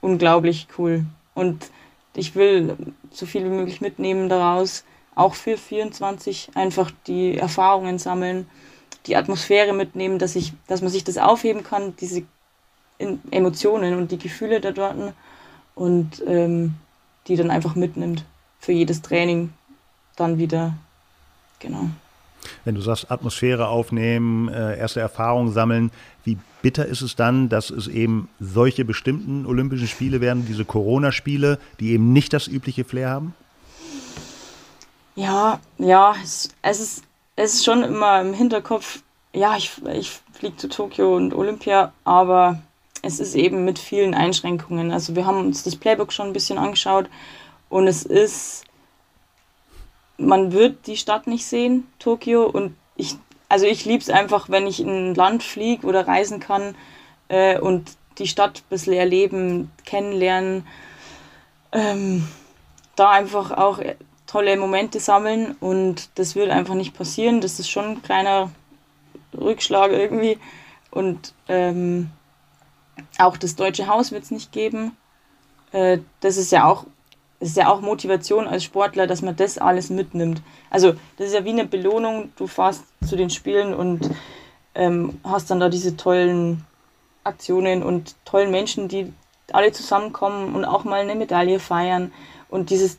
unglaublich 0.00 0.66
cool. 0.78 1.04
Und 1.34 1.70
ich 2.14 2.34
will 2.34 2.76
so 3.10 3.26
viel 3.26 3.44
wie 3.44 3.54
möglich 3.54 3.80
mitnehmen 3.80 4.28
daraus, 4.28 4.84
auch 5.14 5.34
für 5.34 5.56
24 5.56 6.50
einfach 6.54 6.90
die 7.06 7.36
Erfahrungen 7.36 7.98
sammeln, 7.98 8.48
die 9.06 9.16
Atmosphäre 9.16 9.72
mitnehmen, 9.72 10.18
dass 10.18 10.36
ich, 10.36 10.52
dass 10.66 10.82
man 10.82 10.90
sich 10.90 11.04
das 11.04 11.18
aufheben 11.18 11.62
kann, 11.62 11.94
diese 11.96 12.22
Emotionen 12.98 13.96
und 13.96 14.12
die 14.12 14.18
Gefühle 14.18 14.60
da 14.60 14.72
dort 14.72 15.14
und 15.74 16.22
ähm, 16.26 16.74
die 17.26 17.36
dann 17.36 17.50
einfach 17.50 17.74
mitnimmt 17.74 18.24
für 18.58 18.72
jedes 18.72 19.00
Training 19.00 19.52
dann 20.16 20.38
wieder. 20.38 20.74
Genau. 21.58 21.90
Wenn 22.64 22.74
du 22.74 22.80
sagst, 22.80 23.10
Atmosphäre 23.10 23.68
aufnehmen, 23.68 24.48
äh, 24.48 24.78
erste 24.78 25.00
Erfahrungen 25.00 25.52
sammeln, 25.52 25.90
wie 26.24 26.38
bitter 26.62 26.86
ist 26.86 27.02
es 27.02 27.16
dann, 27.16 27.48
dass 27.48 27.70
es 27.70 27.86
eben 27.86 28.28
solche 28.38 28.84
bestimmten 28.84 29.46
Olympischen 29.46 29.88
Spiele 29.88 30.20
werden, 30.20 30.46
diese 30.46 30.64
Corona-Spiele, 30.64 31.58
die 31.80 31.92
eben 31.92 32.12
nicht 32.12 32.32
das 32.32 32.48
übliche 32.48 32.84
Flair 32.84 33.10
haben? 33.10 33.34
Ja, 35.16 35.60
ja, 35.78 36.14
es, 36.22 36.50
es, 36.62 36.80
ist, 36.80 37.04
es 37.36 37.54
ist 37.54 37.64
schon 37.64 37.82
immer 37.82 38.20
im 38.20 38.32
Hinterkopf, 38.32 39.02
ja, 39.32 39.56
ich, 39.56 39.70
ich 39.92 40.20
fliege 40.32 40.56
zu 40.56 40.68
Tokio 40.68 41.16
und 41.16 41.34
Olympia, 41.34 41.92
aber 42.04 42.60
es 43.02 43.20
ist 43.20 43.34
eben 43.34 43.64
mit 43.64 43.78
vielen 43.78 44.14
Einschränkungen. 44.14 44.92
Also 44.92 45.16
wir 45.16 45.26
haben 45.26 45.46
uns 45.46 45.62
das 45.62 45.76
Playbook 45.76 46.12
schon 46.12 46.28
ein 46.28 46.32
bisschen 46.32 46.58
angeschaut 46.58 47.08
und 47.68 47.86
es 47.86 48.02
ist 48.02 48.64
man 50.20 50.52
wird 50.52 50.86
die 50.86 50.96
Stadt 50.96 51.26
nicht 51.26 51.46
sehen, 51.46 51.86
Tokio. 51.98 52.46
Und 52.46 52.76
ich, 52.96 53.16
also 53.48 53.66
ich 53.66 53.84
liebe 53.84 54.02
es 54.02 54.10
einfach, 54.10 54.48
wenn 54.48 54.66
ich 54.66 54.80
in 54.80 55.10
ein 55.10 55.14
Land 55.14 55.42
fliege 55.42 55.86
oder 55.86 56.06
reisen 56.06 56.40
kann 56.40 56.74
äh, 57.28 57.58
und 57.58 57.92
die 58.18 58.28
Stadt 58.28 58.58
ein 58.58 58.70
bisschen 58.70 58.92
erleben, 58.92 59.70
kennenlernen. 59.84 60.66
Ähm, 61.72 62.28
da 62.96 63.10
einfach 63.10 63.52
auch 63.52 63.80
tolle 64.26 64.56
Momente 64.56 65.00
sammeln 65.00 65.56
und 65.60 66.10
das 66.16 66.34
wird 66.34 66.50
einfach 66.50 66.74
nicht 66.74 66.94
passieren. 66.94 67.40
Das 67.40 67.58
ist 67.58 67.70
schon 67.70 67.84
ein 67.84 68.02
kleiner 68.02 68.50
Rückschlag 69.36 69.92
irgendwie. 69.92 70.38
Und 70.90 71.34
ähm, 71.48 72.10
auch 73.18 73.36
das 73.36 73.56
Deutsche 73.56 73.86
Haus 73.86 74.12
wird 74.12 74.24
es 74.24 74.30
nicht 74.30 74.52
geben. 74.52 74.96
Äh, 75.72 75.98
das 76.20 76.36
ist 76.36 76.52
ja 76.52 76.66
auch 76.66 76.84
es 77.40 77.48
ist 77.48 77.56
ja 77.56 77.68
auch 77.68 77.80
Motivation 77.80 78.46
als 78.46 78.64
Sportler, 78.64 79.06
dass 79.06 79.22
man 79.22 79.34
das 79.34 79.56
alles 79.56 79.88
mitnimmt. 79.88 80.42
Also 80.68 80.92
das 81.16 81.28
ist 81.28 81.34
ja 81.34 81.44
wie 81.44 81.50
eine 81.50 81.64
Belohnung. 81.64 82.32
Du 82.36 82.46
fährst 82.46 82.84
zu 83.08 83.16
den 83.16 83.30
Spielen 83.30 83.72
und 83.72 84.10
ähm, 84.74 85.18
hast 85.24 85.50
dann 85.50 85.58
da 85.58 85.70
diese 85.70 85.96
tollen 85.96 86.66
Aktionen 87.24 87.82
und 87.82 88.14
tollen 88.26 88.50
Menschen, 88.50 88.88
die 88.88 89.12
alle 89.52 89.72
zusammenkommen 89.72 90.54
und 90.54 90.66
auch 90.66 90.84
mal 90.84 91.00
eine 91.00 91.14
Medaille 91.14 91.60
feiern. 91.60 92.12
Und 92.50 92.68
dieses, 92.68 92.98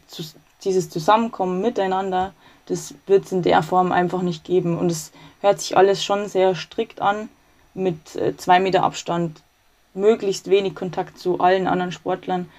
dieses 0.63 0.89
Zusammenkommen 0.89 1.61
miteinander, 1.61 2.33
das 2.65 2.95
wird 3.05 3.25
es 3.25 3.31
in 3.31 3.43
der 3.43 3.61
Form 3.61 3.91
einfach 3.91 4.23
nicht 4.23 4.43
geben. 4.43 4.75
Und 4.77 4.91
es 4.91 5.11
hört 5.41 5.61
sich 5.61 5.77
alles 5.77 6.03
schon 6.03 6.27
sehr 6.27 6.55
strikt 6.55 6.99
an, 6.99 7.29
mit 7.75 8.15
äh, 8.15 8.35
zwei 8.37 8.59
Meter 8.59 8.83
Abstand, 8.83 9.43
möglichst 9.93 10.49
wenig 10.49 10.73
Kontakt 10.73 11.19
zu 11.19 11.39
allen 11.39 11.67
anderen 11.67 11.91
Sportlern 11.91 12.49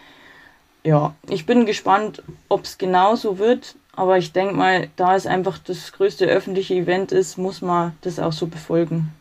ja, 0.85 1.14
ich 1.29 1.47
bin 1.47 1.66
gespannt, 1.66 2.23
ob 2.49 2.64
es 2.64 2.79
genauso 2.79 3.38
wird. 3.38 3.77
Aber 3.95 4.16
ich 4.16 4.33
denke 4.33 4.55
mal, 4.55 4.88
da 4.97 5.16
es 5.16 5.27
einfach 5.27 5.59
das 5.59 5.92
größte 5.92 6.27
öffentliche 6.27 6.75
Event 6.75 7.12
ist, 7.12 7.37
muss 7.37 7.61
man 7.61 7.92
das 8.01 8.18
auch 8.18 8.33
so 8.33 8.47
befolgen. 8.47 9.12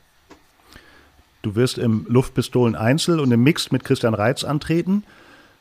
Du 1.41 1.55
wirst 1.55 1.77
im 1.77 2.05
Luftpistolen 2.07 2.75
Einzel 2.75 3.19
und 3.19 3.31
im 3.31 3.43
Mixed 3.43 3.73
mit 3.73 3.83
Christian 3.83 4.13
Reitz 4.13 4.43
antreten. 4.43 5.03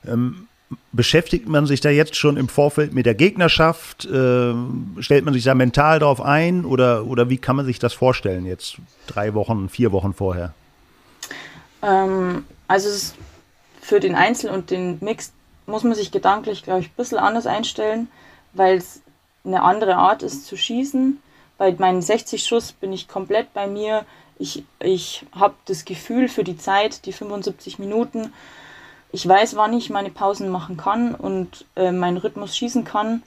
Ähm, 0.07 0.47
beschäftigt 0.93 1.49
man 1.49 1.67
sich 1.67 1.81
da 1.81 1.91
jetzt 1.91 2.15
schon 2.15 2.37
im 2.37 2.49
Vorfeld 2.49 2.95
mit 2.95 3.07
der 3.07 3.15
Gegnerschaft? 3.15 4.05
Äh, 4.05 4.55
stellt 5.01 5.25
man 5.25 5.35
sich 5.35 5.43
da 5.43 5.55
mental 5.55 5.99
darauf 5.99 6.21
ein? 6.21 6.65
Oder, 6.65 7.07
oder 7.07 7.29
wie 7.31 7.39
kann 7.39 7.57
man 7.57 7.67
sich 7.67 7.81
das 7.81 7.93
vorstellen 7.93 8.47
jetzt 8.47 8.77
drei 9.09 9.35
Wochen, 9.35 9.69
vier 9.69 9.91
Wochen 9.91 10.15
vorher? 10.15 10.55
Ähm, 11.83 12.45
also 12.69 12.89
für 13.81 13.99
den 13.99 14.15
Einzel 14.15 14.51
und 14.51 14.71
den 14.71 14.99
Mixed 15.01 15.33
muss 15.71 15.85
man 15.85 15.95
sich 15.95 16.11
gedanklich, 16.11 16.63
glaube 16.63 16.81
ich, 16.81 16.89
ein 16.89 16.97
bisschen 16.97 17.19
anders 17.19 17.47
einstellen, 17.47 18.09
weil 18.53 18.77
es 18.77 19.03
eine 19.45 19.63
andere 19.63 19.97
Art 19.97 20.23
ist 20.23 20.47
zu 20.47 20.57
schießen. 20.57 21.23
Bei 21.59 21.73
meinen 21.73 22.03
60 22.03 22.45
Schuss 22.45 22.73
bin 22.73 22.93
ich 22.93 23.09
komplett 23.09 23.53
bei 23.55 23.67
mir. 23.67 24.05
Ich, 24.39 24.65
ich 24.81 25.27
habe 25.35 25.55
das 25.67 25.85
Gefühl 25.85 26.29
für 26.29 26.45
die 26.45 26.57
Zeit, 26.57 27.05
die 27.07 27.13
75 27.13 27.79
Minuten. 27.79 28.33
Ich 29.13 29.27
weiß, 29.27 29.57
wann 29.57 29.73
ich 29.73 29.91
meine 29.91 30.11
Pausen 30.11 30.49
machen 30.49 30.77
kann 30.77 31.15
und 31.15 31.67
äh, 31.77 31.93
meinen 31.93 32.17
Rhythmus 32.17 32.57
schießen 32.57 32.85
kann. 32.85 33.23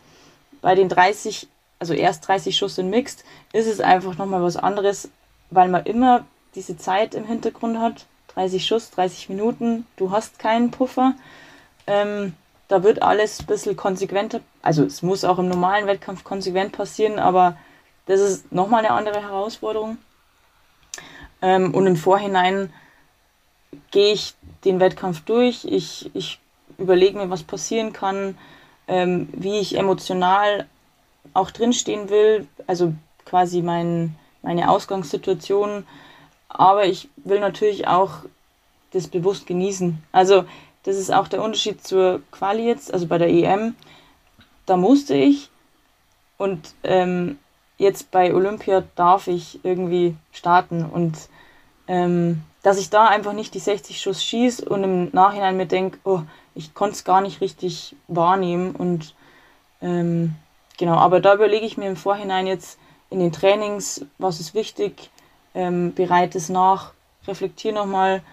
Bei 0.61 0.75
den 0.75 0.89
30, 0.89 1.47
also 1.79 1.93
erst 1.93 2.27
30 2.27 2.57
Schuss 2.57 2.77
in 2.77 2.89
Mixed, 2.89 3.23
ist 3.51 3.67
es 3.67 3.81
einfach 3.81 4.17
nochmal 4.17 4.41
was 4.41 4.55
anderes, 4.57 5.09
weil 5.49 5.67
man 5.67 5.85
immer 5.85 6.25
diese 6.55 6.77
Zeit 6.77 7.15
im 7.15 7.25
Hintergrund 7.25 7.79
hat. 7.79 8.05
30 8.33 8.65
Schuss, 8.65 8.89
30 8.91 9.29
Minuten, 9.29 9.85
du 9.97 10.11
hast 10.11 10.39
keinen 10.39 10.71
Puffer. 10.71 11.13
Ähm, 11.87 12.33
da 12.67 12.83
wird 12.83 13.01
alles 13.01 13.39
ein 13.41 13.45
bisschen 13.45 13.75
konsequenter. 13.75 14.41
Also 14.61 14.83
es 14.83 15.01
muss 15.01 15.23
auch 15.23 15.39
im 15.39 15.47
normalen 15.47 15.87
Wettkampf 15.87 16.23
konsequent 16.23 16.71
passieren, 16.71 17.19
aber 17.19 17.57
das 18.05 18.19
ist 18.19 18.51
nochmal 18.51 18.79
eine 18.85 18.91
andere 18.91 19.21
Herausforderung. 19.21 19.97
Ähm, 21.41 21.73
und 21.73 21.85
im 21.87 21.95
Vorhinein 21.95 22.73
gehe 23.91 24.13
ich 24.13 24.33
den 24.65 24.79
Wettkampf 24.79 25.21
durch. 25.21 25.65
Ich, 25.65 26.09
ich 26.13 26.39
überlege 26.77 27.17
mir, 27.17 27.29
was 27.29 27.43
passieren 27.43 27.93
kann, 27.93 28.37
ähm, 28.87 29.29
wie 29.33 29.59
ich 29.59 29.77
emotional 29.77 30.67
auch 31.33 31.51
drinstehen 31.51 32.09
will. 32.09 32.47
Also 32.65 32.93
quasi 33.25 33.61
mein, 33.61 34.15
meine 34.41 34.69
Ausgangssituation. 34.69 35.85
Aber 36.49 36.85
ich 36.85 37.09
will 37.17 37.39
natürlich 37.39 37.87
auch 37.87 38.19
das 38.91 39.07
bewusst 39.07 39.47
genießen. 39.47 40.01
Also 40.11 40.45
das 40.83 40.97
ist 40.97 41.13
auch 41.13 41.27
der 41.27 41.41
Unterschied 41.41 41.85
zur 41.85 42.21
Quali 42.31 42.67
jetzt, 42.67 42.93
also 42.93 43.07
bei 43.07 43.17
der 43.17 43.29
EM. 43.29 43.75
Da 44.65 44.77
musste 44.77 45.15
ich 45.15 45.49
und 46.37 46.73
ähm, 46.83 47.39
jetzt 47.77 48.11
bei 48.11 48.33
Olympia 48.33 48.83
darf 48.95 49.27
ich 49.27 49.63
irgendwie 49.63 50.15
starten 50.31 50.85
und 50.85 51.17
ähm, 51.87 52.41
dass 52.61 52.79
ich 52.79 52.89
da 52.89 53.07
einfach 53.07 53.33
nicht 53.33 53.53
die 53.53 53.59
60 53.59 53.99
Schuss 53.99 54.23
schieße 54.23 54.63
und 54.67 54.83
im 54.83 55.09
Nachhinein 55.11 55.57
mir 55.57 55.65
denke, 55.65 55.99
oh, 56.05 56.21
ich 56.55 56.73
konnte 56.73 56.95
es 56.95 57.03
gar 57.03 57.21
nicht 57.21 57.41
richtig 57.41 57.95
wahrnehmen 58.07 58.75
und 58.75 59.15
ähm, 59.81 60.35
genau, 60.77 60.95
aber 60.95 61.19
da 61.19 61.33
überlege 61.33 61.65
ich 61.65 61.77
mir 61.77 61.87
im 61.87 61.97
Vorhinein 61.97 62.47
jetzt 62.47 62.79
in 63.09 63.19
den 63.19 63.31
Trainings, 63.31 64.05
was 64.17 64.39
ist 64.39 64.53
wichtig, 64.53 65.09
ähm, 65.53 65.93
bereite 65.93 66.37
es 66.37 66.49
nach, 66.49 66.93
reflektiere 67.27 67.75
nochmal, 67.75 68.23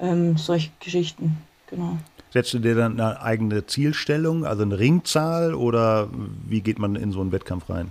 ähm, 0.00 0.36
solche 0.36 0.70
Geschichten. 0.80 1.40
Genau. 1.70 1.98
Setzt 2.32 2.54
du 2.54 2.58
dir 2.60 2.74
dann 2.76 3.00
eine 3.00 3.20
eigene 3.22 3.66
Zielstellung, 3.66 4.44
also 4.44 4.62
eine 4.62 4.78
Ringzahl 4.78 5.54
oder 5.54 6.08
wie 6.46 6.60
geht 6.60 6.78
man 6.78 6.94
in 6.94 7.10
so 7.10 7.20
einen 7.20 7.32
Wettkampf 7.32 7.68
rein? 7.68 7.90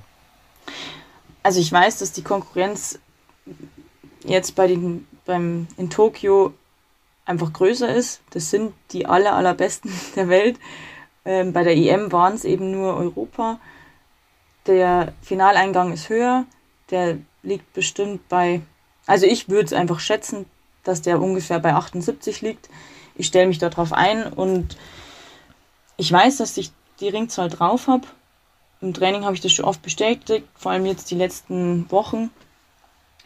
Also 1.43 1.59
ich 1.59 1.71
weiß, 1.71 1.99
dass 1.99 2.13
die 2.13 2.21
Konkurrenz 2.21 2.99
jetzt 4.23 4.55
bei 4.55 4.67
den, 4.67 5.07
beim, 5.25 5.67
in 5.77 5.89
Tokio 5.89 6.53
einfach 7.25 7.51
größer 7.51 7.93
ist. 7.93 8.21
Das 8.31 8.49
sind 8.49 8.73
die 8.91 9.05
aller, 9.05 9.33
allerbesten 9.35 9.91
der 10.15 10.29
Welt. 10.29 10.57
Ähm, 11.25 11.51
bei 11.51 11.63
der 11.63 11.75
EM 11.75 12.11
waren 12.11 12.33
es 12.33 12.45
eben 12.45 12.71
nur 12.71 12.95
Europa. 12.95 13.59
Der 14.67 15.13
Finaleingang 15.21 15.91
ist 15.91 16.07
höher. 16.09 16.45
Der 16.91 17.17
liegt 17.43 17.73
bestimmt 17.73 18.27
bei, 18.29 18.61
also 19.05 19.25
ich 19.25 19.49
würde 19.49 19.65
es 19.65 19.73
einfach 19.73 19.99
schätzen, 19.99 20.45
dass 20.83 21.01
der 21.01 21.21
ungefähr 21.21 21.59
bei 21.59 21.73
78 21.73 22.41
liegt 22.41 22.69
ich 23.19 23.27
stelle 23.27 23.47
mich 23.47 23.59
darauf 23.59 23.93
ein 23.93 24.25
und 24.25 24.77
ich 25.97 26.11
weiß, 26.11 26.37
dass 26.37 26.57
ich 26.57 26.71
die 26.99 27.09
Ringzahl 27.09 27.49
drauf 27.49 27.87
habe. 27.87 28.07
Im 28.81 28.93
Training 28.93 29.25
habe 29.25 29.35
ich 29.35 29.41
das 29.41 29.51
schon 29.51 29.65
oft 29.65 29.81
bestätigt, 29.81 30.47
vor 30.55 30.71
allem 30.71 30.85
jetzt 30.85 31.11
die 31.11 31.15
letzten 31.15 31.89
Wochen. 31.91 32.31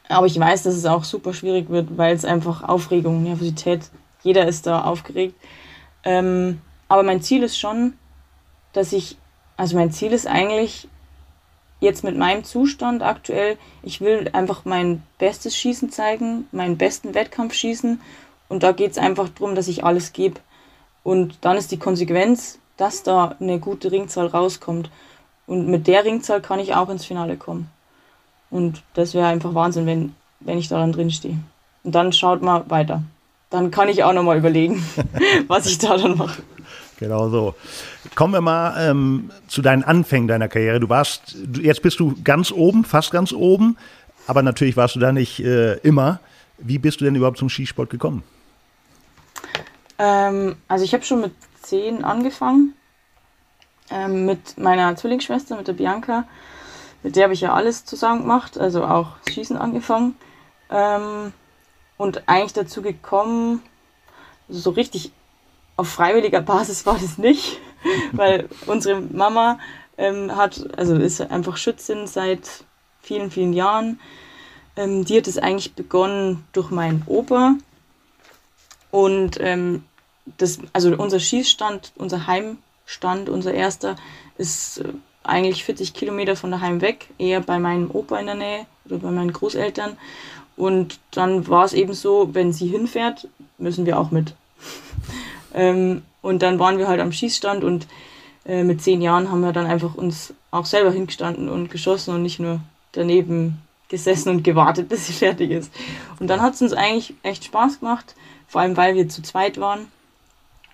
Aber 0.10 0.26
ich 0.26 0.38
weiß, 0.38 0.64
dass 0.64 0.76
es 0.76 0.86
auch 0.86 1.04
super 1.04 1.34
schwierig 1.34 1.70
wird, 1.70 1.98
weil 1.98 2.16
es 2.16 2.26
einfach 2.26 2.64
Aufregung, 2.64 3.24
Nervosität, 3.24 3.90
jeder 4.24 4.48
ist 4.48 4.68
da 4.68 4.84
aufgeregt. 4.84 5.36
Ähm, 6.04 6.60
aber 6.90 7.04
mein 7.04 7.22
Ziel 7.22 7.44
ist 7.44 7.58
schon, 7.58 7.94
dass 8.74 8.92
ich 8.92 9.18
also 9.58 9.76
mein 9.78 9.92
Ziel 9.92 10.12
ist 10.12 10.28
eigentlich 10.28 10.88
jetzt 11.80 12.04
mit 12.04 12.18
meinem 12.18 12.44
Zustand 12.44 13.04
aktuell, 13.04 13.58
ich 13.84 14.02
will 14.02 14.30
einfach 14.34 14.66
mein 14.66 15.04
bestes 15.18 15.56
Schießen 15.58 15.92
zeigen, 15.92 16.48
meinen 16.52 16.78
besten 16.78 17.14
Wettkampf 17.14 17.54
schießen 17.54 18.02
und 18.54 18.62
da 18.62 18.72
geht 18.72 18.92
es 18.92 19.00
einfach 19.00 19.30
darum, 19.30 19.56
dass 19.56 19.68
ich 19.68 19.84
alles 19.84 20.14
gebe. 20.14 20.40
Und 21.02 21.40
dann 21.42 21.58
ist 21.58 21.72
die 21.72 21.80
Konsequenz, 21.80 22.60
dass 22.78 23.02
da 23.02 23.36
eine 23.40 23.58
gute 23.58 23.92
Ringzahl 23.92 24.28
rauskommt. 24.28 24.92
Und 25.48 25.68
mit 25.68 25.88
der 25.88 26.06
Ringzahl 26.06 26.40
kann 26.40 26.60
ich 26.60 26.76
auch 26.76 26.88
ins 26.90 27.04
Finale 27.04 27.36
kommen. 27.36 27.68
Und 28.52 28.84
das 28.94 29.16
wäre 29.16 29.26
einfach 29.26 29.56
Wahnsinn, 29.56 29.88
wenn, 29.88 30.14
wenn 30.40 30.60
ich 30.60 30.68
da 30.68 30.78
dann 30.78 30.92
drin 30.92 31.10
stehe. 31.10 31.40
Und 31.84 31.96
dann 31.96 32.14
schaut 32.14 32.44
mal 32.44 32.64
weiter. 32.70 33.02
Dann 33.50 33.72
kann 33.72 33.90
ich 33.90 34.04
auch 34.04 34.14
nochmal 34.14 34.38
überlegen, 34.38 34.86
was 35.48 35.66
ich 35.66 35.80
da 35.80 35.98
dann 35.98 36.16
mache. 36.16 36.44
Genau 37.00 37.30
so. 37.30 37.56
Kommen 38.14 38.34
wir 38.34 38.42
mal 38.42 38.76
ähm, 38.88 39.32
zu 39.48 39.64
deinen 39.64 39.84
Anfängen 39.84 40.28
deiner 40.28 40.48
Karriere. 40.48 40.80
Du 40.80 40.90
warst, 40.90 41.36
jetzt 41.60 41.82
bist 41.82 42.00
du 42.00 42.14
ganz 42.24 42.52
oben, 42.52 42.86
fast 42.86 43.10
ganz 43.10 43.34
oben, 43.34 43.78
aber 44.28 44.44
natürlich 44.44 44.78
warst 44.78 44.96
du 44.96 45.00
da 45.00 45.12
nicht 45.12 45.40
äh, 45.40 45.78
immer. 45.78 46.20
Wie 46.60 46.78
bist 46.78 47.02
du 47.02 47.06
denn 47.06 47.16
überhaupt 47.16 47.40
zum 47.40 47.50
Skisport 47.50 47.90
gekommen? 47.90 48.22
Ähm, 50.04 50.58
also 50.68 50.84
ich 50.84 50.94
habe 50.94 51.06
schon 51.06 51.22
mit 51.22 51.34
zehn 51.62 52.04
angefangen. 52.04 52.74
Ähm, 53.90 54.26
mit 54.26 54.58
meiner 54.58 54.96
Zwillingsschwester, 54.98 55.56
mit 55.56 55.68
der 55.68 55.74
Bianca. 55.74 56.26
Mit 57.04 57.16
der 57.16 57.24
habe 57.24 57.34
ich 57.34 57.42
ja 57.42 57.54
alles 57.54 57.86
zusammen 57.86 58.22
gemacht, 58.22 58.58
also 58.58 58.84
auch 58.84 59.16
Schießen 59.30 59.56
angefangen. 59.56 60.16
Ähm, 60.70 61.32
und 61.98 62.28
eigentlich 62.28 62.54
dazu 62.54 62.82
gekommen, 62.82 63.62
so 64.50 64.72
richtig 64.72 65.14
auf 65.78 65.88
freiwilliger 65.88 66.42
Basis 66.42 66.86
war 66.86 66.98
das 67.00 67.18
nicht, 67.18 67.60
weil 68.12 68.50
unsere 68.66 69.00
Mama 69.00 69.58
ähm, 69.98 70.36
hat, 70.36 70.78
also 70.78 70.96
ist 70.96 71.22
einfach 71.22 71.56
Schützin 71.56 72.08
seit 72.08 72.66
vielen, 73.02 73.32
vielen 73.32 73.54
Jahren. 73.54 74.02
Ähm, 74.76 75.06
die 75.06 75.18
hat 75.18 75.28
es 75.28 75.38
eigentlich 75.38 75.76
begonnen 75.76 76.46
durch 76.52 76.72
meinen 76.72 77.04
Opa. 77.06 77.56
Und 78.92 79.40
ähm, 79.40 79.84
das, 80.38 80.60
also 80.72 80.96
unser 80.96 81.20
Schießstand, 81.20 81.94
unser 81.96 82.28
Heimstand, 82.28 83.30
unser 83.30 83.54
erster, 83.54 83.96
ist 84.38 84.80
äh, 84.80 84.94
eigentlich 85.24 85.64
40 85.64 85.94
Kilometer 85.94 86.36
von 86.36 86.52
daheim 86.52 86.82
weg, 86.82 87.10
eher 87.18 87.42
bei 87.42 87.60
meinem 87.60 87.92
Opa 87.92 88.20
in 88.20 88.26
der 88.26 88.36
Nähe 88.36 88.66
oder 88.86 88.98
bei 88.98 89.12
meinen 89.12 89.34
Großeltern. 89.34 89.98
Und 90.56 91.00
dann 91.12 91.48
war 91.48 91.66
es 91.66 91.74
eben 91.74 91.94
so, 91.94 92.34
wenn 92.34 92.54
sie 92.54 92.68
hinfährt, 92.68 93.28
müssen 93.58 93.86
wir 93.86 94.00
auch 94.00 94.12
mit. 94.12 94.36
ähm, 95.54 96.04
und 96.22 96.42
dann 96.42 96.60
waren 96.60 96.78
wir 96.78 96.88
halt 96.88 97.02
am 97.02 97.12
Schießstand 97.12 97.64
und 97.64 97.88
äh, 98.46 98.64
mit 98.64 98.82
zehn 98.82 99.02
Jahren 99.02 99.32
haben 99.32 99.42
wir 99.42 99.54
dann 99.54 99.66
einfach 99.66 99.96
uns 99.96 100.34
auch 100.52 100.66
selber 100.66 100.92
hingestanden 100.92 101.50
und 101.50 101.72
geschossen 101.72 102.14
und 102.14 102.22
nicht 102.22 102.40
nur 102.40 102.60
daneben 102.92 103.62
gesessen 103.90 104.30
und 104.30 104.44
gewartet, 104.44 104.90
bis 104.90 105.08
sie 105.08 105.14
fertig 105.14 105.52
ist. 105.52 105.72
Und 106.20 106.28
dann 106.28 106.42
hat 106.42 106.54
es 106.54 106.62
uns 106.62 106.74
eigentlich 106.74 107.14
echt 107.24 107.46
Spaß 107.46 107.80
gemacht, 107.80 108.16
vor 108.48 108.62
allem 108.62 108.78
weil 108.78 108.96
wir 108.96 109.10
zu 109.10 109.22
zweit 109.22 109.60
waren. 109.60 109.88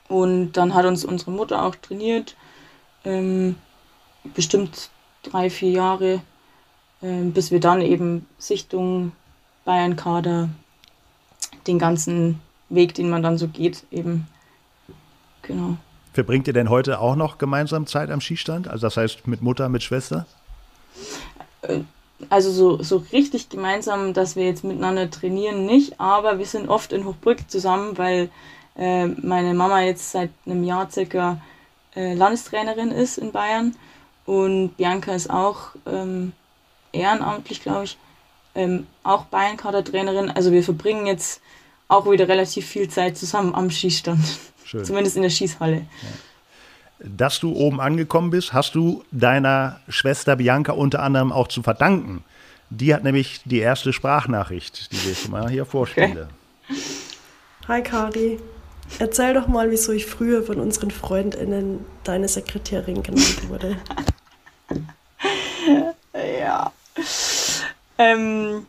Und 0.09 0.53
dann 0.53 0.73
hat 0.73 0.85
uns 0.85 1.05
unsere 1.05 1.31
Mutter 1.31 1.63
auch 1.63 1.75
trainiert, 1.75 2.35
ähm, 3.05 3.55
bestimmt 4.33 4.89
drei, 5.23 5.49
vier 5.49 5.69
Jahre, 5.69 6.21
äh, 7.01 7.23
bis 7.23 7.51
wir 7.51 7.59
dann 7.59 7.81
eben 7.81 8.25
Sichtung, 8.37 9.13
Bayern-Kader, 9.65 10.49
den 11.67 11.79
ganzen 11.79 12.41
Weg, 12.69 12.95
den 12.95 13.09
man 13.09 13.23
dann 13.23 13.37
so 13.37 13.47
geht, 13.47 13.83
eben, 13.91 14.27
genau. 15.43 15.77
Verbringt 16.13 16.47
ihr 16.47 16.53
denn 16.53 16.69
heute 16.69 16.99
auch 16.99 17.15
noch 17.15 17.37
gemeinsam 17.37 17.85
Zeit 17.85 18.09
am 18.09 18.19
Skistand? 18.19 18.67
Also 18.67 18.87
das 18.87 18.97
heißt 18.97 19.27
mit 19.27 19.41
Mutter, 19.41 19.69
mit 19.69 19.83
Schwester? 19.83 20.25
Äh, 21.61 21.81
also 22.29 22.51
so, 22.51 22.83
so 22.83 23.05
richtig 23.13 23.49
gemeinsam, 23.49 24.13
dass 24.13 24.35
wir 24.35 24.45
jetzt 24.45 24.63
miteinander 24.63 25.09
trainieren, 25.09 25.65
nicht, 25.65 25.99
aber 26.01 26.37
wir 26.37 26.45
sind 26.45 26.67
oft 26.67 26.91
in 26.91 27.05
Hochbrück 27.05 27.49
zusammen, 27.49 27.97
weil 27.97 28.29
äh, 28.79 29.07
meine 29.07 29.53
Mama 29.53 29.81
jetzt 29.81 30.11
seit 30.11 30.31
einem 30.45 30.63
Jahr 30.63 30.89
circa 30.89 31.41
äh, 31.95 32.13
Landestrainerin 32.13 32.91
ist 32.91 33.17
in 33.17 33.31
Bayern 33.31 33.75
und 34.25 34.77
Bianca 34.77 35.13
ist 35.13 35.29
auch 35.29 35.75
ähm, 35.85 36.31
ehrenamtlich, 36.93 37.61
glaube 37.61 37.83
ich, 37.85 37.97
ähm, 38.55 38.87
auch 39.03 39.25
Bayern-Kader-Trainerin. 39.25 40.31
Also 40.31 40.51
wir 40.51 40.63
verbringen 40.63 41.05
jetzt 41.07 41.41
auch 41.87 42.09
wieder 42.09 42.27
relativ 42.27 42.67
viel 42.67 42.87
Zeit 42.89 43.17
zusammen 43.17 43.53
am 43.53 43.69
Schießstand. 43.69 44.19
Schön. 44.63 44.85
Zumindest 44.85 45.17
in 45.17 45.23
der 45.23 45.29
Schießhalle. 45.29 45.77
Ja. 45.77 45.81
Dass 46.99 47.39
du 47.39 47.53
oben 47.53 47.81
angekommen 47.81 48.29
bist, 48.29 48.53
hast 48.53 48.75
du 48.75 49.03
deiner 49.11 49.79
Schwester 49.87 50.35
Bianca 50.35 50.73
unter 50.73 51.01
anderem 51.01 51.31
auch 51.31 51.47
zu 51.47 51.63
verdanken. 51.63 52.23
Die 52.69 52.93
hat 52.93 53.03
nämlich 53.03 53.41
die 53.45 53.59
erste 53.59 53.93
Sprachnachricht, 53.93 54.91
die 54.91 55.11
ich 55.11 55.27
mal 55.27 55.49
hier 55.49 55.65
vorstelle. 55.65 56.29
Okay. 56.69 56.79
Hi 57.67 57.83
Kari, 57.83 58.39
Erzähl 58.97 59.33
doch 59.33 59.47
mal, 59.47 59.69
wieso 59.71 59.91
ich 59.91 60.05
früher 60.05 60.43
von 60.43 60.59
unseren 60.59 60.91
FreundInnen 60.91 61.85
deine 62.03 62.27
Sekretärin 62.27 63.03
genannt 63.03 63.49
wurde. 63.49 63.77
ja. 66.13 66.71
Ähm, 67.97 68.65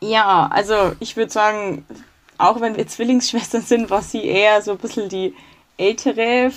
ja, 0.00 0.48
also 0.52 0.92
ich 1.00 1.16
würde 1.16 1.32
sagen, 1.32 1.86
auch 2.36 2.60
wenn 2.60 2.76
wir 2.76 2.86
Zwillingsschwestern 2.86 3.62
sind, 3.62 3.90
war 3.90 4.02
sie 4.02 4.24
eher 4.24 4.60
so 4.62 4.72
ein 4.72 4.78
bisschen 4.78 5.08
die 5.08 5.34
ältere, 5.78 6.52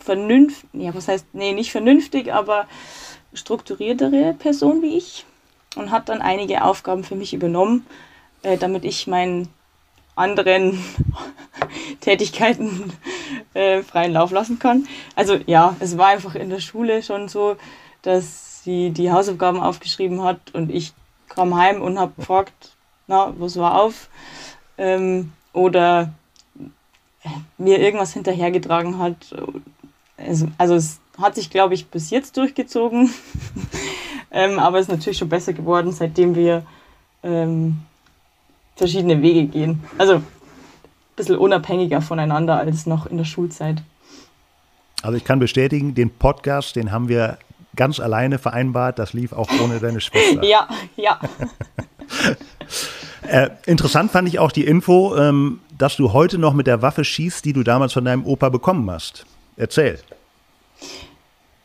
vernünftig, 0.00 0.68
ja, 0.72 0.94
was 0.94 1.08
heißt, 1.08 1.26
nee, 1.32 1.52
nicht 1.52 1.72
vernünftig, 1.72 2.32
aber 2.32 2.66
strukturiertere 3.34 4.34
Person 4.34 4.80
wie 4.82 4.96
ich 4.96 5.26
und 5.74 5.90
hat 5.90 6.08
dann 6.08 6.22
einige 6.22 6.62
Aufgaben 6.62 7.04
für 7.04 7.16
mich 7.16 7.34
übernommen, 7.34 7.86
äh, 8.42 8.56
damit 8.56 8.84
ich 8.84 9.06
meinen 9.06 9.48
anderen 10.16 10.82
Tätigkeiten 12.00 12.92
äh, 13.54 13.82
freien 13.82 14.12
Lauf 14.12 14.32
lassen 14.32 14.58
kann. 14.58 14.88
Also 15.14 15.38
ja, 15.46 15.76
es 15.78 15.96
war 15.96 16.08
einfach 16.08 16.34
in 16.34 16.50
der 16.50 16.60
Schule 16.60 17.02
schon 17.02 17.28
so, 17.28 17.56
dass 18.02 18.64
sie 18.64 18.90
die 18.90 19.12
Hausaufgaben 19.12 19.60
aufgeschrieben 19.60 20.22
hat 20.22 20.40
und 20.52 20.70
ich 20.70 20.92
kam 21.28 21.54
heim 21.54 21.82
und 21.82 21.98
habe 21.98 22.12
gefragt, 22.16 22.76
na, 23.06 23.32
was 23.38 23.56
war 23.56 23.80
auf? 23.80 24.08
Ähm, 24.78 25.32
oder 25.52 26.12
mir 27.58 27.80
irgendwas 27.80 28.12
hinterhergetragen 28.12 28.98
hat. 28.98 29.34
Also, 30.16 30.48
also 30.58 30.74
es 30.74 31.00
hat 31.20 31.34
sich, 31.34 31.50
glaube 31.50 31.74
ich, 31.74 31.86
bis 31.88 32.10
jetzt 32.10 32.36
durchgezogen. 32.36 33.12
ähm, 34.30 34.58
aber 34.58 34.78
es 34.78 34.86
ist 34.86 34.92
natürlich 34.92 35.18
schon 35.18 35.28
besser 35.28 35.52
geworden, 35.52 35.92
seitdem 35.92 36.34
wir 36.34 36.64
ähm, 37.22 37.78
verschiedene 38.76 39.22
Wege 39.22 39.46
gehen. 39.46 39.82
Also 39.98 40.14
ein 40.14 40.26
bisschen 41.16 41.36
unabhängiger 41.36 42.00
voneinander 42.00 42.58
als 42.58 42.86
noch 42.86 43.06
in 43.06 43.16
der 43.16 43.24
Schulzeit. 43.24 43.82
Also 45.02 45.16
ich 45.16 45.24
kann 45.24 45.38
bestätigen, 45.38 45.94
den 45.94 46.10
Podcast, 46.10 46.76
den 46.76 46.92
haben 46.92 47.08
wir 47.08 47.38
ganz 47.74 48.00
alleine 48.00 48.38
vereinbart. 48.38 48.98
Das 48.98 49.12
lief 49.12 49.32
auch 49.32 49.48
ohne 49.62 49.80
deine 49.80 50.00
Schwester. 50.00 50.42
ja, 50.44 50.68
ja. 50.96 51.20
äh, 53.28 53.50
interessant 53.66 54.10
fand 54.10 54.28
ich 54.28 54.38
auch 54.38 54.52
die 54.52 54.64
Info, 54.64 55.16
ähm, 55.16 55.60
dass 55.76 55.96
du 55.96 56.12
heute 56.12 56.38
noch 56.38 56.54
mit 56.54 56.66
der 56.66 56.82
Waffe 56.82 57.04
schießt, 57.04 57.44
die 57.44 57.52
du 57.52 57.62
damals 57.62 57.92
von 57.92 58.04
deinem 58.04 58.24
Opa 58.24 58.48
bekommen 58.48 58.90
hast. 58.90 59.26
Erzähl. 59.56 60.00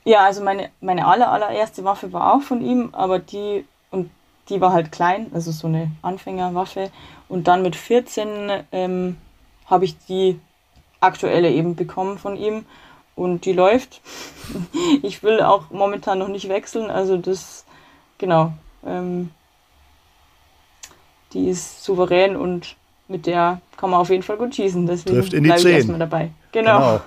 Ja, 0.04 0.26
also 0.26 0.44
meine, 0.44 0.70
meine 0.82 1.06
aller, 1.06 1.32
allererste 1.32 1.84
Waffe 1.84 2.12
war 2.12 2.34
auch 2.34 2.42
von 2.42 2.62
ihm, 2.62 2.90
aber 2.92 3.20
die, 3.20 3.66
die 4.52 4.62
war 4.62 4.74
halt 4.74 4.92
klein, 4.92 5.28
also 5.34 5.52
so 5.52 5.68
eine 5.68 5.92
Anfängerwaffe. 6.02 6.92
Und 7.30 7.48
dann 7.48 7.62
mit 7.64 7.76
14 7.76 8.64
ähm, 8.72 9.18
habe 9.66 9.86
ich 9.86 9.98
die 10.08 10.40
aktuelle 11.00 11.50
eben 11.50 11.76
bekommen 11.76 12.18
von 12.18 12.36
ihm 12.36 12.66
und 13.16 13.46
die 13.46 13.54
läuft. 13.54 14.02
ich 15.02 15.24
will 15.24 15.42
auch 15.42 15.72
momentan 15.72 16.20
noch 16.20 16.28
nicht 16.28 16.50
wechseln, 16.50 16.92
also 16.92 17.18
das, 17.18 17.66
genau. 18.18 18.54
Ähm, 18.86 19.32
die 21.34 21.48
ist 21.48 21.84
souverän 21.84 22.36
und 22.36 22.76
mit 23.08 23.26
der 23.26 23.62
kann 23.78 23.90
man 23.90 24.02
auf 24.02 24.10
jeden 24.10 24.24
Fall 24.24 24.38
gut 24.38 24.54
schießen. 24.54 24.86
Deswegen 24.86 25.16
Trifft 25.16 25.34
in 25.34 25.44
die 25.44 25.50
bleibe 25.50 25.70
ich 25.70 25.76
erstmal 25.76 26.00
dabei. 26.00 26.32
Genau. 26.52 26.78
genau. 26.80 27.02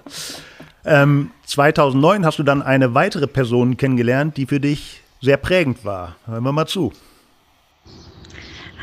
Ähm, 0.87 1.30
2009 1.46 2.24
hast 2.24 2.38
du 2.38 2.42
dann 2.42 2.62
eine 2.62 2.94
weitere 2.94 3.26
Person 3.26 3.76
kennengelernt, 3.76 4.37
die 4.38 4.46
für 4.46 4.61
dich 4.61 5.02
sehr 5.20 5.37
prägend 5.37 5.85
war. 5.85 6.16
Hören 6.26 6.44
wir 6.44 6.52
mal 6.52 6.66
zu. 6.66 6.92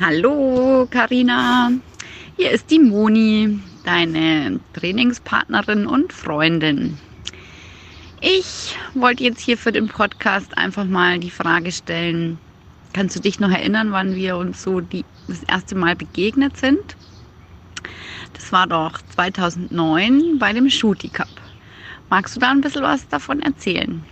Hallo 0.04 0.88
Karina, 0.90 1.72
hier 2.36 2.50
ist 2.50 2.72
die 2.72 2.80
Moni, 2.80 3.60
deine 3.86 4.60
Trainingspartnerin 4.74 5.86
und 5.86 6.12
Freundin. 6.12 6.98
Ich 8.20 8.76
wollte 8.96 9.24
jetzt 9.24 9.42
hier 9.42 9.60
für 9.60 9.72
den 9.72 9.90
Podcast 9.90 10.58
einfach 10.58 10.86
mal 10.86 11.20
die 11.20 11.30
Frage 11.30 11.72
stellen, 11.72 12.40
kannst 12.94 13.16
du 13.16 13.20
dich 13.20 13.40
noch 13.40 13.52
erinnern, 13.52 13.92
wann 13.92 14.16
wir 14.16 14.38
uns 14.38 14.64
so 14.64 14.82
die, 14.82 15.06
das 15.28 15.44
erste 15.44 15.76
Mal 15.76 15.96
begegnet 15.96 16.58
sind? 16.58 16.98
Das 18.34 18.52
war 18.52 18.66
doch 18.66 19.00
2009 19.14 20.40
bei 20.40 20.52
dem 20.52 20.68
Shooty 20.68 21.10
Cup, 21.10 21.30
Magst 22.10 22.36
du 22.36 22.40
da 22.40 22.50
ein 22.50 22.62
bisschen 22.62 22.82
was 22.82 23.08
davon 23.08 23.44
erzählen? 23.44 24.04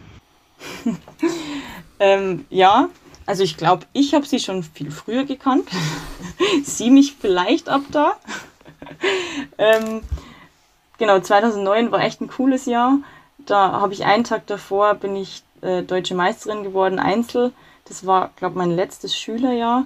ähm, 1.99 2.45
ja, 2.52 2.89
also 3.29 3.43
ich 3.43 3.57
glaube, 3.57 3.85
ich 3.93 4.15
habe 4.15 4.25
sie 4.25 4.39
schon 4.39 4.63
viel 4.63 4.89
früher 4.89 5.23
gekannt. 5.23 5.69
sie 6.63 6.89
mich 6.89 7.13
vielleicht 7.13 7.69
ab 7.69 7.81
da. 7.91 8.13
ähm, 9.59 10.01
genau, 10.97 11.19
2009 11.19 11.91
war 11.91 12.01
echt 12.01 12.21
ein 12.21 12.27
cooles 12.27 12.65
Jahr. 12.65 12.97
Da 13.37 13.73
habe 13.73 13.93
ich 13.93 14.03
einen 14.03 14.23
Tag 14.23 14.47
davor, 14.47 14.95
bin 14.95 15.15
ich 15.15 15.43
äh, 15.61 15.83
deutsche 15.83 16.15
Meisterin 16.15 16.63
geworden, 16.63 16.97
Einzel. 16.97 17.53
Das 17.85 18.07
war, 18.07 18.31
glaube 18.35 18.53
ich, 18.53 18.57
mein 18.57 18.75
letztes 18.75 19.15
Schülerjahr. 19.15 19.85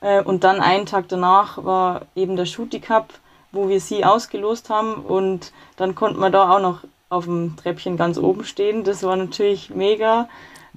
Äh, 0.00 0.22
und 0.22 0.44
dann 0.44 0.60
einen 0.60 0.86
Tag 0.86 1.08
danach 1.08 1.64
war 1.64 2.02
eben 2.14 2.36
der 2.36 2.46
Shooty 2.46 2.78
Cup, 2.78 3.14
wo 3.50 3.68
wir 3.68 3.80
sie 3.80 4.04
ausgelost 4.04 4.70
haben. 4.70 4.94
Und 4.94 5.50
dann 5.76 5.96
konnte 5.96 6.20
man 6.20 6.30
da 6.30 6.54
auch 6.54 6.60
noch 6.60 6.84
auf 7.08 7.24
dem 7.24 7.56
Treppchen 7.56 7.96
ganz 7.96 8.16
oben 8.16 8.44
stehen. 8.44 8.84
Das 8.84 9.02
war 9.02 9.16
natürlich 9.16 9.70
mega. 9.70 10.28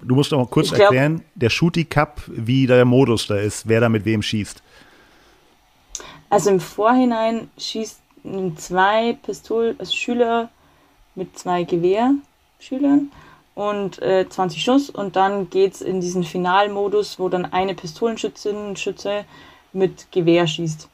Du 0.03 0.15
musst 0.15 0.31
noch 0.31 0.39
mal 0.39 0.47
kurz 0.47 0.69
glaub, 0.69 0.81
erklären, 0.81 1.23
der 1.35 1.49
Shooty 1.49 1.85
Cup, 1.85 2.21
wie 2.27 2.67
der 2.67 2.85
Modus 2.85 3.27
da 3.27 3.37
ist, 3.37 3.67
wer 3.67 3.81
da 3.81 3.89
mit 3.89 4.05
wem 4.05 4.21
schießt. 4.21 4.61
Also 6.29 6.49
im 6.51 6.59
Vorhinein 6.59 7.49
schießt 7.57 7.99
zwei 8.57 9.17
Pistol 9.23 9.75
also 9.79 9.93
Schüler 9.93 10.49
mit 11.15 11.37
zwei 11.37 11.63
Gewehrschülern 11.63 13.11
und 13.55 14.01
äh, 14.01 14.27
20 14.29 14.61
Schuss 14.61 14.89
und 14.89 15.15
dann 15.15 15.49
geht 15.49 15.75
es 15.75 15.81
in 15.81 16.01
diesen 16.01 16.23
Finalmodus, 16.23 17.19
wo 17.19 17.29
dann 17.29 17.45
eine 17.45 17.73
Pistolenschützin 17.73 18.75
Schütze 18.75 19.25
mit 19.73 20.11
Gewehr 20.11 20.47
schießt. 20.47 20.87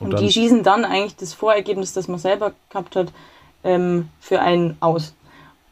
Und, 0.00 0.14
und 0.14 0.20
die 0.20 0.32
schießen 0.32 0.62
dann 0.62 0.84
eigentlich 0.84 1.16
das 1.16 1.34
Vorergebnis, 1.34 1.92
das 1.92 2.08
man 2.08 2.18
selber 2.18 2.52
gehabt 2.70 2.96
hat, 2.96 3.12
ähm, 3.64 4.08
für 4.18 4.40
einen 4.40 4.76
aus. 4.80 5.14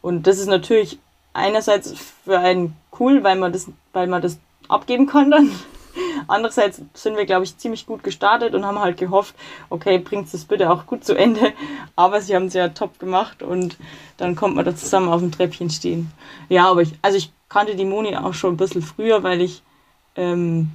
Und 0.02 0.26
das 0.26 0.38
ist 0.38 0.46
natürlich 0.46 0.98
einerseits 1.32 1.92
für 2.24 2.38
einen 2.38 2.76
cool, 2.98 3.22
weil 3.22 3.36
man 3.36 3.52
das, 3.52 3.68
weil 3.92 4.06
man 4.06 4.22
das 4.22 4.38
abgeben 4.68 5.06
kann 5.06 5.30
dann. 5.30 5.50
Andererseits 6.28 6.80
sind 6.94 7.16
wir, 7.16 7.26
glaube 7.26 7.44
ich, 7.44 7.56
ziemlich 7.56 7.86
gut 7.86 8.02
gestartet 8.02 8.54
und 8.54 8.64
haben 8.64 8.78
halt 8.78 8.98
gehofft, 8.98 9.34
okay, 9.70 9.98
bringt 9.98 10.32
es 10.32 10.44
bitte 10.44 10.70
auch 10.70 10.86
gut 10.86 11.04
zu 11.04 11.14
Ende. 11.16 11.52
Aber 11.96 12.20
sie 12.20 12.34
haben 12.34 12.46
es 12.46 12.54
ja 12.54 12.68
top 12.68 12.98
gemacht 12.98 13.42
und 13.42 13.76
dann 14.16 14.36
kommt 14.36 14.56
man 14.56 14.64
da 14.64 14.74
zusammen 14.74 15.08
auf 15.08 15.20
dem 15.20 15.32
Treppchen 15.32 15.70
stehen. 15.70 16.10
Ja, 16.48 16.68
aber 16.68 16.82
ich, 16.82 16.94
also 17.02 17.16
ich 17.16 17.32
kannte 17.48 17.76
die 17.76 17.84
Moni 17.84 18.16
auch 18.16 18.34
schon 18.34 18.54
ein 18.54 18.56
bisschen 18.56 18.82
früher, 18.82 19.22
weil 19.22 19.40
ich 19.40 19.62
ähm, 20.16 20.70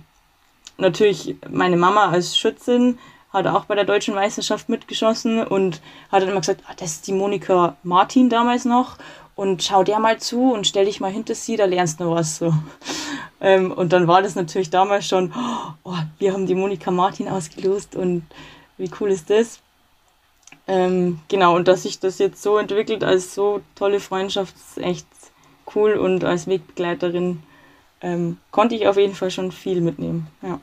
natürlich 0.78 1.36
meine 1.50 1.78
Mama 1.78 2.10
als 2.10 2.38
Schützin 2.38 2.98
hat 3.32 3.48
auch 3.48 3.66
bei 3.66 3.76
der 3.76 3.84
deutschen 3.84 4.14
Meisterschaft 4.14 4.70
mitgeschossen 4.70 5.46
und 5.46 5.82
hat 6.12 6.22
dann 6.22 6.30
immer 6.30 6.42
gesagt, 6.42 6.62
ah, 6.68 6.74
das 6.78 6.92
ist 6.94 7.08
die 7.08 7.14
Monika 7.14 7.76
Martin 7.84 8.30
damals 8.30 8.64
noch 8.64 8.98
und 9.36 9.64
schau 9.64 9.84
der 9.84 10.00
mal 10.00 10.20
zu 10.20 10.54
und 10.54 10.68
stell 10.68 10.86
dich 10.86 11.00
mal 11.00 11.12
hinter 11.12 11.36
sie, 11.36 11.56
da 11.56 11.66
lernst 11.66 12.00
du 12.00 12.12
was 12.12 12.38
so. 12.38 12.54
Ähm, 13.42 13.74
und 13.74 13.92
dann 13.92 14.08
war 14.08 14.22
das 14.22 14.36
natürlich 14.36 14.70
damals 14.70 15.06
schon, 15.06 15.34
oh, 15.84 15.98
wir 16.18 16.32
haben 16.32 16.48
die 16.48 16.56
Monika 16.56 16.92
Martin 16.92 17.28
ausgelost 17.28 17.94
und 17.94 18.24
wie 18.78 18.90
cool 19.02 19.12
ist 19.12 19.30
das? 19.30 19.60
Ähm, 20.66 21.20
genau, 21.28 21.54
und 21.54 21.68
dass 21.68 21.84
sich 21.84 22.00
das 22.00 22.20
jetzt 22.20 22.42
so 22.42 22.58
entwickelt 22.58 23.04
als 23.04 23.36
so 23.36 23.60
tolle 23.76 24.00
Freundschaft, 24.00 24.56
ist 24.56 24.78
echt 24.82 25.06
cool 25.76 25.96
und 25.96 26.24
als 26.24 26.48
Wegbegleiterin 26.48 27.44
ähm, 28.02 28.38
konnte 28.52 28.76
ich 28.76 28.88
auf 28.88 28.96
jeden 28.96 29.16
Fall 29.16 29.30
schon 29.30 29.52
viel 29.52 29.82
mitnehmen. 29.82 30.28
Ja. 30.42 30.62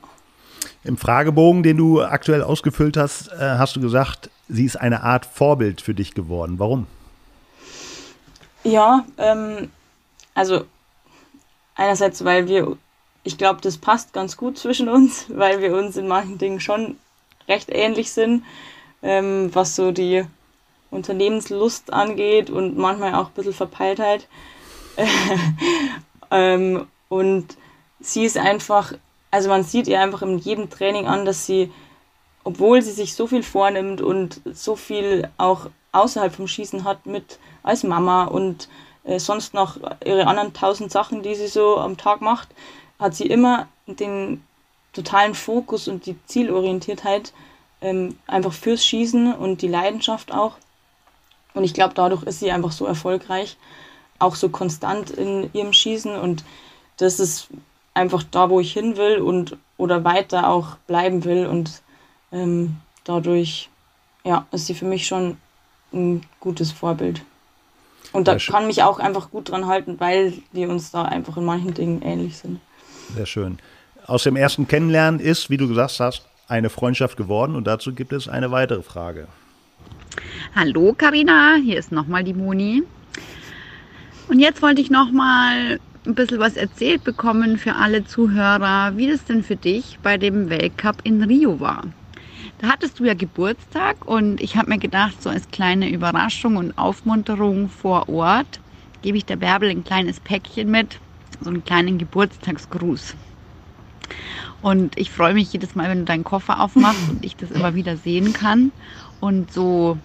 Im 0.83 0.97
Fragebogen, 0.97 1.61
den 1.61 1.77
du 1.77 2.01
aktuell 2.01 2.41
ausgefüllt 2.41 2.97
hast, 2.97 3.27
äh, 3.27 3.57
hast 3.59 3.75
du 3.75 3.81
gesagt, 3.81 4.31
sie 4.49 4.65
ist 4.65 4.75
eine 4.75 5.03
Art 5.03 5.27
Vorbild 5.27 5.81
für 5.81 5.93
dich 5.93 6.15
geworden. 6.15 6.57
Warum? 6.57 6.87
Ja, 8.63 9.05
ähm, 9.17 9.71
also 10.35 10.65
einerseits, 11.75 12.23
weil 12.23 12.47
wir, 12.47 12.77
ich 13.23 13.37
glaube, 13.37 13.61
das 13.61 13.77
passt 13.77 14.13
ganz 14.13 14.37
gut 14.37 14.57
zwischen 14.57 14.87
uns, 14.87 15.25
weil 15.29 15.61
wir 15.61 15.75
uns 15.75 15.97
in 15.97 16.07
manchen 16.07 16.37
Dingen 16.37 16.59
schon 16.59 16.97
recht 17.47 17.69
ähnlich 17.69 18.11
sind, 18.11 18.43
ähm, 19.01 19.49
was 19.53 19.75
so 19.75 19.91
die 19.91 20.23
Unternehmenslust 20.91 21.91
angeht 21.91 22.49
und 22.49 22.77
manchmal 22.77 23.15
auch 23.15 23.27
ein 23.27 23.33
bisschen 23.33 23.53
Verpeiltheit. 23.53 24.27
ähm, 26.31 26.87
und 27.09 27.57
sie 27.99 28.25
ist 28.25 28.37
einfach, 28.37 28.93
also 29.31 29.49
man 29.49 29.63
sieht 29.63 29.87
ihr 29.87 30.01
einfach 30.01 30.21
in 30.21 30.37
jedem 30.37 30.69
Training 30.69 31.07
an, 31.07 31.25
dass 31.25 31.45
sie, 31.45 31.71
obwohl 32.43 32.81
sie 32.81 32.91
sich 32.91 33.15
so 33.15 33.25
viel 33.25 33.43
vornimmt 33.43 34.01
und 34.01 34.41
so 34.53 34.75
viel 34.75 35.29
auch 35.37 35.69
außerhalb 35.93 36.33
vom 36.33 36.47
Schießen 36.47 36.83
hat 36.83 37.05
mit 37.05 37.39
als 37.63 37.83
Mama 37.83 38.25
und 38.25 38.69
äh, 39.03 39.19
sonst 39.19 39.53
noch 39.53 39.77
ihre 40.05 40.27
anderen 40.27 40.53
tausend 40.53 40.91
Sachen, 40.91 41.23
die 41.23 41.35
sie 41.35 41.47
so 41.47 41.77
am 41.77 41.97
Tag 41.97 42.21
macht, 42.21 42.49
hat 42.99 43.15
sie 43.15 43.25
immer 43.25 43.67
den 43.87 44.43
totalen 44.93 45.35
Fokus 45.35 45.87
und 45.87 46.05
die 46.05 46.17
Zielorientiertheit 46.25 47.33
ähm, 47.81 48.17
einfach 48.27 48.53
fürs 48.53 48.85
Schießen 48.85 49.33
und 49.33 49.61
die 49.61 49.67
Leidenschaft 49.67 50.31
auch. 50.33 50.55
Und 51.53 51.63
ich 51.63 51.73
glaube, 51.73 51.93
dadurch 51.93 52.23
ist 52.23 52.39
sie 52.39 52.51
einfach 52.51 52.71
so 52.71 52.85
erfolgreich, 52.85 53.57
auch 54.19 54.35
so 54.35 54.49
konstant 54.49 55.09
in 55.09 55.49
ihrem 55.53 55.73
Schießen. 55.73 56.15
Und 56.15 56.43
das 56.97 57.19
ist 57.19 57.47
einfach 57.93 58.23
da, 58.23 58.49
wo 58.49 58.59
ich 58.59 58.71
hin 58.71 58.97
will 58.97 59.19
und 59.19 59.57
oder 59.77 60.03
weiter 60.03 60.49
auch 60.49 60.75
bleiben 60.87 61.23
will. 61.23 61.47
Und 61.47 61.81
ähm, 62.31 62.77
dadurch 63.03 63.69
ja, 64.23 64.45
ist 64.51 64.67
sie 64.67 64.75
für 64.75 64.85
mich 64.85 65.07
schon 65.07 65.37
ein 65.91 66.25
gutes 66.39 66.71
Vorbild. 66.71 67.21
Und 68.11 68.27
da 68.27 68.35
kann 68.35 68.67
mich 68.67 68.83
auch 68.83 68.99
einfach 68.99 69.31
gut 69.31 69.49
dran 69.49 69.67
halten, 69.67 69.99
weil 69.99 70.33
wir 70.51 70.69
uns 70.69 70.91
da 70.91 71.03
einfach 71.03 71.37
in 71.37 71.45
manchen 71.45 71.73
Dingen 71.73 72.01
ähnlich 72.01 72.37
sind. 72.37 72.59
Sehr 73.15 73.25
schön. 73.25 73.57
Aus 74.05 74.23
dem 74.23 74.35
ersten 74.35 74.67
Kennenlernen 74.67 75.19
ist, 75.19 75.49
wie 75.49 75.57
du 75.57 75.67
gesagt 75.67 75.99
hast, 75.99 76.27
eine 76.47 76.69
Freundschaft 76.69 77.15
geworden 77.15 77.55
und 77.55 77.65
dazu 77.65 77.93
gibt 77.93 78.11
es 78.11 78.27
eine 78.27 78.51
weitere 78.51 78.81
Frage. 78.81 79.27
Hallo 80.53 80.93
Karina, 80.97 81.55
hier 81.55 81.77
ist 81.77 81.91
nochmal 81.91 82.23
die 82.23 82.33
Moni. 82.33 82.83
Und 84.27 84.39
jetzt 84.39 84.61
wollte 84.61 84.81
ich 84.81 84.89
nochmal 84.89 85.79
ein 86.05 86.15
bisschen 86.15 86.39
was 86.39 86.57
erzählt 86.57 87.03
bekommen 87.03 87.57
für 87.57 87.75
alle 87.75 88.03
Zuhörer, 88.03 88.97
wie 88.97 89.09
das 89.09 89.23
denn 89.23 89.43
für 89.43 89.55
dich 89.55 89.99
bei 90.03 90.17
dem 90.17 90.49
Weltcup 90.49 90.97
in 91.03 91.23
Rio 91.23 91.59
war. 91.59 91.83
Hattest 92.63 92.99
du 92.99 93.05
ja 93.05 93.15
Geburtstag 93.15 94.05
und 94.05 94.39
ich 94.39 94.55
habe 94.55 94.69
mir 94.69 94.77
gedacht, 94.77 95.19
so 95.23 95.31
als 95.31 95.47
kleine 95.47 95.89
Überraschung 95.89 96.57
und 96.57 96.77
Aufmunterung 96.77 97.69
vor 97.69 98.07
Ort 98.07 98.59
gebe 99.01 99.17
ich 99.17 99.25
der 99.25 99.37
Bärbel 99.37 99.71
ein 99.71 99.83
kleines 99.83 100.19
Päckchen 100.19 100.69
mit, 100.69 100.99
so 101.39 101.49
einen 101.49 101.63
kleinen 101.63 101.97
Geburtstagsgruß. 101.97 103.15
Und 104.61 104.95
ich 104.95 105.09
freue 105.09 105.33
mich 105.33 105.51
jedes 105.51 105.73
Mal, 105.73 105.89
wenn 105.89 105.99
du 105.99 106.05
deinen 106.05 106.23
Koffer 106.23 106.59
aufmachst 106.59 107.09
und 107.09 107.25
ich 107.25 107.35
das 107.35 107.49
immer 107.49 107.73
wieder 107.73 107.97
sehen 107.97 108.31
kann. 108.31 108.71
Und 109.19 109.51
so 109.51 109.97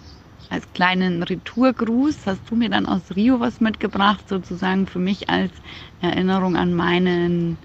als 0.49 0.71
kleinen 0.73 1.21
Retourgruß 1.21 2.25
hast 2.25 2.49
du 2.49 2.55
mir 2.55 2.69
dann 2.69 2.87
aus 2.87 3.15
Rio 3.15 3.39
was 3.39 3.59
mitgebracht, 3.61 4.27
sozusagen 4.27 4.87
für 4.87 4.99
mich 4.99 5.29
als 5.29 5.51
Erinnerung 6.01 6.55
an 6.55 6.73
meinen 6.73 7.59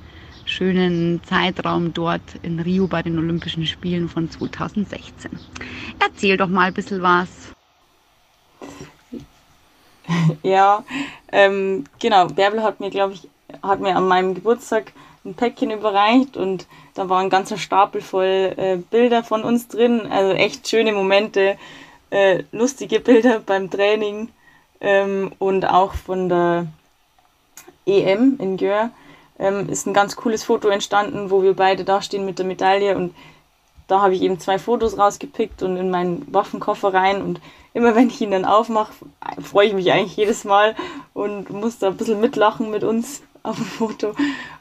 schönen 0.45 1.23
Zeitraum 1.25 1.93
dort 1.93 2.23
in 2.43 2.61
Rio 2.61 2.87
bei 2.87 3.03
den 3.03 3.19
Olympischen 3.19 3.67
Spielen 3.67 4.09
von 4.09 4.31
2016. 4.31 5.39
Erzähl 5.99 6.37
doch 6.37 6.49
mal 6.49 6.69
ein 6.69 6.75
bisschen 6.75 7.03
was. 7.03 7.29
Ja, 10.43 10.85
ähm, 11.31 11.85
genau. 12.01 12.27
Bärbel 12.27 12.63
hat 12.63 12.81
mir, 12.81 12.91
glaube 12.91 13.15
ich, 13.15 13.29
hat 13.63 13.81
mir 13.81 13.97
an 13.97 14.09
meinem 14.09 14.35
Geburtstag 14.35 14.93
ein 15.25 15.35
Päckchen 15.35 15.71
überreicht 15.71 16.37
und 16.37 16.67
da 16.95 17.09
war 17.09 17.21
ein 17.21 17.31
ganzer 17.31 17.57
Stapel 17.57 18.01
voll 18.01 18.53
äh, 18.57 18.77
Bilder 18.91 19.23
von 19.23 19.45
uns 19.45 19.69
drin. 19.69 20.07
Also 20.11 20.33
echt 20.33 20.69
schöne 20.69 20.93
Momente, 20.93 21.57
äh, 22.11 22.43
lustige 22.53 23.01
Bilder 23.01 23.41
beim 23.47 23.71
Training 23.71 24.29
ähm, 24.81 25.33
und 25.39 25.65
auch 25.69 25.95
von 25.95 26.29
der 26.29 26.67
EM 27.87 28.37
in 28.39 28.57
Gör 28.57 28.91
ähm, 29.43 29.69
ist 29.69 29.87
ein 29.87 29.93
ganz 29.93 30.15
cooles 30.15 30.45
Foto 30.45 30.69
entstanden, 30.69 31.31
wo 31.31 31.43
wir 31.43 31.55
beide 31.55 31.85
da 31.85 32.01
stehen 32.01 32.25
mit 32.25 32.39
der 32.39 32.47
Medaille 32.47 32.97
und 32.97 33.13
da 33.89 34.01
habe 34.01 34.15
ich 34.15 34.23
eben 34.23 34.39
zwei 34.39 34.59
Fotos 34.59 34.97
rausgepickt 34.97 35.63
und 35.63 35.77
in 35.77 35.91
meinen 35.91 36.33
Waffenkoffer 36.33 36.95
rein 36.95 37.21
und 37.21 37.41
immer 37.75 37.97
wenn 37.97 38.09
ich 38.09 38.21
ihn 38.21 38.31
dann 38.31 38.45
aufmache, 38.45 38.93
freue 39.43 39.67
ich 39.67 39.75
mich 39.75 39.91
eigentlich 39.91 40.17
jedes 40.17 40.45
Mal 40.45 40.77
und 41.13 41.51
muss 41.51 41.81
da 41.81 41.89
ein 41.89 41.97
bisschen 41.97 42.21
mitlachen 42.21 42.71
mit 42.71 42.85
uns 42.85 43.23
auf 43.43 43.57
dem 43.57 43.65
Foto 43.65 44.15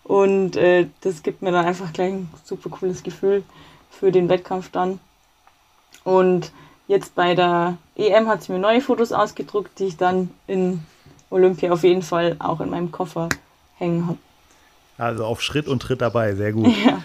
und 0.04 0.56
äh, 0.56 0.88
das 1.02 1.22
gibt 1.22 1.44
mir 1.44 1.52
dann 1.52 1.66
einfach 1.66 1.94
gleich 1.94 2.14
ein 2.14 2.30
super 2.44 2.70
cooles 2.72 3.04
Gefühl 3.04 3.44
für 3.92 4.12
den 4.12 4.30
Wettkampf 4.30 4.72
dann 4.72 5.00
und 6.04 6.52
jetzt 6.88 7.14
bei 7.14 7.36
der 7.36 7.78
EM 7.96 8.28
hat 8.28 8.42
sie 8.42 8.52
mir 8.52 8.60
neue 8.60 8.82
Fotos 8.82 9.12
ausgedruckt, 9.12 9.78
die 9.78 9.86
ich 9.86 9.98
dann 9.98 10.32
in 10.48 10.84
Olympia 11.30 11.72
auf 11.72 11.84
jeden 11.84 12.02
Fall 12.02 12.36
auch 12.40 12.60
in 12.62 12.72
meinem 12.72 12.92
Koffer 12.92 13.30
hängen 13.78 14.08
habe. 14.08 14.18
Also 15.02 15.26
auf 15.26 15.42
Schritt 15.42 15.68
und 15.68 15.82
Tritt 15.82 16.00
dabei, 16.02 16.36
sehr 16.36 16.54
gut. 16.54 16.72
Ja. 16.86 17.02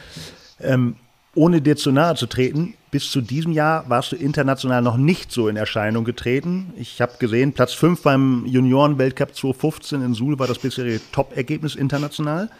Ähm, 0.58 0.96
ohne 1.34 1.60
dir 1.60 1.76
zu 1.76 1.92
nahe 1.92 2.14
zu 2.14 2.26
treten, 2.26 2.74
bis 2.90 3.10
zu 3.10 3.20
diesem 3.20 3.52
Jahr 3.52 3.88
warst 3.88 4.12
du 4.12 4.16
international 4.16 4.80
noch 4.80 4.96
nicht 4.96 5.30
so 5.30 5.48
in 5.48 5.56
Erscheinung 5.56 6.04
getreten. 6.04 6.72
Ich 6.76 7.00
habe 7.02 7.12
gesehen, 7.18 7.52
Platz 7.52 7.72
5 7.74 8.02
beim 8.02 8.46
Junioren-Weltcup 8.46 9.34
2015 9.34 10.02
in 10.02 10.14
Suhl 10.14 10.38
war 10.38 10.46
das 10.46 10.58
bisherige 10.58 11.00
Top-Ergebnis 11.12 11.74
international. 11.74 12.50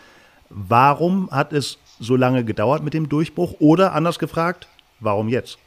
Warum 0.51 1.30
hat 1.30 1.53
es 1.55 1.78
so 2.01 2.16
lange 2.16 2.45
gedauert 2.45 2.82
mit 2.82 2.93
dem 2.93 3.09
Durchbruch? 3.09 3.57
Oder 3.59 3.93
anders 3.95 4.18
gefragt, 4.18 4.68
warum 5.01 5.28
jetzt? 5.28 5.59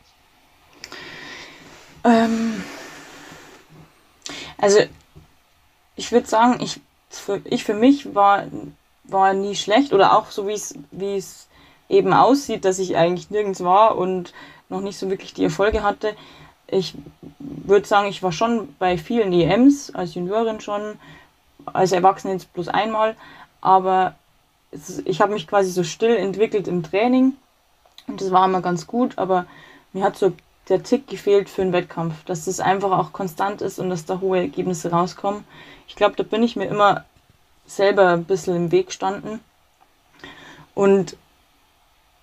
Ähm, 2.04 2.64
also 4.58 4.80
ich 5.96 6.12
würde 6.12 6.28
sagen, 6.28 6.60
ich 6.60 6.80
für, 7.10 7.42
ich 7.46 7.64
für 7.64 7.74
mich 7.74 8.14
war, 8.14 8.46
war 9.12 9.34
nie 9.34 9.56
schlecht 9.56 9.94
oder 9.94 10.18
auch 10.18 10.32
so 10.32 10.48
wie 10.48 11.16
es 11.18 11.48
eben 11.90 12.14
aussieht, 12.14 12.66
dass 12.66 12.80
ich 12.80 12.96
eigentlich 12.96 13.30
nirgends 13.30 13.64
war 13.64 13.98
und 13.98 14.34
noch 14.70 14.82
nicht 14.82 14.98
so 14.98 15.10
wirklich 15.10 15.34
die 15.34 15.44
Erfolge 15.44 15.84
hatte. 15.84 16.16
Ich 16.68 16.94
würde 17.40 17.88
sagen, 17.88 18.08
ich 18.08 18.22
war 18.22 18.32
schon 18.32 18.76
bei 18.78 18.98
vielen 18.98 19.34
EMs, 19.34 19.94
als 19.94 20.14
Juniorin 20.14 20.62
schon, 20.62 21.00
als 21.66 21.92
Erwachsene 21.92 22.34
jetzt 22.34 22.54
bloß 22.54 22.68
einmal, 22.68 23.16
aber 23.62 24.16
es, 24.72 25.00
ich 25.06 25.20
habe 25.22 25.34
mich 25.34 25.48
quasi 25.48 25.72
so 25.72 25.84
still 25.84 26.16
entwickelt 26.16 26.68
im 26.68 26.84
Training 26.84 27.34
und 28.08 28.22
das 28.22 28.32
war 28.32 28.46
immer 28.46 28.62
ganz 28.62 28.86
gut, 28.86 29.18
aber 29.18 29.46
mir 29.94 30.04
hat 30.04 30.18
so 30.18 30.32
der 30.70 30.84
Tick 30.84 31.08
gefehlt 31.08 31.50
für 31.50 31.64
einen 31.64 31.74
Wettkampf, 31.74 32.24
dass 32.26 32.46
das 32.46 32.60
einfach 32.60 32.92
auch 32.92 33.12
konstant 33.12 33.62
ist 33.62 33.80
und 33.80 33.90
dass 33.90 34.06
da 34.06 34.20
hohe 34.20 34.38
Ergebnisse 34.38 34.92
rauskommen. 34.92 35.44
Ich 35.88 35.96
glaube, 35.96 36.16
da 36.16 36.22
bin 36.22 36.44
ich 36.44 36.56
mir 36.56 36.66
immer 36.66 37.06
selber 37.70 38.10
ein 38.10 38.26
bisschen 38.26 38.56
im 38.56 38.72
Weg 38.72 38.88
gestanden. 38.88 39.40
Und 40.76 41.16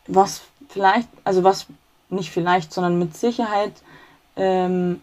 was 0.07 0.42
vielleicht, 0.68 1.09
also 1.24 1.44
was 1.44 1.66
nicht 2.09 2.30
vielleicht, 2.30 2.72
sondern 2.72 2.99
mit 2.99 3.16
Sicherheit 3.16 3.72
ähm, 4.36 5.03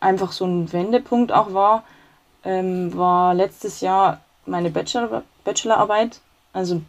einfach 0.00 0.32
so 0.32 0.46
ein 0.46 0.72
Wendepunkt 0.72 1.32
auch 1.32 1.52
war, 1.52 1.84
ähm, 2.44 2.96
war 2.96 3.34
letztes 3.34 3.80
Jahr 3.80 4.20
meine 4.46 4.70
Bachelor 4.70 5.22
Bachelorarbeit. 5.44 6.20
Also, 6.52 6.82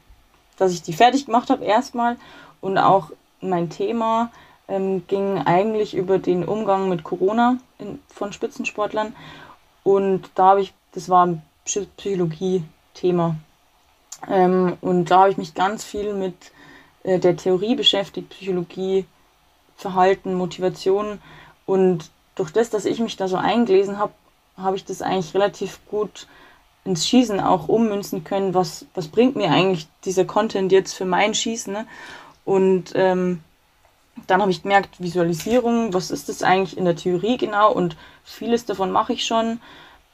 dass 0.57 0.71
ich 0.71 0.81
die 0.81 0.93
fertig 0.93 1.25
gemacht 1.25 1.49
habe 1.49 1.65
erstmal 1.65 2.17
und 2.61 2.77
auch 2.77 3.11
mein 3.41 3.69
Thema 3.69 4.31
ähm, 4.67 5.05
ging 5.07 5.37
eigentlich 5.39 5.95
über 5.95 6.19
den 6.19 6.45
Umgang 6.45 6.89
mit 6.89 7.03
Corona 7.03 7.57
in, 7.77 7.99
von 8.07 8.33
Spitzensportlern. 8.33 9.15
Und 9.83 10.29
da 10.35 10.47
habe 10.47 10.61
ich, 10.61 10.73
das 10.93 11.09
war 11.09 11.25
ein 11.25 11.41
Psychologie-Thema. 12.93 13.35
Ähm, 14.27 14.77
und 14.81 15.11
da 15.11 15.21
habe 15.21 15.31
ich 15.31 15.37
mich 15.37 15.53
ganz 15.53 15.83
viel 15.83 16.13
mit 16.13 16.51
äh, 17.03 17.19
der 17.19 17.37
Theorie 17.37 17.75
beschäftigt, 17.75 18.29
Psychologie, 18.29 19.05
Verhalten, 19.75 20.33
Motivation. 20.33 21.21
Und 21.65 22.09
durch 22.35 22.51
das, 22.51 22.69
dass 22.69 22.85
ich 22.85 22.99
mich 22.99 23.15
da 23.15 23.27
so 23.27 23.37
eingelesen 23.37 23.97
habe, 23.97 24.13
habe 24.57 24.75
ich 24.75 24.83
das 24.83 25.01
eigentlich 25.01 25.33
relativ 25.33 25.79
gut 25.89 26.27
ins 26.83 27.07
Schießen 27.07 27.39
auch 27.39 27.67
ummünzen 27.67 28.23
können. 28.23 28.53
Was, 28.53 28.85
was 28.93 29.07
bringt 29.07 29.35
mir 29.35 29.51
eigentlich 29.51 29.87
dieser 30.03 30.25
Content 30.25 30.71
jetzt 30.71 30.93
für 30.93 31.05
mein 31.05 31.33
Schießen? 31.33 31.71
Ne? 31.71 31.87
Und 32.43 32.91
ähm, 32.95 33.41
dann 34.27 34.41
habe 34.41 34.51
ich 34.51 34.63
gemerkt, 34.63 35.01
Visualisierung, 35.01 35.93
was 35.93 36.11
ist 36.11 36.27
das 36.27 36.43
eigentlich 36.43 36.77
in 36.77 36.83
der 36.83 36.95
Theorie 36.95 37.37
genau? 37.37 37.71
Und 37.71 37.95
vieles 38.25 38.65
davon 38.65 38.91
mache 38.91 39.13
ich 39.13 39.25
schon. 39.25 39.61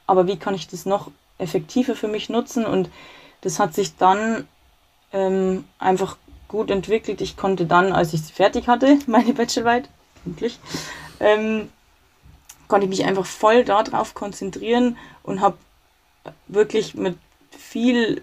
Aber 0.06 0.28
wie 0.28 0.36
kann 0.36 0.54
ich 0.54 0.68
das 0.68 0.86
noch 0.86 1.10
effektiver 1.38 1.94
für 1.94 2.08
mich 2.08 2.28
nutzen? 2.28 2.64
Und 2.64 2.90
das 3.40 3.58
hat 3.58 3.74
sich 3.74 3.96
dann 3.96 4.46
ähm, 5.12 5.64
einfach 5.78 6.16
gut 6.48 6.70
entwickelt. 6.70 7.20
Ich 7.20 7.36
konnte 7.36 7.66
dann, 7.66 7.92
als 7.92 8.12
ich 8.12 8.22
sie 8.22 8.32
fertig 8.32 8.68
hatte, 8.68 8.98
meine 9.06 9.32
Bachelorarbeit, 9.32 9.88
endlich, 10.24 10.58
ähm, 11.20 11.70
konnte 12.68 12.86
ich 12.86 12.90
mich 12.90 13.04
einfach 13.04 13.26
voll 13.26 13.64
darauf 13.64 14.14
konzentrieren 14.14 14.96
und 15.22 15.40
habe 15.40 15.56
wirklich 16.48 16.94
mit 16.94 17.16
viel 17.50 18.22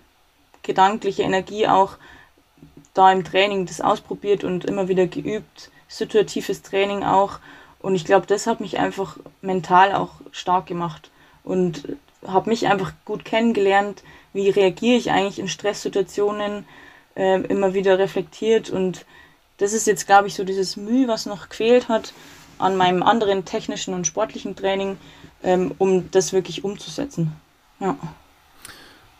gedanklicher 0.63 1.23
Energie 1.23 1.67
auch 1.67 1.97
da 2.93 3.11
im 3.11 3.23
Training 3.23 3.65
das 3.65 3.81
ausprobiert 3.81 4.43
und 4.43 4.65
immer 4.65 4.87
wieder 4.87 5.07
geübt, 5.07 5.71
situatives 5.87 6.61
Training 6.61 7.03
auch. 7.03 7.39
Und 7.79 7.95
ich 7.95 8.05
glaube, 8.05 8.27
das 8.27 8.47
hat 8.47 8.59
mich 8.59 8.79
einfach 8.79 9.17
mental 9.41 9.93
auch 9.93 10.11
stark 10.31 10.67
gemacht 10.67 11.09
und 11.43 11.97
habe 12.27 12.49
mich 12.49 12.67
einfach 12.67 12.93
gut 13.05 13.25
kennengelernt, 13.25 14.03
wie 14.33 14.49
reagiere 14.49 14.97
ich 14.97 15.11
eigentlich 15.11 15.39
in 15.39 15.47
Stresssituationen, 15.47 16.65
äh, 17.15 17.41
immer 17.41 17.73
wieder 17.73 17.99
reflektiert. 17.99 18.69
Und 18.69 19.05
das 19.57 19.73
ist 19.73 19.87
jetzt, 19.87 20.07
glaube 20.07 20.27
ich, 20.27 20.33
so 20.33 20.43
dieses 20.43 20.77
Mühe, 20.77 21.07
was 21.07 21.25
noch 21.25 21.49
gefehlt 21.49 21.89
hat 21.89 22.13
an 22.59 22.77
meinem 22.77 23.03
anderen 23.03 23.45
technischen 23.45 23.93
und 23.93 24.07
sportlichen 24.07 24.55
Training, 24.55 24.97
ähm, 25.43 25.73
um 25.77 26.09
das 26.11 26.33
wirklich 26.33 26.63
umzusetzen. 26.63 27.33
Ja. 27.79 27.97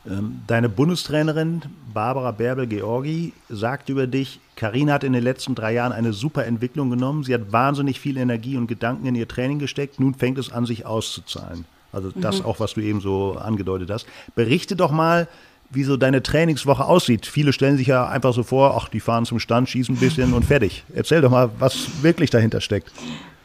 Ähm, 0.06 0.42
deine 0.48 0.70
Bundestrainerin 0.70 1.62
Barbara 1.94 2.32
Bärbel-Georgi 2.32 3.34
sagt 3.50 3.90
über 3.90 4.08
dich, 4.08 4.40
Karina 4.56 4.94
hat 4.94 5.04
in 5.04 5.14
den 5.14 5.24
letzten 5.24 5.56
drei 5.56 5.74
Jahren 5.74 5.94
eine 5.94 6.14
super 6.14 6.46
Entwicklung 6.46 6.90
genommen. 6.90 7.24
Sie 7.24 7.34
hat 7.34 7.52
wahnsinnig 7.52 8.00
viel 8.00 8.18
Energie 8.18 8.58
und 8.58 8.68
Gedanken 8.68 9.06
in 9.06 9.16
ihr 9.16 9.28
Training 9.28 9.60
gesteckt. 9.60 10.00
Nun 10.00 10.14
fängt 10.14 10.38
es 10.38 10.52
an, 10.52 10.66
sich 10.66 10.86
auszuzahlen. 10.86 11.66
Also 11.94 12.12
das 12.14 12.40
mhm. 12.40 12.46
auch, 12.46 12.60
was 12.60 12.74
du 12.74 12.82
eben 12.82 13.00
so 13.00 13.38
angedeutet 13.40 13.90
hast. 13.90 14.08
Berichte 14.36 14.76
doch 14.76 14.92
mal, 14.92 15.28
wie 15.70 15.84
so 15.84 15.98
deine 15.98 16.22
Trainingswoche 16.22 16.86
aussieht. 16.86 17.26
Viele 17.26 17.54
stellen 17.54 17.78
sich 17.78 17.88
ja 17.88 18.08
einfach 18.08 18.34
so 18.34 18.44
vor, 18.44 18.76
ach, 18.78 18.90
die 18.90 19.00
fahren 19.00 19.26
zum 19.26 19.40
Stand, 19.40 19.70
schießen 19.70 19.96
ein 19.96 20.00
bisschen 20.00 20.34
und 20.34 20.44
fertig. 20.46 20.84
Erzähl 20.94 21.22
doch 21.22 21.32
mal, 21.32 21.50
was 21.60 22.04
wirklich 22.04 22.30
dahinter 22.30 22.62
steckt. 22.62 22.92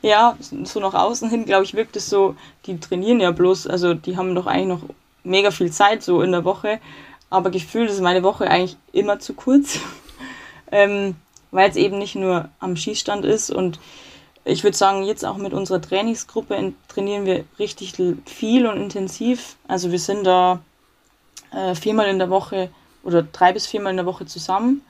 Ja, 0.02 0.36
so 0.64 0.80
nach 0.80 0.94
außen 0.94 1.28
hin, 1.28 1.44
glaube 1.44 1.64
ich, 1.64 1.74
wirkt 1.74 1.96
es 1.96 2.08
so, 2.08 2.36
die 2.66 2.78
trainieren 2.78 3.20
ja 3.20 3.32
bloß, 3.32 3.66
also 3.66 3.94
die 3.94 4.16
haben 4.16 4.34
doch 4.34 4.46
eigentlich 4.46 4.68
noch 4.68 4.82
mega 5.24 5.50
viel 5.50 5.72
Zeit 5.72 6.02
so 6.02 6.22
in 6.22 6.30
der 6.30 6.44
Woche, 6.44 6.78
aber 7.30 7.50
gefühlt 7.50 7.90
ist 7.90 8.00
meine 8.00 8.22
Woche 8.22 8.48
eigentlich 8.48 8.76
immer 8.92 9.18
zu 9.18 9.34
kurz, 9.34 9.80
ähm, 10.70 11.16
weil 11.50 11.68
es 11.68 11.76
eben 11.76 11.98
nicht 11.98 12.14
nur 12.14 12.48
am 12.60 12.76
Schießstand 12.76 13.24
ist 13.24 13.50
und 13.50 13.80
ich 14.48 14.64
würde 14.64 14.76
sagen, 14.76 15.02
jetzt 15.02 15.24
auch 15.24 15.36
mit 15.36 15.52
unserer 15.52 15.80
Trainingsgruppe 15.80 16.72
trainieren 16.88 17.26
wir 17.26 17.44
richtig 17.58 17.94
viel 18.24 18.66
und 18.66 18.76
intensiv. 18.78 19.56
Also 19.68 19.92
wir 19.92 19.98
sind 19.98 20.24
da 20.24 20.60
äh, 21.52 21.74
viermal 21.74 22.06
in 22.06 22.18
der 22.18 22.30
Woche 22.30 22.70
oder 23.02 23.22
drei 23.22 23.52
bis 23.52 23.66
viermal 23.66 23.90
in 23.90 23.98
der 23.98 24.06
Woche 24.06 24.26
zusammen, 24.26 24.82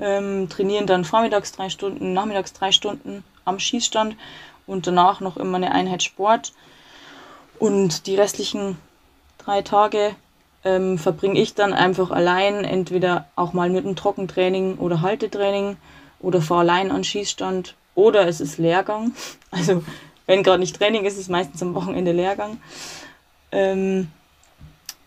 ähm, 0.00 0.48
trainieren 0.48 0.86
dann 0.86 1.04
vormittags 1.04 1.52
drei 1.52 1.70
Stunden, 1.70 2.12
nachmittags 2.12 2.52
drei 2.52 2.72
Stunden 2.72 3.22
am 3.44 3.60
Schießstand 3.60 4.16
und 4.66 4.86
danach 4.86 5.20
noch 5.20 5.36
immer 5.36 5.56
eine 5.56 5.72
Einheit 5.72 6.02
Sport. 6.02 6.52
Und 7.58 8.06
die 8.06 8.16
restlichen 8.16 8.76
drei 9.38 9.62
Tage 9.62 10.16
ähm, 10.64 10.98
verbringe 10.98 11.40
ich 11.40 11.54
dann 11.54 11.72
einfach 11.72 12.10
allein, 12.10 12.64
entweder 12.64 13.28
auch 13.36 13.52
mal 13.52 13.70
mit 13.70 13.84
einem 13.84 13.96
Trockentraining 13.96 14.78
oder 14.78 15.00
Haltetraining 15.00 15.76
oder 16.18 16.42
fahre 16.42 16.60
allein 16.60 16.90
an 16.90 17.04
Schießstand 17.04 17.74
oder 17.96 18.28
es 18.28 18.40
ist 18.40 18.58
Lehrgang. 18.58 19.12
Also 19.50 19.82
wenn 20.26 20.42
gerade 20.42 20.58
nicht 20.58 20.76
Training 20.76 21.04
ist, 21.04 21.14
ist 21.14 21.20
es 21.20 21.28
meistens 21.28 21.62
am 21.62 21.74
Wochenende 21.74 22.12
Lehrgang. 22.12 22.60
Ähm, 23.52 24.08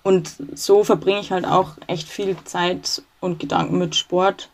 und 0.02 0.34
so 0.56 0.84
verbringe 0.84 1.20
ich 1.20 1.32
halt 1.32 1.46
auch 1.46 1.74
echt 1.88 2.08
viel 2.08 2.36
Zeit 2.46 3.04
und 3.20 3.40
Gedanken 3.40 3.78
mit 3.78 3.96
Sport. 3.96 4.50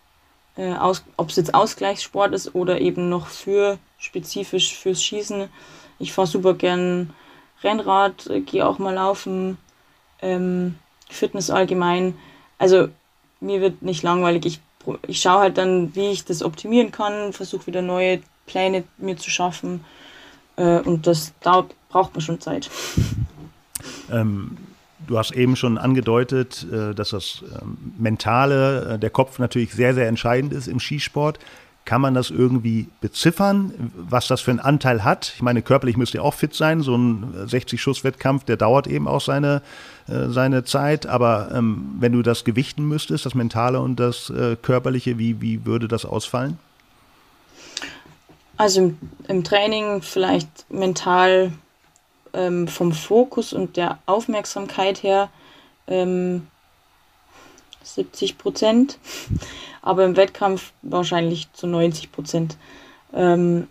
Äh, 0.57 0.73
Ob 1.17 1.29
es 1.29 1.35
jetzt 1.35 1.53
Ausgleichssport 1.53 2.33
ist 2.33 2.55
oder 2.55 2.81
eben 2.81 3.09
noch 3.09 3.27
für 3.27 3.77
spezifisch 3.97 4.75
fürs 4.75 5.03
Schießen. 5.03 5.49
Ich 5.99 6.13
fahre 6.13 6.27
super 6.27 6.55
gern 6.55 7.13
Rennrad, 7.63 8.27
äh, 8.27 8.41
gehe 8.41 8.67
auch 8.67 8.79
mal 8.79 8.95
laufen, 8.95 9.57
ähm, 10.21 10.75
Fitness 11.09 11.49
allgemein. 11.49 12.17
Also 12.57 12.89
mir 13.39 13.61
wird 13.61 13.81
nicht 13.81 14.03
langweilig. 14.03 14.45
Ich, 14.45 14.59
ich 15.07 15.21
schaue 15.21 15.41
halt 15.41 15.57
dann, 15.57 15.95
wie 15.95 16.11
ich 16.11 16.25
das 16.25 16.43
optimieren 16.43 16.91
kann, 16.91 17.33
versuche 17.33 17.67
wieder 17.67 17.81
neue 17.81 18.21
Pläne 18.45 18.83
mir 18.97 19.17
zu 19.17 19.29
schaffen. 19.29 19.83
Äh, 20.55 20.79
und 20.79 21.07
das 21.07 21.33
dauert, 21.41 21.73
braucht 21.89 22.13
man 22.13 22.21
schon 22.21 22.39
Zeit. 22.39 22.69
Ähm, 24.11 24.57
du 25.07 25.17
hast 25.17 25.31
eben 25.31 25.55
schon 25.55 25.77
angedeutet, 25.77 26.65
äh, 26.71 26.93
dass 26.93 27.09
das 27.09 27.43
ähm, 27.61 27.93
Mentale, 27.97 28.95
äh, 28.95 28.99
der 28.99 29.09
Kopf 29.09 29.39
natürlich 29.39 29.73
sehr, 29.73 29.93
sehr 29.93 30.07
entscheidend 30.07 30.53
ist 30.53 30.67
im 30.67 30.79
Skisport. 30.79 31.39
Kann 31.85 32.01
man 32.01 32.15
das 32.15 32.31
irgendwie 32.31 32.87
beziffern, 32.99 33.91
was 33.95 34.27
das 34.27 34.41
für 34.41 34.49
einen 34.49 34.59
Anteil 34.59 35.03
hat? 35.03 35.31
Ich 35.35 35.43
meine, 35.43 35.61
körperlich 35.61 35.97
müsst 35.97 36.15
ihr 36.15 36.23
auch 36.23 36.33
fit 36.33 36.55
sein. 36.55 36.81
So 36.81 36.97
ein 36.97 37.45
60-Schuss-Wettkampf, 37.47 38.43
der 38.43 38.57
dauert 38.57 38.87
eben 38.87 39.07
auch 39.07 39.21
seine, 39.21 39.61
äh, 40.07 40.29
seine 40.29 40.63
Zeit. 40.63 41.05
Aber 41.05 41.51
ähm, 41.53 41.95
wenn 41.99 42.11
du 42.11 42.23
das 42.23 42.43
gewichten 42.43 42.87
müsstest, 42.87 43.27
das 43.27 43.35
Mentale 43.35 43.79
und 43.79 43.99
das 43.99 44.31
äh, 44.31 44.55
Körperliche, 44.59 45.19
wie, 45.19 45.41
wie 45.41 45.65
würde 45.65 45.87
das 45.87 46.05
ausfallen? 46.05 46.57
Also 48.57 48.81
im, 48.81 48.97
im 49.27 49.43
Training 49.43 50.01
vielleicht 50.01 50.65
mental 50.71 51.51
ähm, 52.33 52.67
vom 52.67 52.93
Fokus 52.93 53.53
und 53.53 53.77
der 53.77 53.99
Aufmerksamkeit 54.07 55.03
her 55.03 55.29
ähm, 55.87 56.47
70 57.85 58.37
Prozent. 58.37 58.97
aber 59.85 60.03
im 60.03 60.17
Wettkampf 60.17 60.73
wahrscheinlich 60.81 61.53
zu 61.53 61.67
90 61.67 62.11
Prozent. 62.11 62.57
Ähm, 63.13 63.67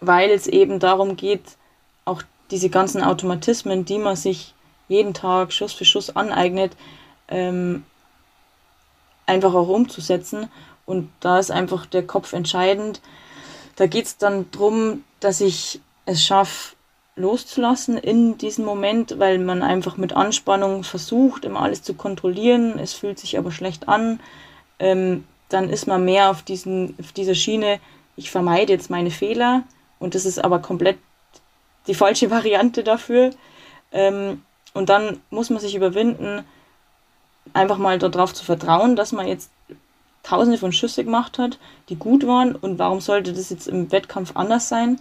weil 0.00 0.30
es 0.30 0.46
eben 0.46 0.78
darum 0.78 1.16
geht, 1.16 1.56
auch 2.04 2.22
diese 2.50 2.68
ganzen 2.68 3.02
Automatismen, 3.02 3.86
die 3.86 3.98
man 3.98 4.14
sich 4.14 4.54
jeden 4.86 5.14
Tag 5.14 5.52
Schuss 5.52 5.72
für 5.72 5.86
Schuss 5.86 6.14
aneignet, 6.14 6.76
ähm, 7.28 7.84
einfach 9.24 9.54
auch 9.54 9.68
umzusetzen. 9.68 10.48
Und 10.84 11.10
da 11.20 11.38
ist 11.38 11.50
einfach 11.50 11.86
der 11.86 12.06
Kopf 12.06 12.34
entscheidend. 12.34 13.00
Da 13.76 13.86
geht 13.86 14.04
es 14.04 14.18
dann 14.18 14.48
darum, 14.52 15.04
dass 15.20 15.40
ich 15.40 15.80
es 16.04 16.22
schaffe, 16.22 16.75
loszulassen 17.16 17.96
in 17.96 18.36
diesem 18.38 18.64
Moment, 18.64 19.18
weil 19.18 19.38
man 19.38 19.62
einfach 19.62 19.96
mit 19.96 20.12
Anspannung 20.12 20.84
versucht, 20.84 21.44
immer 21.44 21.62
alles 21.62 21.82
zu 21.82 21.94
kontrollieren. 21.94 22.78
Es 22.78 22.92
fühlt 22.92 23.18
sich 23.18 23.38
aber 23.38 23.50
schlecht 23.50 23.88
an. 23.88 24.20
Ähm, 24.78 25.24
dann 25.48 25.70
ist 25.70 25.86
man 25.86 26.04
mehr 26.04 26.30
auf, 26.30 26.42
diesen, 26.42 26.94
auf 27.00 27.12
dieser 27.12 27.34
Schiene, 27.34 27.80
ich 28.16 28.30
vermeide 28.30 28.72
jetzt 28.72 28.90
meine 28.90 29.10
Fehler. 29.10 29.62
Und 29.98 30.14
das 30.14 30.26
ist 30.26 30.38
aber 30.38 30.58
komplett 30.58 30.98
die 31.86 31.94
falsche 31.94 32.30
Variante 32.30 32.84
dafür. 32.84 33.30
Ähm, 33.92 34.42
und 34.74 34.90
dann 34.90 35.20
muss 35.30 35.48
man 35.48 35.60
sich 35.60 35.74
überwinden, 35.74 36.44
einfach 37.54 37.78
mal 37.78 37.98
darauf 37.98 38.34
zu 38.34 38.44
vertrauen, 38.44 38.94
dass 38.94 39.12
man 39.12 39.26
jetzt 39.26 39.50
tausende 40.22 40.58
von 40.58 40.72
Schüsse 40.72 41.04
gemacht 41.04 41.38
hat, 41.38 41.58
die 41.88 41.96
gut 41.96 42.26
waren. 42.26 42.54
Und 42.54 42.78
warum 42.78 43.00
sollte 43.00 43.32
das 43.32 43.48
jetzt 43.48 43.68
im 43.68 43.90
Wettkampf 43.90 44.32
anders 44.34 44.68
sein? 44.68 45.00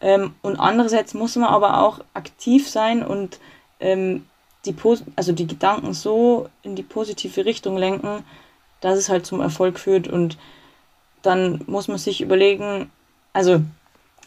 Ähm, 0.00 0.34
und 0.42 0.56
andererseits 0.56 1.14
muss 1.14 1.36
man 1.36 1.48
aber 1.48 1.82
auch 1.82 2.00
aktiv 2.14 2.68
sein 2.68 3.04
und 3.04 3.40
ähm, 3.80 4.26
die, 4.64 4.74
also 5.16 5.32
die 5.32 5.46
Gedanken 5.46 5.92
so 5.94 6.48
in 6.62 6.76
die 6.76 6.82
positive 6.82 7.44
Richtung 7.44 7.76
lenken, 7.76 8.24
dass 8.80 8.98
es 8.98 9.08
halt 9.08 9.26
zum 9.26 9.40
Erfolg 9.40 9.78
führt. 9.78 10.08
Und 10.08 10.38
dann 11.22 11.62
muss 11.66 11.88
man 11.88 11.98
sich 11.98 12.20
überlegen, 12.20 12.90
also 13.32 13.60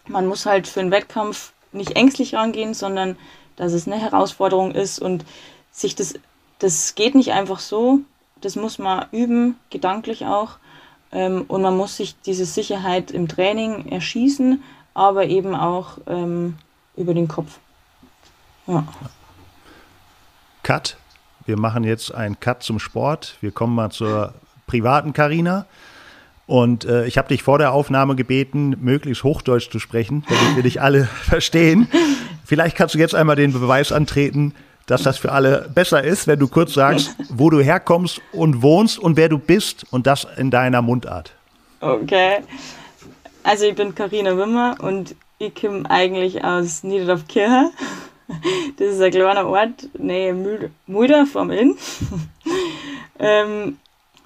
man 0.07 0.27
muss 0.27 0.45
halt 0.45 0.67
für 0.67 0.79
einen 0.79 0.91
Wettkampf 0.91 1.53
nicht 1.71 1.95
ängstlich 1.95 2.35
rangehen, 2.35 2.73
sondern 2.73 3.17
dass 3.55 3.73
es 3.73 3.87
eine 3.87 3.99
Herausforderung 3.99 4.71
ist 4.71 4.99
und 4.99 5.25
sich 5.71 5.95
das, 5.95 6.15
das 6.59 6.95
geht 6.95 7.15
nicht 7.15 7.31
einfach 7.31 7.59
so, 7.59 7.99
das 8.41 8.55
muss 8.55 8.79
man 8.79 9.05
üben, 9.11 9.57
gedanklich 9.69 10.25
auch. 10.25 10.57
Ähm, 11.11 11.45
und 11.47 11.61
man 11.61 11.77
muss 11.77 11.97
sich 11.97 12.15
diese 12.21 12.45
Sicherheit 12.45 13.11
im 13.11 13.27
Training 13.27 13.87
erschießen, 13.89 14.63
aber 14.93 15.25
eben 15.25 15.55
auch 15.55 15.97
ähm, 16.07 16.57
über 16.95 17.13
den 17.13 17.27
Kopf. 17.27 17.59
Ja. 18.67 18.83
Cut. 20.63 20.97
Wir 21.45 21.57
machen 21.57 21.83
jetzt 21.83 22.13
einen 22.13 22.39
Cut 22.39 22.63
zum 22.63 22.79
Sport. 22.79 23.35
Wir 23.41 23.51
kommen 23.51 23.75
mal 23.75 23.89
zur 23.89 24.33
privaten 24.67 25.13
Karina. 25.13 25.65
Und 26.45 26.85
äh, 26.85 27.05
ich 27.05 27.17
habe 27.17 27.29
dich 27.29 27.43
vor 27.43 27.57
der 27.57 27.71
Aufnahme 27.71 28.15
gebeten, 28.15 28.75
möglichst 28.81 29.23
Hochdeutsch 29.23 29.71
zu 29.71 29.79
sprechen, 29.79 30.25
damit 30.27 30.55
wir 30.55 30.63
dich 30.63 30.81
alle 30.81 31.05
verstehen. 31.23 31.87
Vielleicht 32.45 32.75
kannst 32.75 32.95
du 32.95 32.99
jetzt 32.99 33.15
einmal 33.15 33.35
den 33.35 33.53
Beweis 33.53 33.91
antreten, 33.91 34.53
dass 34.85 35.03
das 35.03 35.17
für 35.17 35.31
alle 35.31 35.69
besser 35.73 36.03
ist, 36.03 36.27
wenn 36.27 36.39
du 36.39 36.47
kurz 36.47 36.73
sagst, 36.73 37.15
wo 37.29 37.49
du 37.49 37.61
herkommst 37.61 38.21
und 38.33 38.61
wohnst 38.61 38.99
und 38.99 39.15
wer 39.15 39.29
du 39.29 39.37
bist 39.37 39.85
und 39.91 40.07
das 40.07 40.27
in 40.35 40.51
deiner 40.51 40.81
Mundart. 40.81 41.31
Okay. 41.79 42.39
Also 43.43 43.65
ich 43.65 43.75
bin 43.75 43.95
Karina 43.95 44.37
Wimmer 44.37 44.75
und 44.79 45.15
ich 45.39 45.55
komme 45.55 45.89
eigentlich 45.89 46.43
aus 46.43 46.83
Niederdorfkirche. 46.83 47.71
Das 48.77 48.87
ist 48.87 49.01
ein 49.01 49.11
kleiner 49.11 49.45
Ort, 49.45 49.89
nähe 49.99 50.33
Mulder 50.87 51.25
vom 51.25 51.51
Inn. 51.51 51.75
ähm, 53.19 53.77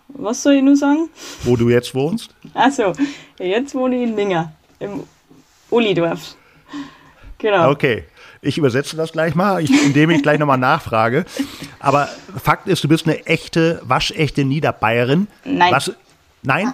was 0.10 0.44
soll 0.44 0.54
ich 0.54 0.62
nur 0.62 0.76
sagen? 0.76 1.10
Wo 1.42 1.56
du 1.56 1.70
jetzt 1.70 1.96
wohnst? 1.96 2.30
Achso, 2.54 2.94
jetzt 3.40 3.74
wohne 3.74 3.96
ich 3.96 4.04
in 4.04 4.14
Minger, 4.14 4.52
im 4.78 5.06
Ulidorf. 5.72 6.36
Genau. 7.40 7.72
Okay. 7.72 8.04
Ich 8.42 8.60
übersetze 8.60 8.96
das 8.96 9.12
gleich 9.12 9.34
mal, 9.34 9.60
indem 9.68 10.12
ich 10.12 10.22
gleich 10.22 10.38
nochmal 10.38 10.60
nachfrage. 10.60 11.26
Aber 11.80 12.08
Fakt 12.38 12.68
ist, 12.68 12.84
du 12.84 12.88
bist 12.88 13.08
eine 13.08 13.26
echte, 13.26 13.82
waschechte 13.84 14.46
Niederbayerin. 14.46 15.26
Nein. 15.46 15.74
Was, 15.74 15.92
nein? 16.44 16.72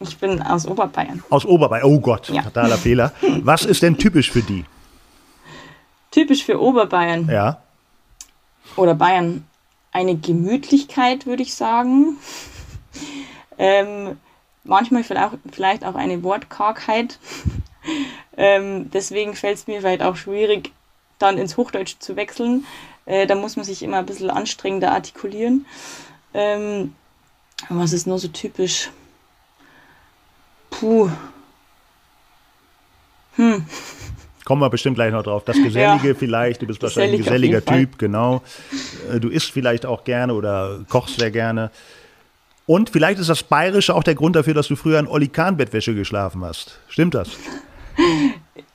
Ich 0.00 0.16
bin 0.16 0.40
aus 0.42 0.66
Oberbayern. 0.66 1.22
Aus 1.28 1.44
Oberbayern, 1.44 1.84
oh 1.84 2.00
Gott, 2.00 2.30
ja. 2.30 2.42
fataler 2.42 2.78
Fehler. 2.78 3.12
Was 3.42 3.66
ist 3.66 3.82
denn 3.82 3.98
typisch 3.98 4.30
für 4.30 4.40
die? 4.40 4.64
Typisch 6.10 6.42
für 6.42 6.60
Oberbayern? 6.60 7.28
Ja. 7.28 7.62
Oder 8.76 8.94
Bayern. 8.94 9.44
Eine 9.92 10.16
Gemütlichkeit, 10.16 11.26
würde 11.26 11.42
ich 11.42 11.54
sagen. 11.54 12.16
ähm, 13.58 14.16
manchmal 14.64 15.04
vielleicht 15.04 15.84
auch 15.84 15.94
eine 15.94 16.22
Wortkargheit. 16.22 17.18
ähm, 18.38 18.90
deswegen 18.90 19.34
fällt 19.34 19.58
es 19.58 19.66
mir 19.66 19.80
vielleicht 19.80 20.02
auch 20.02 20.16
schwierig, 20.16 20.72
dann 21.18 21.36
ins 21.36 21.58
Hochdeutsch 21.58 21.96
zu 21.98 22.16
wechseln. 22.16 22.64
Äh, 23.04 23.26
da 23.26 23.34
muss 23.34 23.56
man 23.56 23.66
sich 23.66 23.82
immer 23.82 23.98
ein 23.98 24.06
bisschen 24.06 24.30
anstrengender 24.30 24.92
artikulieren. 24.92 25.66
Ähm, 26.32 26.94
was 27.68 27.92
ist 27.92 28.06
nur 28.06 28.18
so 28.18 28.28
typisch? 28.28 28.90
Puh. 30.80 31.10
Hm. 33.36 33.64
Kommen 34.46 34.62
wir 34.62 34.70
bestimmt 34.70 34.96
gleich 34.96 35.12
noch 35.12 35.22
drauf. 35.22 35.44
Das 35.44 35.56
Gesellige 35.56 36.08
ja. 36.08 36.14
vielleicht, 36.14 36.62
du 36.62 36.66
bist 36.66 36.82
wahrscheinlich 36.82 37.20
ein 37.20 37.24
geselliger 37.24 37.64
Typ, 37.64 37.98
genau. 37.98 38.42
Äh, 39.12 39.20
du 39.20 39.28
isst 39.28 39.52
vielleicht 39.52 39.86
auch 39.86 40.04
gerne 40.04 40.34
oder 40.34 40.80
kochst 40.88 41.20
sehr 41.20 41.30
gerne. 41.30 41.70
Und 42.66 42.90
vielleicht 42.90 43.20
ist 43.20 43.28
das 43.28 43.42
Bayerische 43.42 43.94
auch 43.94 44.02
der 44.02 44.14
Grund 44.14 44.36
dafür, 44.36 44.54
dass 44.54 44.68
du 44.68 44.76
früher 44.76 44.98
in 44.98 45.06
Olli 45.06 45.28
Kahn-Bettwäsche 45.28 45.94
geschlafen 45.94 46.42
hast. 46.42 46.78
Stimmt 46.88 47.14
das? 47.14 47.28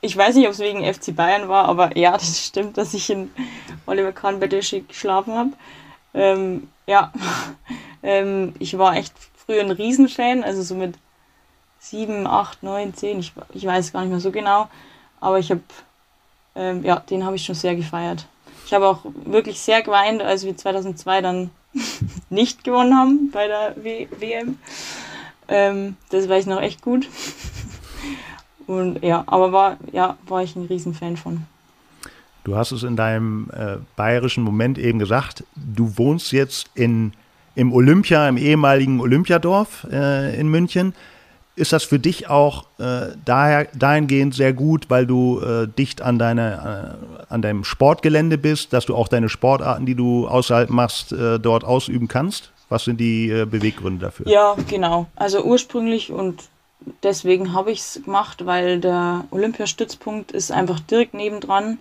Ich 0.00 0.16
weiß 0.16 0.36
nicht, 0.36 0.46
ob 0.46 0.52
es 0.52 0.60
wegen 0.60 0.84
FC 0.84 1.14
Bayern 1.14 1.48
war, 1.48 1.64
aber 1.64 1.96
ja, 1.96 2.12
das 2.12 2.46
stimmt, 2.46 2.78
dass 2.78 2.94
ich 2.94 3.10
in 3.10 3.30
Oliver 3.86 4.12
Kahn-Bettwäsche 4.12 4.82
geschlafen 4.82 5.34
habe. 5.34 5.50
Ähm, 6.14 6.68
ja, 6.86 7.12
ähm, 8.02 8.54
ich 8.60 8.78
war 8.78 8.96
echt 8.96 9.12
früher 9.44 9.62
ein 9.62 9.70
Riesenfan, 9.72 10.44
also 10.44 10.62
so 10.62 10.74
mit 10.74 10.94
sieben, 11.78 12.26
acht, 12.26 12.62
neun, 12.62 12.94
zehn, 12.94 13.18
ich, 13.18 13.32
ich 13.52 13.64
weiß 13.64 13.92
gar 13.92 14.00
nicht 14.00 14.10
mehr 14.10 14.20
so 14.20 14.30
genau. 14.30 14.68
Aber 15.20 15.38
ich 15.38 15.50
habe, 15.50 15.62
ähm, 16.54 16.84
ja, 16.84 17.00
den 17.00 17.24
habe 17.24 17.36
ich 17.36 17.44
schon 17.44 17.54
sehr 17.54 17.76
gefeiert. 17.76 18.26
Ich 18.66 18.72
habe 18.72 18.86
auch 18.86 19.00
wirklich 19.24 19.60
sehr 19.60 19.82
geweint, 19.82 20.22
als 20.22 20.44
wir 20.44 20.56
2002 20.56 21.22
dann 21.22 21.50
nicht 22.30 22.64
gewonnen 22.64 22.96
haben 22.96 23.30
bei 23.30 23.46
der 23.46 23.74
w 23.76 24.08
WM. 24.18 24.58
Ähm, 25.48 25.96
das 26.10 26.28
weiß 26.28 26.42
ich 26.42 26.50
noch 26.50 26.60
echt 26.60 26.82
gut. 26.82 27.08
Und 28.66 29.02
ja, 29.02 29.22
aber 29.26 29.52
war, 29.52 29.76
ja, 29.92 30.16
war 30.26 30.42
ich 30.42 30.56
ein 30.56 30.66
Riesenfan 30.66 31.16
von. 31.16 31.46
Du 32.42 32.56
hast 32.56 32.72
es 32.72 32.82
in 32.82 32.96
deinem 32.96 33.48
äh, 33.52 33.76
bayerischen 33.96 34.44
Moment 34.44 34.78
eben 34.78 34.98
gesagt, 34.98 35.44
du 35.54 35.98
wohnst 35.98 36.32
jetzt 36.32 36.70
in, 36.74 37.12
im 37.54 37.72
Olympia, 37.72 38.28
im 38.28 38.36
ehemaligen 38.36 39.00
Olympiadorf 39.00 39.86
äh, 39.90 40.38
in 40.38 40.48
München. 40.48 40.94
Ist 41.56 41.72
das 41.72 41.84
für 41.84 41.98
dich 41.98 42.28
auch 42.28 42.64
äh, 42.78 43.08
daher, 43.24 43.66
dahingehend 43.74 44.34
sehr 44.34 44.52
gut, 44.52 44.90
weil 44.90 45.06
du 45.06 45.40
äh, 45.40 45.66
dicht 45.66 46.02
an, 46.02 46.18
deine, 46.18 46.98
äh, 47.28 47.32
an 47.32 47.40
deinem 47.40 47.64
Sportgelände 47.64 48.36
bist, 48.36 48.74
dass 48.74 48.84
du 48.84 48.94
auch 48.94 49.08
deine 49.08 49.30
Sportarten, 49.30 49.86
die 49.86 49.94
du 49.94 50.28
außerhalb 50.28 50.68
machst, 50.68 51.12
äh, 51.12 51.40
dort 51.40 51.64
ausüben 51.64 52.08
kannst? 52.08 52.52
Was 52.68 52.84
sind 52.84 53.00
die 53.00 53.30
äh, 53.30 53.46
Beweggründe 53.46 54.04
dafür? 54.04 54.28
Ja, 54.28 54.54
genau. 54.68 55.06
Also 55.16 55.44
ursprünglich 55.44 56.12
und 56.12 56.42
deswegen 57.02 57.52
habe 57.52 57.70
ich 57.70 57.80
es 57.80 58.00
gemacht, 58.04 58.44
weil 58.44 58.80
der 58.80 59.24
Olympiastützpunkt 59.30 60.32
ist 60.32 60.52
einfach 60.52 60.80
direkt 60.80 61.14
nebendran. 61.14 61.78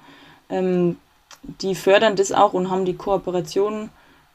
Ähm, 0.49 0.97
die 1.61 1.75
fördern 1.75 2.15
das 2.15 2.31
auch 2.31 2.53
und 2.53 2.69
haben 2.71 2.85
die 2.85 2.95
Kooperation 2.95 3.89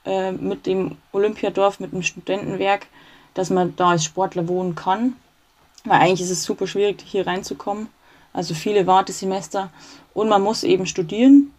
äh, 0.05 0.33
mit 0.33 0.67
dem 0.67 0.97
Olympiadorf, 1.13 1.81
mit 1.81 1.93
dem 1.93 2.03
Studentenwerk, 2.03 2.87
dass 3.35 3.51
man 3.51 3.75
da 3.77 3.91
als 3.91 4.05
Sportler 4.05 4.49
wohnen 4.49 4.75
kann. 4.75 5.15
Weil 5.85 6.01
eigentlich 6.01 6.21
ist 6.21 6.31
es 6.31 6.45
super 6.45 6.67
schwierig, 6.67 7.03
hier 7.05 7.27
reinzukommen. 7.27 7.89
Also 8.33 8.55
viele 8.55 8.87
Wartesemester. 8.87 9.71
Und 10.15 10.29
man 10.29 10.43
muss 10.43 10.63
eben 10.63 10.87
studieren. 10.87 11.53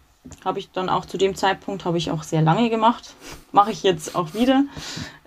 Habe 0.44 0.60
ich 0.60 0.70
dann 0.70 0.88
auch 0.88 1.04
zu 1.04 1.18
dem 1.18 1.34
Zeitpunkt, 1.34 1.84
habe 1.84 1.98
ich 1.98 2.10
auch 2.10 2.22
sehr 2.22 2.42
lange 2.42 2.70
gemacht. 2.70 3.14
Mache 3.52 3.72
ich 3.72 3.82
jetzt 3.82 4.14
auch 4.14 4.34
wieder. 4.34 4.64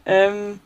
Ähm, 0.05 0.59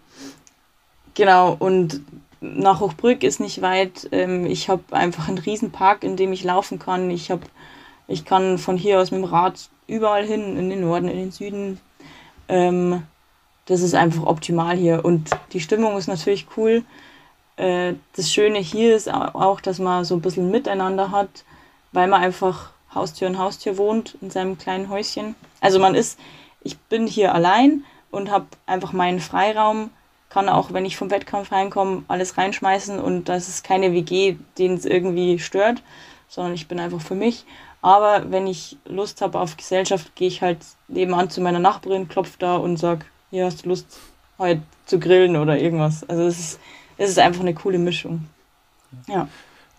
genau, 1.15 1.55
und 1.57 2.01
nach 2.41 2.79
Hochbrück 2.79 3.23
ist 3.23 3.39
nicht 3.39 3.61
weit. 3.61 4.07
Ähm, 4.11 4.45
ich 4.45 4.69
habe 4.69 4.83
einfach 4.91 5.27
einen 5.27 5.39
Riesenpark, 5.39 6.03
in 6.03 6.15
dem 6.15 6.31
ich 6.31 6.43
laufen 6.43 6.79
kann. 6.79 7.09
Ich, 7.09 7.31
hab, 7.31 7.41
ich 8.07 8.23
kann 8.23 8.57
von 8.57 8.77
hier 8.77 8.99
aus 8.99 9.11
mit 9.11 9.21
dem 9.21 9.25
Rad 9.25 9.69
überall 9.87 10.25
hin, 10.25 10.57
in 10.57 10.69
den 10.69 10.81
Norden, 10.81 11.09
in 11.09 11.17
den 11.17 11.31
Süden. 11.31 11.79
Ähm, 12.47 13.03
das 13.65 13.81
ist 13.81 13.95
einfach 13.95 14.25
optimal 14.25 14.77
hier. 14.77 15.03
Und 15.03 15.29
die 15.53 15.59
Stimmung 15.59 15.97
ist 15.97 16.07
natürlich 16.07 16.47
cool. 16.55 16.83
Äh, 17.59 17.95
das 18.15 18.31
Schöne 18.31 18.59
hier 18.59 18.95
ist 18.95 19.11
auch, 19.11 19.61
dass 19.61 19.79
man 19.79 20.05
so 20.05 20.15
ein 20.15 20.21
bisschen 20.21 20.49
miteinander 20.49 21.11
hat, 21.11 21.43
weil 21.91 22.07
man 22.07 22.21
einfach 22.21 22.71
Haustür 22.93 23.27
in 23.27 23.37
Haustür 23.37 23.77
wohnt 23.77 24.17
in 24.21 24.31
seinem 24.31 24.57
kleinen 24.57 24.89
Häuschen. 24.89 25.35
Also 25.61 25.79
man 25.79 25.93
ist, 25.93 26.19
ich 26.63 26.77
bin 26.77 27.05
hier 27.05 27.35
allein 27.35 27.83
und 28.11 28.31
habe 28.31 28.47
einfach 28.65 28.93
meinen 28.93 29.19
Freiraum 29.19 29.91
kann 30.29 30.47
auch, 30.47 30.73
wenn 30.73 30.85
ich 30.85 30.95
vom 30.95 31.09
Wettkampf 31.09 31.51
reinkomme, 31.51 32.03
alles 32.07 32.37
reinschmeißen 32.37 32.99
und 32.99 33.29
das 33.29 33.49
ist 33.49 33.63
keine 33.63 33.93
WG, 33.93 34.37
den 34.57 34.75
es 34.75 34.85
irgendwie 34.85 35.39
stört, 35.39 35.81
sondern 36.27 36.53
ich 36.53 36.67
bin 36.67 36.79
einfach 36.79 37.01
für 37.01 37.15
mich. 37.15 37.45
Aber 37.81 38.29
wenn 38.29 38.45
ich 38.45 38.77
Lust 38.85 39.21
habe 39.21 39.39
auf 39.39 39.57
Gesellschaft, 39.57 40.15
gehe 40.15 40.27
ich 40.27 40.41
halt 40.41 40.59
nebenan 40.87 41.29
zu 41.29 41.41
meiner 41.41 41.59
Nachbarin, 41.59 42.07
klopfe 42.07 42.37
da 42.37 42.57
und 42.57 42.77
sage, 42.77 43.05
hier 43.31 43.45
hast 43.45 43.65
du 43.65 43.69
Lust, 43.69 43.97
heute 44.37 44.61
zu 44.85 44.99
grillen 44.99 45.35
oder 45.35 45.57
irgendwas. 45.57 46.07
Also 46.07 46.23
es 46.23 46.39
ist, 46.39 46.59
es 46.99 47.09
ist 47.09 47.19
einfach 47.19 47.39
eine 47.39 47.53
coole 47.53 47.79
Mischung. 47.79 48.27
Ja. 49.07 49.27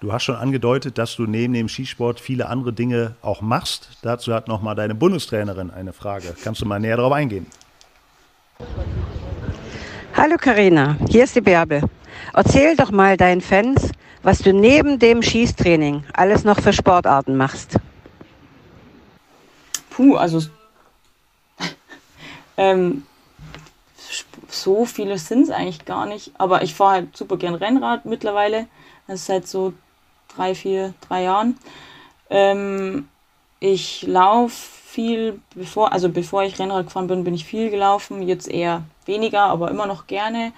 Du 0.01 0.11
hast 0.11 0.25
schon 0.25 0.37
angedeutet, 0.37 0.97
dass 0.97 1.15
du 1.17 1.27
neben 1.27 1.53
dem 1.53 1.69
Skisport 1.69 2.19
viele 2.19 2.49
andere 2.49 2.73
Dinge 2.73 3.15
auch 3.21 3.43
machst. 3.43 3.99
Dazu 4.01 4.33
hat 4.33 4.49
nochmal 4.49 4.75
deine 4.75 4.95
Bundestrainerin 4.95 5.71
eine 5.71 5.93
Frage. 5.93 6.35
Kannst 6.43 6.63
du 6.63 6.67
mal 6.67 6.81
näher 6.81 6.97
darauf 6.97 7.13
eingehen? 7.13 7.47
Hallo 10.17 10.37
Karina, 10.39 10.97
hier 11.11 11.25
ist 11.25 11.37
die 11.37 11.43
Bärbe. 11.43 11.83
Erzähl 12.33 12.75
doch 12.75 12.91
mal 12.91 13.19
deinen 13.19 13.43
Fans, 13.43 13.91
was 14.23 14.39
du 14.39 14.55
neben 14.55 14.99
dem 14.99 15.23
Schießtraining 15.23 16.05
alles 16.15 16.45
noch 16.45 16.59
für 16.59 16.73
Sportarten 16.73 17.37
machst. 17.37 17.77
Puh, 19.91 20.17
also 20.17 20.41
ähm, 22.57 23.03
so 24.49 24.85
viele 24.85 25.19
sind 25.19 25.45
es 25.45 25.51
eigentlich 25.51 25.85
gar 25.85 26.07
nicht. 26.07 26.33
Aber 26.39 26.63
ich 26.63 26.75
fahre 26.75 26.93
halt 26.93 27.17
super 27.17 27.37
gern 27.37 27.55
Rennrad 27.55 28.05
mittlerweile. 28.05 28.67
Das 29.07 29.21
ist 29.21 29.27
seit 29.27 29.49
so 29.49 29.73
drei, 30.35 30.55
vier, 30.55 30.95
drei 31.01 31.25
Jahren. 31.25 31.59
Ähm, 32.29 33.09
ich 33.61 34.03
laufe 34.07 34.55
viel, 34.55 35.41
bevor, 35.55 35.93
also 35.93 36.09
bevor 36.09 36.43
ich 36.43 36.59
Rennrad 36.59 36.87
gefahren 36.87 37.07
bin, 37.07 37.25
bin 37.25 37.35
ich 37.35 37.45
viel 37.45 37.71
gelaufen. 37.71 38.23
Jetzt 38.23 38.49
eher 38.49 38.83
weniger, 39.07 39.43
aber 39.43 39.71
immer 39.71 39.87
noch 39.87 40.07
gerne. 40.07 40.53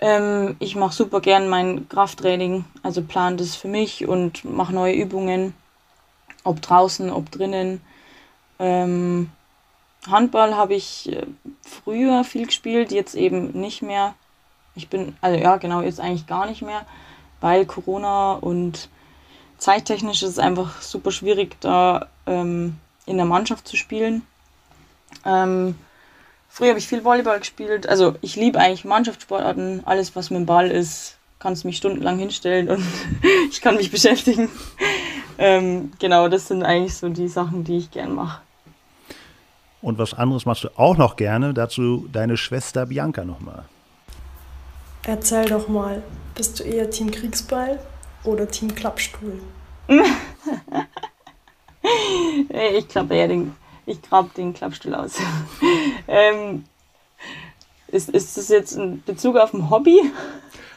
Ähm, 0.00 0.56
ich 0.58 0.76
mache 0.76 0.94
super 0.94 1.20
gern 1.20 1.48
mein 1.48 1.88
Krafttraining, 1.88 2.64
also 2.82 3.02
plan 3.02 3.36
das 3.36 3.54
für 3.54 3.68
mich 3.68 4.08
und 4.08 4.44
mache 4.44 4.74
neue 4.74 4.94
Übungen, 4.94 5.54
ob 6.42 6.62
draußen, 6.62 7.10
ob 7.10 7.30
drinnen. 7.30 7.82
Ähm, 8.58 9.30
Handball 10.08 10.56
habe 10.56 10.74
ich 10.74 11.10
äh, 11.12 11.26
früher 11.62 12.24
viel 12.24 12.46
gespielt, 12.46 12.92
jetzt 12.92 13.14
eben 13.14 13.52
nicht 13.52 13.82
mehr. 13.82 14.14
Ich 14.74 14.88
bin, 14.88 15.16
also 15.20 15.38
ja, 15.38 15.56
genau, 15.56 15.82
jetzt 15.82 16.00
eigentlich 16.00 16.26
gar 16.26 16.46
nicht 16.46 16.62
mehr, 16.62 16.86
weil 17.40 17.66
Corona 17.66 18.34
und 18.34 18.88
zeittechnisch 19.58 20.22
ist 20.22 20.30
es 20.30 20.38
einfach 20.38 20.80
super 20.80 21.10
schwierig, 21.10 21.56
da 21.60 22.06
ähm, 22.26 22.76
in 23.06 23.16
der 23.16 23.26
Mannschaft 23.26 23.68
zu 23.68 23.76
spielen. 23.76 24.22
Ähm, 25.24 25.74
früher 26.48 26.70
habe 26.70 26.78
ich 26.78 26.88
viel 26.88 27.04
Volleyball 27.04 27.38
gespielt. 27.38 27.88
Also 27.88 28.14
ich 28.22 28.36
liebe 28.36 28.58
eigentlich 28.58 28.84
Mannschaftssportarten. 28.84 29.82
Alles, 29.84 30.16
was 30.16 30.30
mit 30.30 30.38
dem 30.38 30.46
Ball 30.46 30.70
ist, 30.70 31.18
kannst 31.38 31.64
mich 31.64 31.76
stundenlang 31.76 32.18
hinstellen 32.18 32.70
und 32.70 32.84
ich 33.50 33.60
kann 33.60 33.76
mich 33.76 33.90
beschäftigen. 33.90 34.48
Ähm, 35.36 35.92
genau, 35.98 36.28
das 36.28 36.48
sind 36.48 36.62
eigentlich 36.62 36.94
so 36.94 37.08
die 37.08 37.28
Sachen, 37.28 37.64
die 37.64 37.78
ich 37.78 37.90
gern 37.90 38.14
mache. 38.14 38.40
Und 39.82 39.98
was 39.98 40.14
anderes 40.14 40.46
machst 40.46 40.64
du 40.64 40.68
auch 40.76 40.96
noch 40.96 41.16
gerne. 41.16 41.54
Dazu 41.54 42.08
deine 42.12 42.36
Schwester 42.36 42.86
Bianca 42.86 43.24
nochmal. 43.24 43.64
Erzähl 45.04 45.46
doch 45.46 45.68
mal, 45.68 46.02
bist 46.34 46.60
du 46.60 46.64
eher 46.64 46.90
Team 46.90 47.10
Kriegsball 47.10 47.80
oder 48.24 48.46
Team 48.46 48.74
Klappstuhl? 48.74 49.40
ich 52.76 52.88
klappe 52.88 53.14
eher 53.14 53.28
den, 53.28 53.56
ich 53.86 54.02
grab 54.02 54.34
den 54.34 54.52
Klappstuhl 54.52 54.94
aus. 54.94 55.14
ähm, 56.08 56.64
ist, 57.88 58.10
ist 58.10 58.36
das 58.36 58.48
jetzt 58.48 58.76
ein 58.76 59.02
Bezug 59.04 59.36
auf 59.36 59.54
ein 59.54 59.70
Hobby? 59.70 60.00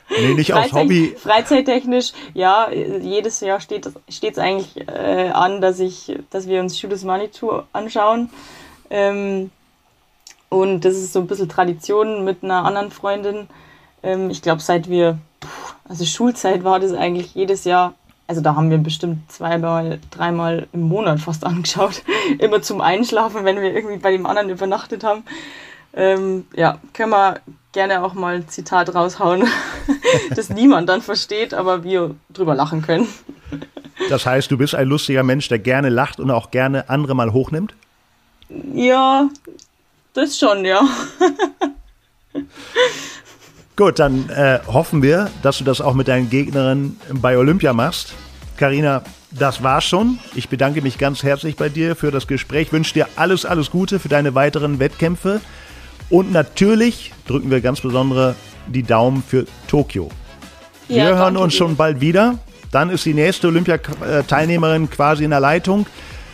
Nee, 0.09 0.33
nicht 0.33 0.51
Freizeit, 0.51 0.73
aufs 0.73 0.81
Hobby. 0.81 1.15
Freizeittechnisch, 1.17 2.13
ja, 2.33 2.71
jedes 2.71 3.39
Jahr 3.41 3.59
steht 3.59 3.85
es 3.85 4.37
eigentlich 4.37 4.87
äh, 4.87 5.29
an, 5.29 5.61
dass 5.61 5.79
ich, 5.79 6.17
dass 6.29 6.47
wir 6.47 6.59
uns 6.61 6.79
Shooters 6.79 7.03
Money 7.03 7.29
Tour 7.29 7.67
anschauen. 7.73 8.29
Ähm, 8.89 9.51
und 10.49 10.85
das 10.85 10.95
ist 10.95 11.13
so 11.13 11.19
ein 11.19 11.27
bisschen 11.27 11.49
Tradition 11.49 12.23
mit 12.23 12.43
einer 12.43 12.63
anderen 12.65 12.91
Freundin. 12.91 13.47
Ähm, 14.03 14.29
ich 14.29 14.41
glaube, 14.41 14.61
seit 14.61 14.89
wir, 14.89 15.17
also 15.87 16.05
Schulzeit 16.05 16.63
war 16.63 16.79
das 16.79 16.93
eigentlich 16.93 17.33
jedes 17.33 17.63
Jahr, 17.63 17.95
also 18.27 18.41
da 18.41 18.55
haben 18.55 18.69
wir 18.69 18.77
bestimmt 18.77 19.31
zweimal, 19.31 19.99
dreimal 20.11 20.67
im 20.71 20.81
Monat 20.81 21.19
fast 21.19 21.45
angeschaut. 21.45 22.03
Immer 22.39 22.61
zum 22.61 22.81
Einschlafen, 22.81 23.45
wenn 23.45 23.61
wir 23.61 23.73
irgendwie 23.73 23.97
bei 23.97 24.11
dem 24.11 24.25
anderen 24.25 24.49
übernachtet 24.49 25.03
haben. 25.03 25.23
Ähm, 25.95 26.45
ja, 26.55 26.79
können 26.93 27.11
wir 27.11 27.39
gerne 27.71 28.03
auch 28.03 28.13
mal 28.13 28.35
ein 28.35 28.47
Zitat 28.47 28.93
raushauen, 28.95 29.47
das 30.35 30.49
niemand 30.49 30.89
dann 30.89 31.01
versteht, 31.01 31.53
aber 31.53 31.83
wir 31.83 32.15
drüber 32.31 32.55
lachen 32.55 32.81
können. 32.81 33.07
Das 34.09 34.25
heißt, 34.25 34.49
du 34.51 34.57
bist 34.57 34.75
ein 34.75 34.87
lustiger 34.87 35.23
Mensch, 35.23 35.47
der 35.49 35.59
gerne 35.59 35.89
lacht 35.89 36.19
und 36.19 36.31
auch 36.31 36.51
gerne 36.51 36.89
andere 36.89 37.15
mal 37.15 37.33
hochnimmt? 37.33 37.73
Ja, 38.73 39.29
das 40.13 40.37
schon, 40.37 40.65
ja. 40.65 40.81
Gut, 43.75 43.97
dann 43.97 44.29
äh, 44.29 44.59
hoffen 44.67 45.01
wir, 45.01 45.31
dass 45.41 45.57
du 45.57 45.63
das 45.63 45.81
auch 45.81 45.95
mit 45.95 46.07
deinen 46.07 46.29
Gegnerinnen 46.29 46.99
bei 47.11 47.37
Olympia 47.37 47.73
machst. 47.73 48.13
Karina, 48.57 49.01
das 49.31 49.63
war's 49.63 49.85
schon. 49.85 50.19
Ich 50.35 50.47
bedanke 50.49 50.81
mich 50.81 50.99
ganz 50.99 51.23
herzlich 51.23 51.55
bei 51.55 51.69
dir 51.69 51.95
für 51.95 52.11
das 52.11 52.27
Gespräch. 52.27 52.71
Wünsche 52.71 52.93
dir 52.93 53.07
alles, 53.15 53.45
alles 53.45 53.71
Gute 53.71 53.99
für 53.99 54.09
deine 54.09 54.35
weiteren 54.35 54.77
Wettkämpfe. 54.77 55.41
Und 56.09 56.31
natürlich 56.31 57.11
drücken 57.27 57.49
wir 57.49 57.61
ganz 57.61 57.81
besondere 57.81 58.35
die 58.67 58.83
Daumen 58.83 59.23
für 59.27 59.45
Tokio. 59.67 60.09
Ja, 60.87 61.07
wir 61.07 61.15
hören 61.15 61.37
uns 61.37 61.53
dir. 61.53 61.57
schon 61.57 61.75
bald 61.75 61.99
wieder. 61.99 62.37
Dann 62.71 62.91
ist 62.91 63.05
die 63.05 63.13
nächste 63.13 63.47
Olympiateilnehmerin 63.47 64.89
quasi 64.89 65.23
in 65.23 65.31
der 65.31 65.39
Leitung. 65.39 65.87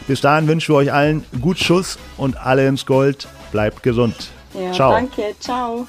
Bis 0.10 0.22
dahin 0.22 0.48
wünschen 0.48 0.74
wir 0.74 0.80
euch 0.80 0.92
allen 0.92 1.24
gut 1.40 1.60
Schuss 1.60 2.00
und 2.18 2.36
alle 2.36 2.68
ins 2.68 2.88
Gold. 2.88 3.28
Bleibt 3.52 3.84
gesund. 3.84 4.16
Ja, 4.56 4.72
Ciao. 4.72 4.92
Danke. 4.92 5.36
Ciao. 5.40 5.86